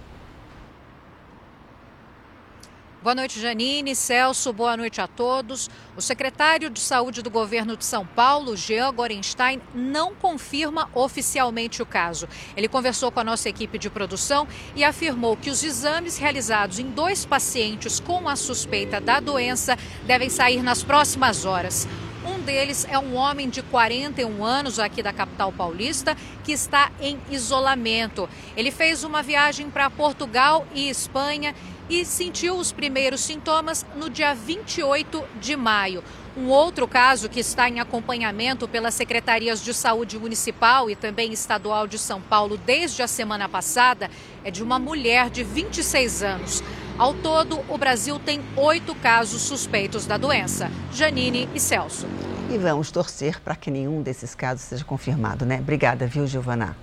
Boa 3.00 3.14
noite, 3.14 3.38
Janine. 3.38 3.94
Celso, 3.94 4.52
boa 4.52 4.76
noite 4.76 5.00
a 5.00 5.06
todos. 5.06 5.70
O 5.96 6.00
secretário 6.00 6.68
de 6.68 6.80
Saúde 6.80 7.22
do 7.22 7.30
governo 7.30 7.76
de 7.76 7.84
São 7.84 8.04
Paulo, 8.04 8.56
Jean 8.56 8.92
Gorenstein, 8.92 9.62
não 9.72 10.16
confirma 10.16 10.90
oficialmente 10.92 11.80
o 11.80 11.86
caso. 11.86 12.28
Ele 12.56 12.66
conversou 12.66 13.12
com 13.12 13.20
a 13.20 13.24
nossa 13.24 13.48
equipe 13.48 13.78
de 13.78 13.88
produção 13.88 14.48
e 14.74 14.82
afirmou 14.82 15.36
que 15.36 15.48
os 15.48 15.62
exames 15.62 16.18
realizados 16.18 16.80
em 16.80 16.90
dois 16.90 17.24
pacientes 17.24 18.00
com 18.00 18.28
a 18.28 18.34
suspeita 18.34 19.00
da 19.00 19.20
doença 19.20 19.78
devem 20.04 20.28
sair 20.28 20.60
nas 20.60 20.82
próximas 20.82 21.44
horas. 21.44 21.86
Um 22.26 22.40
deles 22.40 22.84
é 22.90 22.98
um 22.98 23.14
homem 23.14 23.48
de 23.48 23.62
41 23.62 24.44
anos 24.44 24.78
aqui 24.78 25.02
da 25.02 25.12
capital 25.12 25.52
paulista 25.52 26.16
que 26.44 26.52
está 26.52 26.90
em 27.00 27.18
isolamento. 27.30 28.28
Ele 28.56 28.70
fez 28.70 29.04
uma 29.04 29.22
viagem 29.22 29.70
para 29.70 29.88
Portugal 29.88 30.66
e 30.74 30.90
Espanha 30.90 31.54
e 31.88 32.04
sentiu 32.04 32.56
os 32.56 32.72
primeiros 32.72 33.20
sintomas 33.20 33.84
no 33.96 34.10
dia 34.10 34.34
28 34.34 35.24
de 35.40 35.56
maio. 35.56 36.02
Um 36.36 36.48
outro 36.48 36.86
caso 36.86 37.28
que 37.28 37.40
está 37.40 37.68
em 37.68 37.80
acompanhamento 37.80 38.68
pelas 38.68 38.94
secretarias 38.94 39.62
de 39.62 39.74
saúde 39.74 40.18
municipal 40.18 40.88
e 40.88 40.94
também 40.94 41.32
estadual 41.32 41.86
de 41.86 41.98
São 41.98 42.20
Paulo 42.20 42.56
desde 42.56 43.02
a 43.02 43.08
semana 43.08 43.48
passada 43.48 44.10
é 44.44 44.50
de 44.50 44.62
uma 44.62 44.78
mulher 44.78 45.30
de 45.30 45.42
26 45.42 46.22
anos. 46.22 46.62
Ao 46.96 47.14
todo, 47.14 47.60
o 47.68 47.78
Brasil 47.78 48.18
tem 48.18 48.40
oito 48.56 48.94
casos 48.94 49.42
suspeitos 49.42 50.06
da 50.06 50.16
doença. 50.16 50.70
Janine 50.92 51.48
e 51.54 51.60
Celso. 51.60 52.06
E 52.50 52.58
vamos 52.58 52.90
torcer 52.90 53.40
para 53.40 53.54
que 53.54 53.70
nenhum 53.70 54.02
desses 54.02 54.34
casos 54.34 54.64
seja 54.64 54.84
confirmado, 54.84 55.44
né? 55.44 55.58
Obrigada, 55.60 56.06
viu, 56.06 56.26
Giovana? 56.26 56.76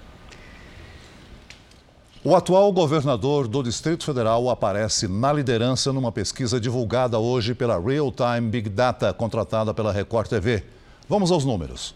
O 2.28 2.36
atual 2.36 2.74
governador 2.74 3.48
do 3.48 3.62
Distrito 3.62 4.04
Federal 4.04 4.50
aparece 4.50 5.08
na 5.08 5.32
liderança 5.32 5.94
numa 5.94 6.12
pesquisa 6.12 6.60
divulgada 6.60 7.20
hoje 7.20 7.54
pela 7.54 7.80
Real 7.80 8.12
Time 8.12 8.50
Big 8.50 8.68
Data, 8.68 9.14
contratada 9.14 9.76
pela 9.76 9.94
Record 9.94 10.28
TV. 10.28 10.64
Vamos 11.08 11.30
aos 11.30 11.46
números. 11.46 11.94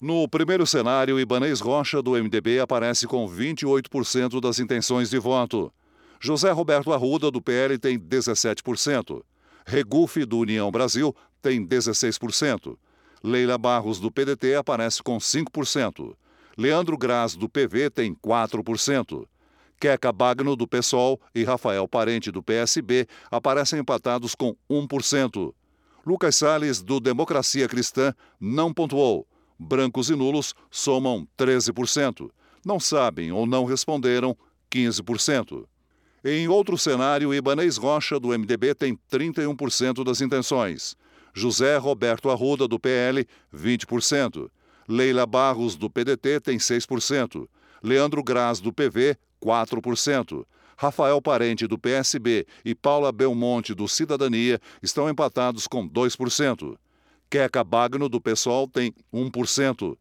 No 0.00 0.28
primeiro 0.28 0.64
cenário, 0.64 1.18
Ibanês 1.18 1.58
Rocha, 1.58 2.00
do 2.00 2.12
MDB, 2.12 2.60
aparece 2.60 3.08
com 3.08 3.28
28% 3.28 4.40
das 4.40 4.60
intenções 4.60 5.10
de 5.10 5.18
voto. 5.18 5.72
José 6.20 6.52
Roberto 6.52 6.92
Arruda, 6.92 7.28
do 7.28 7.42
PL, 7.42 7.76
tem 7.76 7.98
17%. 7.98 9.22
Regufe, 9.66 10.24
do 10.24 10.38
União 10.38 10.70
Brasil, 10.70 11.12
tem 11.42 11.66
16%. 11.66 12.76
Leila 13.24 13.58
Barros, 13.58 13.98
do 13.98 14.08
PDT, 14.08 14.54
aparece 14.54 15.02
com 15.02 15.18
5%. 15.18 16.14
Leandro 16.56 16.96
Graz, 16.96 17.34
do 17.34 17.48
PV, 17.48 17.90
tem 17.90 18.14
4%. 18.14 19.26
Queca 19.78 20.12
Bagno, 20.12 20.56
do 20.56 20.66
PSOL, 20.66 21.20
e 21.34 21.44
Rafael 21.44 21.86
Parente, 21.86 22.30
do 22.30 22.42
PSB, 22.42 23.06
aparecem 23.30 23.80
empatados 23.80 24.34
com 24.34 24.56
1%. 24.70 25.52
Lucas 26.06 26.36
Salles, 26.36 26.82
do 26.82 27.00
Democracia 27.00 27.68
Cristã, 27.68 28.14
não 28.40 28.72
pontuou. 28.72 29.26
Brancos 29.58 30.10
e 30.10 30.14
nulos 30.14 30.54
somam 30.70 31.26
13%. 31.38 32.30
Não 32.64 32.78
sabem 32.80 33.32
ou 33.32 33.46
não 33.46 33.64
responderam 33.64 34.36
15%. 34.70 35.64
Em 36.24 36.48
outro 36.48 36.78
cenário, 36.78 37.34
Ibanês 37.34 37.76
Rocha, 37.76 38.18
do 38.18 38.28
MDB, 38.28 38.74
tem 38.74 38.98
31% 39.12 40.02
das 40.02 40.20
intenções. 40.20 40.96
José 41.34 41.76
Roberto 41.76 42.30
Arruda, 42.30 42.66
do 42.66 42.78
PL, 42.78 43.26
20%. 43.54 44.48
Leila 44.88 45.26
Barros, 45.26 45.76
do 45.76 45.90
PDT, 45.90 46.40
tem 46.40 46.58
6%. 46.58 47.46
Leandro 47.82 48.22
Graz, 48.22 48.60
do 48.60 48.72
PV, 48.72 49.16
4%. 49.44 50.44
Rafael 50.76 51.20
Parente, 51.22 51.66
do 51.66 51.78
PSB, 51.78 52.46
e 52.64 52.74
Paula 52.74 53.12
Belmonte, 53.12 53.74
do 53.74 53.86
Cidadania, 53.86 54.60
estão 54.82 55.08
empatados 55.08 55.66
com 55.66 55.88
2%. 55.88 56.76
Queca 57.30 57.62
Bagno, 57.62 58.08
do 58.08 58.20
PSOL, 58.20 58.68
tem 58.68 58.92
1%. 59.12 59.96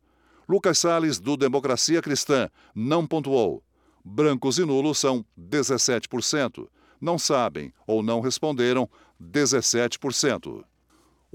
Lucas 0.47 0.77
Salles, 0.79 1.19
do 1.19 1.37
Democracia 1.37 2.01
Cristã, 2.01 2.49
não 2.73 3.05
pontuou. 3.05 3.63
Brancos 4.03 4.57
e 4.57 4.65
nulos 4.65 4.97
são 4.97 5.25
17%. 5.39 6.67
Não 6.99 7.17
sabem 7.17 7.71
ou 7.87 8.03
não 8.03 8.19
responderam 8.19 8.89
17%. 9.21 10.63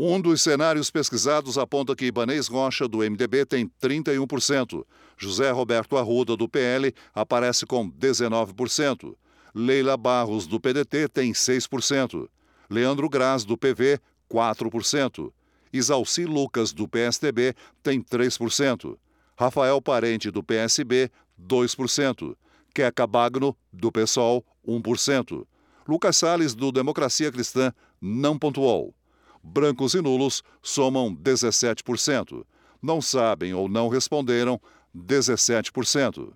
Um 0.01 0.21
dos 0.21 0.43
cenários 0.43 0.93
pesquisados 0.93 1.59
aponta 1.59 1.97
que 1.97 2.07
Ibanês 2.07 2.47
Rocha, 2.47 2.87
do 2.87 2.99
MDB, 2.99 3.45
tem 3.45 3.69
31%. 3.83 4.87
José 5.17 5.51
Roberto 5.51 5.97
Arruda, 5.97 6.37
do 6.37 6.49
PL, 6.49 6.95
aparece 7.13 7.67
com 7.67 7.91
19%. 7.91 9.17
Leila 9.53 9.97
Barros, 9.97 10.47
do 10.47 10.61
PDT, 10.61 11.09
tem 11.09 11.33
6%. 11.33 12.29
Leandro 12.71 13.09
Graz, 13.09 13.45
do 13.45 13.59
PV, 13.59 13.99
4%. 14.33 15.33
Isalci 15.73 16.25
Lucas, 16.27 16.73
do 16.73 16.87
PSDB, 16.87 17.53
tem 17.83 18.01
3%. 18.01 18.97
Rafael 19.37 19.83
Parente, 19.83 20.31
do 20.31 20.45
PSB, 20.45 21.11
2%. 21.43 22.37
Queca 22.73 23.05
Bagno, 23.05 23.57
do 23.73 23.91
PSOL, 23.91 24.45
1%. 24.65 25.45
Lucas 25.89 26.17
Salles, 26.17 26.55
do 26.55 26.71
Democracia 26.71 27.33
Cristã, 27.33 27.73
não 28.01 28.39
pontuou. 28.39 28.95
Brancos 29.43 29.95
e 29.95 30.01
nulos 30.01 30.43
somam 30.63 31.15
17%. 31.15 32.45
Não 32.83 33.01
sabem 33.01 33.55
ou 33.55 33.69
não 33.69 33.89
responderam 33.89 34.61
17%. 34.97 36.33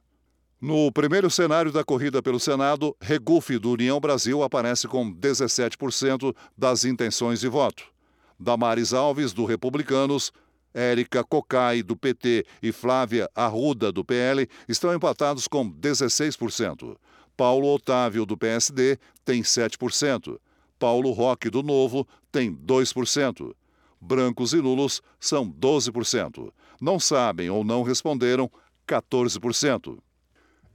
No 0.60 0.92
primeiro 0.92 1.28
cenário 1.28 1.72
da 1.72 1.82
corrida 1.82 2.22
pelo 2.22 2.38
Senado, 2.38 2.96
Regufe 3.00 3.58
do 3.58 3.72
União 3.72 3.98
Brasil 3.98 4.42
aparece 4.42 4.86
com 4.86 5.12
17% 5.12 6.34
das 6.56 6.84
intenções 6.84 7.40
de 7.40 7.48
voto. 7.48 7.84
Damares 8.38 8.92
Alves, 8.92 9.32
do 9.32 9.44
Republicanos, 9.44 10.32
Érica 10.72 11.22
Cocai, 11.24 11.82
do 11.82 11.96
PT, 11.96 12.46
e 12.62 12.72
Flávia 12.72 13.28
Arruda, 13.34 13.92
do 13.92 14.04
PL, 14.04 14.48
estão 14.68 14.94
empatados 14.94 15.46
com 15.46 15.70
16%. 15.70 16.96
Paulo 17.36 17.74
Otávio, 17.74 18.24
do 18.24 18.36
PSD, 18.36 18.98
tem 19.24 19.42
7%. 19.42 20.38
Paulo 20.82 21.12
Roque, 21.12 21.48
do 21.48 21.62
Novo, 21.62 22.04
tem 22.32 22.52
2%. 22.52 23.54
Brancos 24.00 24.52
e 24.52 24.56
nulos 24.56 25.00
são 25.20 25.48
12%. 25.48 26.52
Não 26.80 26.98
sabem 26.98 27.48
ou 27.48 27.62
não 27.62 27.84
responderam 27.84 28.50
14%. 28.84 29.96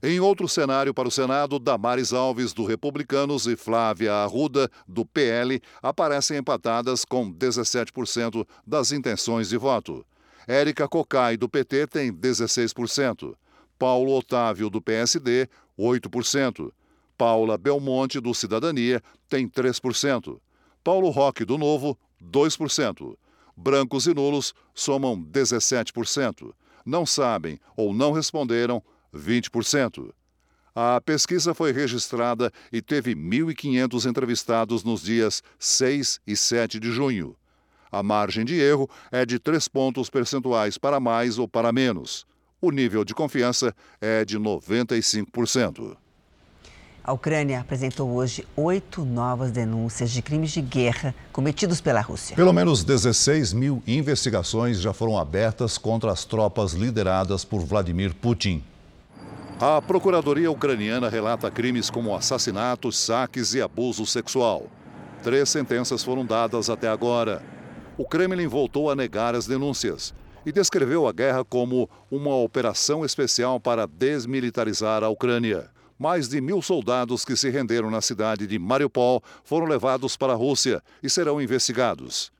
Em 0.02 0.18
outro 0.18 0.48
cenário 0.48 0.94
para 0.94 1.08
o 1.08 1.10
Senado, 1.10 1.58
Damares 1.58 2.14
Alves, 2.14 2.54
do 2.54 2.64
Republicanos, 2.64 3.46
e 3.46 3.54
Flávia 3.54 4.14
Arruda, 4.14 4.70
do 4.88 5.04
PL, 5.04 5.60
aparecem 5.82 6.38
empatadas 6.38 7.04
com 7.04 7.30
17% 7.30 8.48
das 8.66 8.92
intenções 8.92 9.50
de 9.50 9.58
voto. 9.58 10.06
Érica 10.46 10.88
Cocai, 10.88 11.36
do 11.36 11.50
PT, 11.50 11.86
tem 11.86 12.10
16%. 12.10 13.34
Paulo 13.78 14.16
Otávio, 14.16 14.70
do 14.70 14.80
PSD, 14.80 15.50
8%. 15.78 16.72
Paula 17.18 17.58
Belmonte, 17.58 18.20
do 18.20 18.32
Cidadania, 18.32 19.02
tem 19.28 19.48
3%. 19.48 20.38
Paulo 20.84 21.10
Roque, 21.10 21.44
do 21.44 21.58
Novo, 21.58 21.98
2%. 22.22 23.16
Brancos 23.56 24.06
e 24.06 24.14
nulos 24.14 24.54
somam 24.72 25.20
17%. 25.20 26.52
Não 26.86 27.04
sabem 27.04 27.58
ou 27.76 27.92
não 27.92 28.12
responderam 28.12 28.80
20%. 29.12 30.12
A 30.74 31.00
pesquisa 31.00 31.52
foi 31.52 31.72
registrada 31.72 32.52
e 32.72 32.80
teve 32.80 33.16
1.500 33.16 34.08
entrevistados 34.08 34.84
nos 34.84 35.02
dias 35.02 35.42
6 35.58 36.20
e 36.24 36.36
7 36.36 36.78
de 36.78 36.92
junho. 36.92 37.36
A 37.90 38.00
margem 38.00 38.44
de 38.44 38.54
erro 38.54 38.88
é 39.10 39.26
de 39.26 39.40
3 39.40 39.66
pontos 39.66 40.08
percentuais 40.08 40.78
para 40.78 41.00
mais 41.00 41.36
ou 41.36 41.48
para 41.48 41.72
menos. 41.72 42.24
O 42.60 42.70
nível 42.70 43.04
de 43.04 43.12
confiança 43.12 43.74
é 44.00 44.24
de 44.24 44.38
95%. 44.38 45.96
A 47.08 47.12
Ucrânia 47.14 47.60
apresentou 47.60 48.10
hoje 48.10 48.46
oito 48.54 49.02
novas 49.02 49.50
denúncias 49.50 50.10
de 50.10 50.20
crimes 50.20 50.50
de 50.50 50.60
guerra 50.60 51.14
cometidos 51.32 51.80
pela 51.80 52.02
Rússia. 52.02 52.36
Pelo 52.36 52.52
menos 52.52 52.84
16 52.84 53.54
mil 53.54 53.82
investigações 53.86 54.78
já 54.78 54.92
foram 54.92 55.16
abertas 55.16 55.78
contra 55.78 56.12
as 56.12 56.26
tropas 56.26 56.74
lideradas 56.74 57.46
por 57.46 57.60
Vladimir 57.60 58.14
Putin. 58.14 58.62
A 59.58 59.80
Procuradoria 59.80 60.50
Ucraniana 60.50 61.08
relata 61.08 61.50
crimes 61.50 61.88
como 61.88 62.14
assassinatos, 62.14 62.98
saques 62.98 63.54
e 63.54 63.62
abuso 63.62 64.04
sexual. 64.04 64.66
Três 65.22 65.48
sentenças 65.48 66.04
foram 66.04 66.26
dadas 66.26 66.68
até 66.68 66.90
agora. 66.90 67.42
O 67.96 68.04
Kremlin 68.04 68.48
voltou 68.48 68.90
a 68.90 68.94
negar 68.94 69.34
as 69.34 69.46
denúncias 69.46 70.12
e 70.44 70.52
descreveu 70.52 71.08
a 71.08 71.12
guerra 71.12 71.42
como 71.42 71.88
uma 72.10 72.36
operação 72.36 73.02
especial 73.02 73.58
para 73.58 73.86
desmilitarizar 73.86 75.02
a 75.02 75.08
Ucrânia. 75.08 75.70
Mais 75.98 76.28
de 76.28 76.40
mil 76.40 76.62
soldados 76.62 77.24
que 77.24 77.36
se 77.36 77.50
renderam 77.50 77.90
na 77.90 78.00
cidade 78.00 78.46
de 78.46 78.58
Mariupol 78.58 79.22
foram 79.42 79.66
levados 79.66 80.16
para 80.16 80.32
a 80.32 80.36
Rússia 80.36 80.82
e 81.02 81.10
serão 81.10 81.42
investigados. 81.42 82.30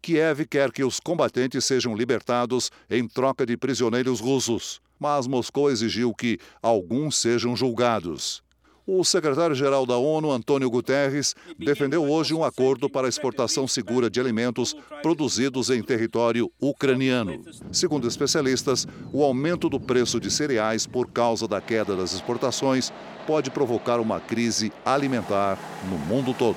Kiev 0.00 0.46
quer 0.46 0.70
que 0.70 0.84
os 0.84 1.00
combatentes 1.00 1.64
sejam 1.64 1.96
libertados 1.96 2.70
em 2.88 3.06
troca 3.08 3.44
de 3.44 3.56
prisioneiros 3.56 4.20
russos, 4.20 4.80
mas 4.98 5.26
Moscou 5.26 5.70
exigiu 5.70 6.14
que 6.14 6.38
alguns 6.62 7.18
sejam 7.18 7.56
julgados. 7.56 8.42
O 8.90 9.04
secretário-geral 9.04 9.84
da 9.84 9.98
ONU, 9.98 10.30
Antônio 10.30 10.70
Guterres, 10.70 11.34
defendeu 11.58 12.10
hoje 12.10 12.32
um 12.32 12.42
acordo 12.42 12.88
para 12.88 13.06
a 13.06 13.08
exportação 13.10 13.68
segura 13.68 14.08
de 14.08 14.18
alimentos 14.18 14.74
produzidos 15.02 15.68
em 15.68 15.82
território 15.82 16.50
ucraniano. 16.58 17.38
Segundo 17.70 18.08
especialistas, 18.08 18.86
o 19.12 19.22
aumento 19.22 19.68
do 19.68 19.78
preço 19.78 20.18
de 20.18 20.30
cereais 20.30 20.86
por 20.86 21.10
causa 21.10 21.46
da 21.46 21.60
queda 21.60 21.94
das 21.94 22.14
exportações 22.14 22.90
pode 23.26 23.50
provocar 23.50 24.00
uma 24.00 24.20
crise 24.20 24.72
alimentar 24.86 25.58
no 25.90 25.98
mundo 25.98 26.32
todo. 26.32 26.56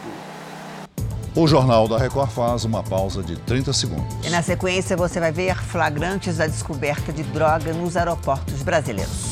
O 1.36 1.46
Jornal 1.46 1.86
da 1.86 1.98
Record 1.98 2.30
faz 2.30 2.64
uma 2.64 2.82
pausa 2.82 3.22
de 3.22 3.36
30 3.36 3.74
segundos. 3.74 4.26
E 4.26 4.30
na 4.30 4.42
sequência 4.42 4.96
você 4.96 5.20
vai 5.20 5.34
ver 5.34 5.58
flagrantes 5.58 6.38
da 6.38 6.48
descoberta 6.48 7.12
de 7.12 7.24
droga 7.24 7.74
nos 7.74 7.98
aeroportos 7.98 8.64
brasileiros. 8.64 9.31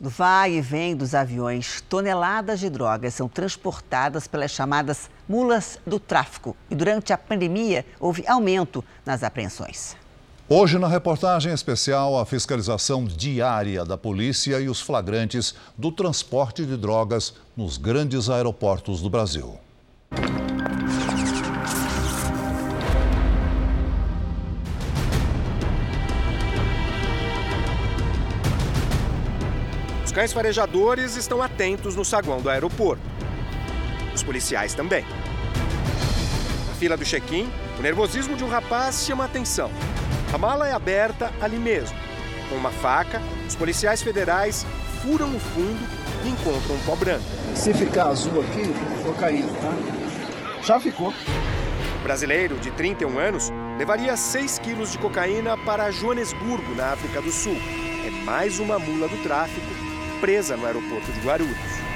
Vai 0.00 0.54
e 0.54 0.60
vem 0.60 0.96
dos 0.96 1.14
aviões, 1.14 1.82
toneladas 1.88 2.60
de 2.60 2.70
drogas 2.70 3.14
são 3.14 3.28
transportadas 3.28 4.26
pelas 4.26 4.50
chamadas 4.50 5.10
mulas 5.28 5.78
do 5.86 5.98
tráfico. 5.98 6.56
E 6.70 6.74
durante 6.74 7.12
a 7.12 7.18
pandemia, 7.18 7.84
houve 7.98 8.26
aumento 8.26 8.84
nas 9.04 9.22
apreensões. 9.22 9.96
Hoje, 10.48 10.78
na 10.78 10.88
reportagem 10.88 11.52
especial, 11.52 12.18
a 12.18 12.24
fiscalização 12.24 13.04
diária 13.04 13.84
da 13.84 13.98
polícia 13.98 14.58
e 14.58 14.68
os 14.68 14.80
flagrantes 14.80 15.54
do 15.76 15.92
transporte 15.92 16.64
de 16.64 16.74
drogas 16.74 17.34
nos 17.54 17.76
grandes 17.76 18.30
aeroportos 18.30 19.02
do 19.02 19.10
Brasil. 19.10 19.58
Cães 30.18 30.32
farejadores 30.32 31.14
estão 31.14 31.40
atentos 31.40 31.94
no 31.94 32.04
saguão 32.04 32.40
do 32.40 32.50
aeroporto. 32.50 33.00
Os 34.12 34.20
policiais 34.20 34.74
também. 34.74 35.04
Na 36.66 36.74
fila 36.74 36.96
do 36.96 37.04
check-in, 37.04 37.48
o 37.78 37.82
nervosismo 37.82 38.34
de 38.34 38.42
um 38.42 38.48
rapaz 38.48 39.04
chama 39.06 39.22
a 39.22 39.26
atenção. 39.26 39.70
A 40.32 40.36
mala 40.36 40.66
é 40.66 40.72
aberta 40.72 41.32
ali 41.40 41.56
mesmo. 41.56 41.96
Com 42.48 42.56
uma 42.56 42.72
faca, 42.72 43.22
os 43.46 43.54
policiais 43.54 44.02
federais 44.02 44.66
furam 45.02 45.36
o 45.36 45.38
fundo 45.38 45.88
e 46.24 46.30
encontram 46.30 46.74
um 46.74 46.80
pó 46.80 46.96
branco. 46.96 47.22
Se 47.54 47.72
ficar 47.72 48.08
azul 48.08 48.40
aqui, 48.40 48.74
cocaína, 49.04 49.52
tá? 49.52 50.64
Já 50.64 50.80
ficou. 50.80 51.14
O 52.00 52.02
brasileiro, 52.02 52.58
de 52.58 52.72
31 52.72 53.16
anos, 53.20 53.52
levaria 53.78 54.16
6 54.16 54.58
quilos 54.58 54.90
de 54.90 54.98
cocaína 54.98 55.56
para 55.58 55.92
Joanesburgo, 55.92 56.74
na 56.74 56.86
África 56.86 57.22
do 57.22 57.30
Sul. 57.30 57.56
É 58.04 58.10
mais 58.24 58.58
uma 58.58 58.80
mula 58.80 59.06
do 59.06 59.22
tráfico 59.22 59.77
presa 60.20 60.56
no 60.56 60.66
aeroporto 60.66 61.10
de 61.12 61.20
Guarulhos. 61.20 61.88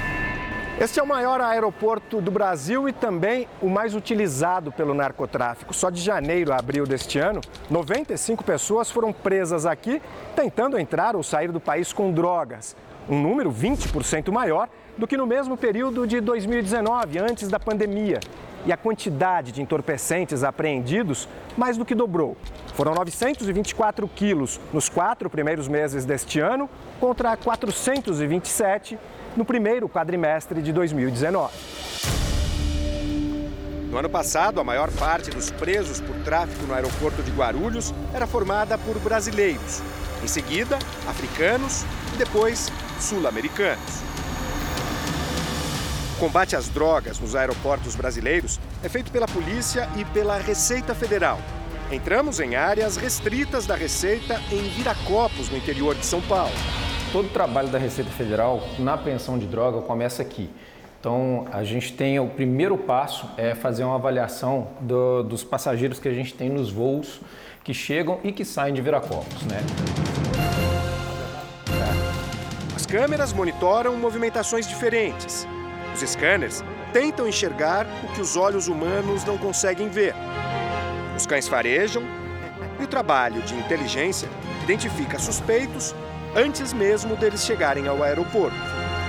Este 0.79 0.99
é 0.99 1.03
o 1.03 1.07
maior 1.07 1.39
aeroporto 1.39 2.19
do 2.19 2.31
Brasil 2.31 2.89
e 2.89 2.93
também 2.93 3.47
o 3.61 3.69
mais 3.69 3.93
utilizado 3.93 4.71
pelo 4.71 4.93
narcotráfico. 4.93 5.73
Só 5.73 5.89
de 5.89 6.01
janeiro 6.01 6.51
a 6.51 6.57
abril 6.57 6.85
deste 6.85 7.19
ano, 7.19 7.41
95 7.69 8.43
pessoas 8.43 8.89
foram 8.89 9.13
presas 9.13 9.65
aqui 9.65 10.01
tentando 10.35 10.79
entrar 10.79 11.15
ou 11.15 11.21
sair 11.21 11.51
do 11.51 11.59
país 11.59 11.93
com 11.93 12.11
drogas. 12.11 12.75
Um 13.09 13.21
número 13.21 13.51
20% 13.51 14.31
maior 14.31 14.69
do 14.97 15.07
que 15.07 15.17
no 15.17 15.25
mesmo 15.25 15.57
período 15.57 16.07
de 16.07 16.21
2019, 16.21 17.19
antes 17.19 17.49
da 17.49 17.59
pandemia. 17.59 18.19
E 18.65 18.71
a 18.71 18.77
quantidade 18.77 19.51
de 19.51 19.61
entorpecentes 19.61 20.43
apreendidos 20.43 21.27
mais 21.57 21.75
do 21.75 21.83
que 21.83 21.93
dobrou. 21.93 22.37
Foram 22.75 22.93
924 22.93 24.07
quilos 24.07 24.59
nos 24.71 24.87
quatro 24.87 25.29
primeiros 25.29 25.67
meses 25.67 26.05
deste 26.05 26.39
ano, 26.39 26.69
contra 26.99 27.35
427 27.35 28.97
no 29.35 29.43
primeiro 29.43 29.89
quadrimestre 29.89 30.61
de 30.61 30.71
2019. 30.71 31.51
No 33.93 33.99
ano 33.99 34.09
passado, 34.09 34.59
a 34.59 34.63
maior 34.63 34.89
parte 34.91 35.29
dos 35.29 35.51
presos 35.51 36.01
por 36.01 36.15
tráfico 36.23 36.65
no 36.65 36.73
aeroporto 36.73 37.21
de 37.21 37.29
Guarulhos 37.29 37.93
era 38.11 38.25
formada 38.25 38.75
por 38.75 38.97
brasileiros. 38.97 39.83
Em 40.23 40.27
seguida, 40.27 40.79
africanos 41.07 41.83
e 42.13 42.17
depois 42.17 42.71
sul-americanos. 42.99 44.01
O 46.15 46.19
combate 46.19 46.55
às 46.55 46.69
drogas 46.69 47.19
nos 47.19 47.35
aeroportos 47.35 47.95
brasileiros 47.95 48.59
é 48.83 48.89
feito 48.89 49.11
pela 49.11 49.27
polícia 49.27 49.89
e 49.97 50.05
pela 50.05 50.37
Receita 50.37 50.93
Federal. 50.95 51.39
Entramos 51.91 52.39
em 52.39 52.55
áreas 52.55 52.97
restritas 52.97 53.65
da 53.65 53.75
Receita 53.75 54.41
em 54.51 54.69
Viracopos, 54.69 55.49
no 55.49 55.57
interior 55.57 55.95
de 55.95 56.05
São 56.05 56.21
Paulo. 56.21 56.53
Todo 57.11 57.25
o 57.25 57.29
trabalho 57.29 57.67
da 57.67 57.77
Receita 57.77 58.09
Federal 58.11 58.67
na 58.79 58.93
apreensão 58.93 59.37
de 59.37 59.45
droga 59.45 59.81
começa 59.81 60.21
aqui. 60.21 60.49
Então, 60.99 61.45
a 61.51 61.63
gente 61.63 61.91
tem 61.91 62.17
o 62.19 62.27
primeiro 62.27 62.77
passo 62.77 63.29
é 63.37 63.53
fazer 63.53 63.83
uma 63.83 63.95
avaliação 63.95 64.69
do, 64.79 65.21
dos 65.21 65.43
passageiros 65.43 65.99
que 65.99 66.07
a 66.07 66.13
gente 66.13 66.33
tem 66.33 66.49
nos 66.49 66.71
voos 66.71 67.19
que 67.63 67.73
chegam 67.73 68.19
e 68.23 68.31
que 68.31 68.45
saem 68.45 68.73
de 68.73 68.81
Viracopos, 68.81 69.43
né? 69.43 69.59
As 72.83 72.85
câmeras 72.85 73.31
monitoram 73.31 73.95
movimentações 73.95 74.67
diferentes. 74.67 75.47
Os 75.95 76.01
scanners 76.01 76.61
tentam 76.91 77.25
enxergar 77.25 77.87
o 78.03 78.13
que 78.13 78.19
os 78.19 78.35
olhos 78.35 78.67
humanos 78.67 79.23
não 79.23 79.37
conseguem 79.37 79.87
ver. 79.87 80.13
Os 81.15 81.25
cães 81.25 81.47
farejam 81.47 82.03
e 82.81 82.83
o 82.83 82.87
trabalho 82.87 83.41
de 83.43 83.55
inteligência 83.55 84.27
identifica 84.63 85.17
suspeitos 85.17 85.95
antes 86.35 86.73
mesmo 86.73 87.15
deles 87.15 87.45
chegarem 87.45 87.87
ao 87.87 88.03
aeroporto. 88.03 88.57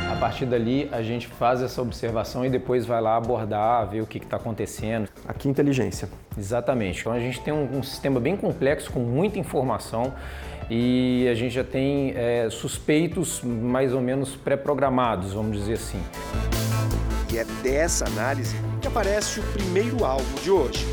A 0.09 0.17
partir 0.21 0.47
dali, 0.47 0.89
a 0.93 1.03
gente 1.03 1.27
faz 1.27 1.61
essa 1.61 1.83
observação 1.83 2.47
e 2.47 2.49
depois 2.49 2.87
vai 2.87 3.01
lá 3.01 3.17
abordar, 3.17 3.89
ver 3.89 4.01
o 4.01 4.07
que 4.07 4.19
está 4.19 4.37
acontecendo. 4.37 5.09
Aqui, 5.27 5.49
inteligência. 5.49 6.09
Exatamente. 6.39 7.01
Então, 7.01 7.13
a 7.13 7.19
gente 7.19 7.41
tem 7.41 7.53
um, 7.53 7.79
um 7.79 7.83
sistema 7.83 8.21
bem 8.21 8.37
complexo, 8.37 8.93
com 8.93 9.01
muita 9.01 9.41
informação 9.41 10.15
e 10.71 11.29
a 11.31 11.35
gente 11.35 11.55
já 11.55 11.65
tem 11.65 12.13
é, 12.17 12.49
suspeitos 12.51 13.43
mais 13.43 13.93
ou 13.93 14.01
menos 14.01 14.35
pré-programados, 14.35 15.33
vamos 15.33 15.57
dizer 15.59 15.75
assim. 15.75 16.01
E 17.33 17.39
é 17.39 17.45
dessa 17.63 18.07
análise 18.07 18.57
que 18.81 18.87
aparece 18.87 19.41
o 19.41 19.43
primeiro 19.43 20.05
alvo 20.05 20.41
de 20.41 20.51
hoje. 20.51 20.85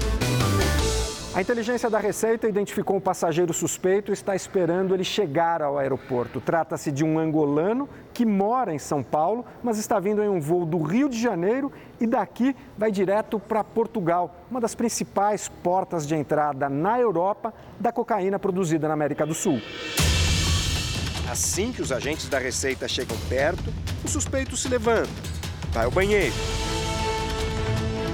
A 1.33 1.39
inteligência 1.39 1.89
da 1.89 1.97
Receita 1.97 2.45
identificou 2.45 2.97
um 2.97 2.99
passageiro 2.99 3.53
suspeito 3.53 4.11
e 4.11 4.13
está 4.13 4.35
esperando 4.35 4.93
ele 4.93 5.05
chegar 5.05 5.61
ao 5.61 5.77
aeroporto. 5.77 6.41
Trata-se 6.41 6.91
de 6.91 7.05
um 7.05 7.17
angolano 7.17 7.87
que 8.13 8.25
mora 8.25 8.73
em 8.73 8.77
São 8.77 9.01
Paulo, 9.01 9.45
mas 9.63 9.77
está 9.77 9.97
vindo 9.97 10.21
em 10.21 10.27
um 10.27 10.41
voo 10.41 10.65
do 10.65 10.81
Rio 10.81 11.07
de 11.07 11.17
Janeiro 11.17 11.71
e 12.01 12.05
daqui 12.05 12.53
vai 12.77 12.91
direto 12.91 13.39
para 13.39 13.63
Portugal, 13.63 14.35
uma 14.51 14.59
das 14.59 14.75
principais 14.75 15.47
portas 15.47 16.05
de 16.05 16.15
entrada 16.15 16.67
na 16.67 16.99
Europa 16.99 17.53
da 17.79 17.93
cocaína 17.93 18.37
produzida 18.37 18.89
na 18.89 18.93
América 18.93 19.25
do 19.25 19.33
Sul. 19.33 19.61
Assim 21.31 21.71
que 21.71 21.81
os 21.81 21.93
agentes 21.93 22.27
da 22.27 22.39
Receita 22.39 22.89
chegam 22.89 23.15
perto, 23.29 23.73
o 24.03 24.07
suspeito 24.09 24.57
se 24.57 24.67
levanta, 24.67 25.09
vai 25.71 25.85
ao 25.85 25.91
banheiro. 25.91 26.35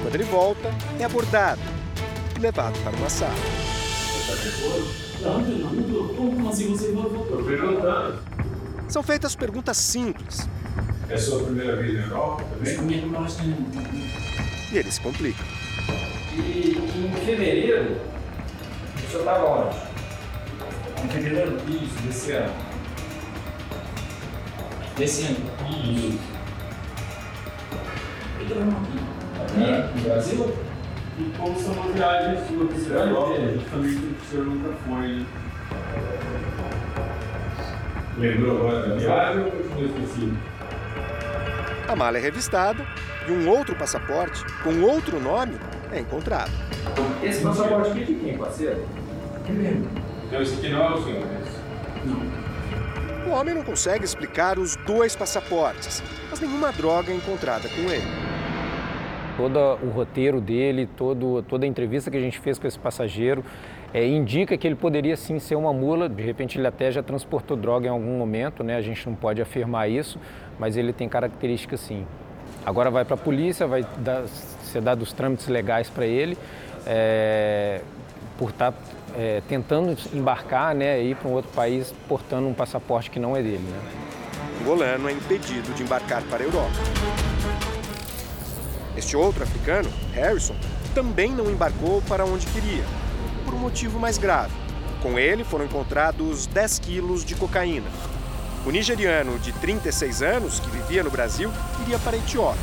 Quando 0.04 0.14
ele 0.14 0.24
volta, 0.24 0.70
é 1.00 1.04
abordado 1.04 1.77
levado 2.40 2.78
para 2.84 2.96
uma 2.96 3.10
sala. 3.10 3.34
Como 6.16 6.50
assim 6.50 6.70
você 6.70 6.92
voltou? 6.92 7.44
perguntando. 7.44 8.20
São 8.88 9.04
feitas 9.04 9.36
perguntas 9.36 9.78
simples. 9.78 10.48
É 11.10 11.18
sua 11.18 11.44
primeira 11.44 11.76
vez 11.78 11.94
na 11.96 12.06
Europa 12.06 12.44
também? 12.44 12.74
E 14.72 14.78
ele 14.78 14.92
se 14.92 15.02
complica. 15.02 15.44
E 16.34 16.78
em 16.78 17.26
fevereiro, 17.26 17.98
o 18.96 19.10
senhor 19.10 19.20
estava 19.20 19.46
onde? 19.46 19.78
Em 21.04 21.10
fevereiro? 21.10 21.58
Isso, 21.68 21.96
desse 22.06 22.32
ano. 22.34 22.54
Desse 24.98 25.24
ano? 25.24 25.38
Isso. 25.96 26.20
Aqui? 29.42 29.98
No 29.98 30.04
Brasil? 30.04 30.67
E 31.20 31.24
como 31.36 31.60
são 31.60 31.74
uma 31.74 31.92
viagem 31.94 32.38
sua 32.48 32.68
para 32.68 33.02
a 33.02 33.08
Europa, 33.08 33.36
justamente 33.54 33.96
porque 33.96 34.22
o 34.22 34.30
senhor 34.30 34.46
nunca 34.46 34.74
foi, 34.86 35.08
né? 35.08 35.26
Lembrou 38.20 38.58
agora 38.58 38.88
da 38.90 38.96
viagem 38.96 39.44
ou 39.46 39.52
continua 39.52 39.86
esquecido? 39.86 40.38
A 41.88 41.96
mala 41.96 42.18
é 42.18 42.22
revistada 42.22 42.86
e 43.28 43.32
um 43.32 43.50
outro 43.50 43.76
passaporte 43.76 44.44
com 44.64 44.82
outro 44.82 45.20
nome 45.20 45.58
é 45.92 46.00
encontrado. 46.00 46.52
Esse 47.24 47.42
passaporte 47.42 47.90
aqui 47.90 48.02
é 48.02 48.06
de 48.06 48.14
quem, 48.14 48.38
parceiro? 48.38 48.88
É 49.48 49.52
mesmo. 49.52 49.90
Então 50.28 50.42
esse 50.42 50.54
aqui 50.56 50.70
não 50.70 50.84
é 50.84 50.94
o 50.94 51.04
senhor, 51.04 51.26
né? 51.26 51.42
Não. 52.06 53.32
O 53.32 53.36
homem 53.36 53.56
não 53.56 53.64
consegue 53.64 54.06
explicar 54.06 54.60
os 54.60 54.76
dois 54.76 55.16
passaportes, 55.16 56.04
mas 56.30 56.40
nenhuma 56.40 56.72
droga 56.72 57.12
é 57.12 57.16
encontrada 57.16 57.68
com 57.70 57.82
ele. 57.82 58.37
Todo 59.38 59.60
o 59.84 59.90
roteiro 59.92 60.42
dele, 60.42 60.90
todo, 60.98 61.44
toda 61.44 61.64
a 61.64 61.68
entrevista 61.68 62.10
que 62.10 62.18
a 62.18 62.20
gente 62.20 62.40
fez 62.40 62.58
com 62.58 62.68
esse 62.68 62.80
passageiro 62.80 63.46
é, 63.94 64.06
indica 64.06 64.58
que 64.58 64.66
ele 64.66 64.76
poderia 64.76 65.16
sim 65.16 65.38
ser 65.38 65.56
uma 65.56 65.72
mula. 65.72 66.10
De 66.10 66.24
repente, 66.24 66.58
ele 66.58 66.66
até 66.66 66.92
já 66.92 67.04
transportou 67.04 67.56
droga 67.56 67.86
em 67.86 67.92
algum 67.92 68.18
momento, 68.18 68.64
né? 68.64 68.76
A 68.76 68.82
gente 68.82 69.08
não 69.08 69.16
pode 69.16 69.40
afirmar 69.40 69.90
isso, 69.90 70.20
mas 70.58 70.76
ele 70.76 70.92
tem 70.92 71.08
características 71.08 71.80
sim. 71.80 72.06
Agora 72.66 72.90
vai 72.90 73.06
para 73.06 73.14
a 73.14 73.18
polícia, 73.18 73.68
vai 73.68 73.86
dar, 74.00 74.28
ser 74.28 74.82
dado 74.82 75.04
os 75.04 75.14
trâmites 75.14 75.48
legais 75.48 75.90
para 75.90 76.06
ele, 76.06 76.38
é, 76.86 77.82
por 78.38 78.50
estar 78.50 78.72
tá, 78.72 78.78
é, 79.18 79.42
tentando 79.48 79.96
embarcar, 80.14 80.76
né, 80.76 81.02
ir 81.02 81.16
para 81.16 81.30
um 81.30 81.34
outro 81.34 81.52
país 81.52 81.94
portando 82.10 82.48
um 82.48 82.54
passaporte 82.54 83.10
que 83.10 83.20
não 83.20 83.38
é 83.38 83.42
dele, 83.42 83.60
né? 83.60 83.80
O 84.60 84.64
angolano 84.64 85.08
é 85.08 85.14
impedido 85.14 85.72
de 85.74 85.84
embarcar 85.84 86.24
para 86.24 86.44
a 86.44 86.46
Europa. 86.46 87.27
Este 88.98 89.16
outro 89.16 89.44
africano, 89.44 89.88
Harrison, 90.14 90.56
também 90.96 91.32
não 91.32 91.52
embarcou 91.52 92.02
para 92.02 92.26
onde 92.26 92.48
queria, 92.48 92.84
por 93.46 93.54
um 93.54 93.60
motivo 93.60 94.00
mais 94.00 94.18
grave. 94.18 94.52
Com 95.04 95.20
ele 95.20 95.44
foram 95.44 95.66
encontrados 95.66 96.48
10 96.48 96.80
quilos 96.80 97.24
de 97.24 97.36
cocaína. 97.36 97.88
O 98.66 98.72
nigeriano 98.72 99.38
de 99.38 99.54
36 99.54 100.24
anos, 100.24 100.60
que 100.60 100.70
vivia 100.72 101.04
no 101.04 101.12
Brasil, 101.12 101.52
iria 101.84 102.00
para 102.00 102.18
a 102.18 102.20
Etiópia. 102.20 102.60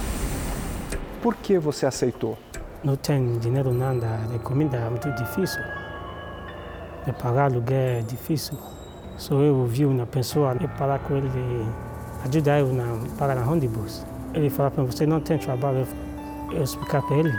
Por 1.23 1.37
que 1.37 1.59
você 1.59 1.87
aceitou? 1.87 2.37
Não 2.83 2.97
tem 2.97 3.39
dinheiro 3.39 3.73
nada, 3.73 4.07
de 4.31 4.39
comida 4.41 4.77
é 4.77 4.91
muito 4.91 5.11
difícil. 5.13 5.63
De 7.07 7.13
pagar 7.13 7.45
aluguel 7.45 8.01
é 8.01 8.03
difícil. 8.03 8.59
Só 9.17 9.37
eu 9.37 9.65
vi 9.67 9.87
uma 9.87 10.05
pessoa 10.05 10.57
e 10.61 10.67
falar 10.77 10.99
com 10.99 11.17
ele, 11.17 11.31
ajudar 12.25 12.59
eu 12.59 12.73
na 12.73 12.85
pagar 13.17 13.37
na 13.37 13.51
ônibus. 13.51 14.05
Ele 14.35 14.51
falou 14.51 14.73
para 14.73 14.83
você 14.83 15.07
não 15.07 15.21
tem 15.21 15.39
trabalho. 15.39 15.87
Eu 16.55 16.63
explicar 16.63 17.03
para 17.03 17.17
ele. 17.17 17.33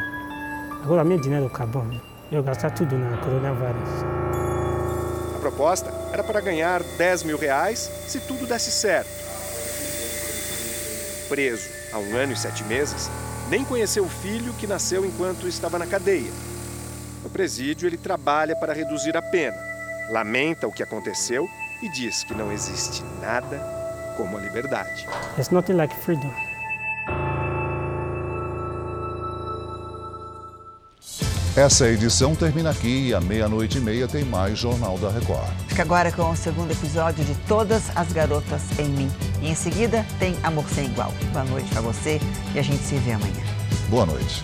Agora 0.84 1.04
meu 1.04 1.18
dinheiro 1.18 1.46
acabou. 1.46 1.86
Eu 2.30 2.44
gastar 2.44 2.72
tudo 2.72 2.98
na 2.98 3.18
coronavírus. 3.18 3.90
A 5.36 5.40
proposta 5.40 5.90
era 6.12 6.22
para 6.24 6.42
ganhar 6.42 6.84
10 6.84 7.24
mil 7.24 7.38
reais 7.38 7.90
se 8.08 8.20
tudo 8.20 8.46
desse 8.46 8.72
certo. 8.72 9.10
Preso 11.30 11.70
há 11.94 11.98
um 11.98 12.16
ano 12.16 12.34
e 12.34 12.36
sete 12.36 12.64
meses, 12.66 13.10
nem 13.50 13.64
conheceu 13.64 14.04
o 14.04 14.10
filho 14.10 14.54
que 14.54 14.68
nasceu 14.68 15.06
enquanto 15.06 15.48
estava 15.48 15.80
na 15.80 15.88
cadeia. 15.88 16.32
No 17.24 17.30
presídio, 17.30 17.88
ele 17.88 17.98
trabalha 17.98 18.56
para 18.56 18.74
reduzir 18.74 19.16
a 19.16 19.22
pena, 19.22 19.58
lamenta 20.10 20.68
o 20.68 20.72
que 20.72 20.84
aconteceu 20.84 21.48
e 21.82 21.90
diz 21.90 22.24
que 22.24 22.36
não 22.36 22.52
existe 22.52 23.04
nada 23.22 23.60
como 24.18 24.38
a 24.38 24.42
liberdade. 24.42 25.08
It's 25.38 25.50
nothing 25.52 25.74
like 25.74 25.96
freedom. 25.96 26.32
Essa 31.56 31.88
edição 31.88 32.36
termina 32.36 32.72
aqui 32.72 33.08
e 33.08 33.14
à 33.14 33.22
meia-noite 33.22 33.78
e 33.78 33.82
meia 33.82 34.10
tem 34.10 34.26
mais 34.26 34.60
Jornal 34.60 34.98
da 34.98 35.10
Record. 35.10 35.48
Fica 35.70 35.84
agora 35.84 36.12
com 36.12 36.30
o 36.30 36.36
segundo 36.36 36.70
episódio 36.70 37.24
de 37.24 37.34
Todas 37.48 37.96
as 37.96 38.12
Garotas 38.12 38.78
em 38.78 38.90
Mim. 38.90 39.10
E 39.42 39.48
em 39.48 39.56
seguida 39.56 40.06
tem 40.20 40.36
Amor 40.44 40.66
Sem 40.68 40.88
Igual. 40.88 41.14
Boa 41.32 41.46
noite 41.46 41.70
para 41.70 41.80
você 41.80 42.20
e 42.54 42.60
a 42.60 42.62
gente 42.62 42.84
se 42.84 42.98
vê 42.98 43.14
amanhã. 43.14 43.42
Boa 43.90 44.06
noite. 44.06 44.44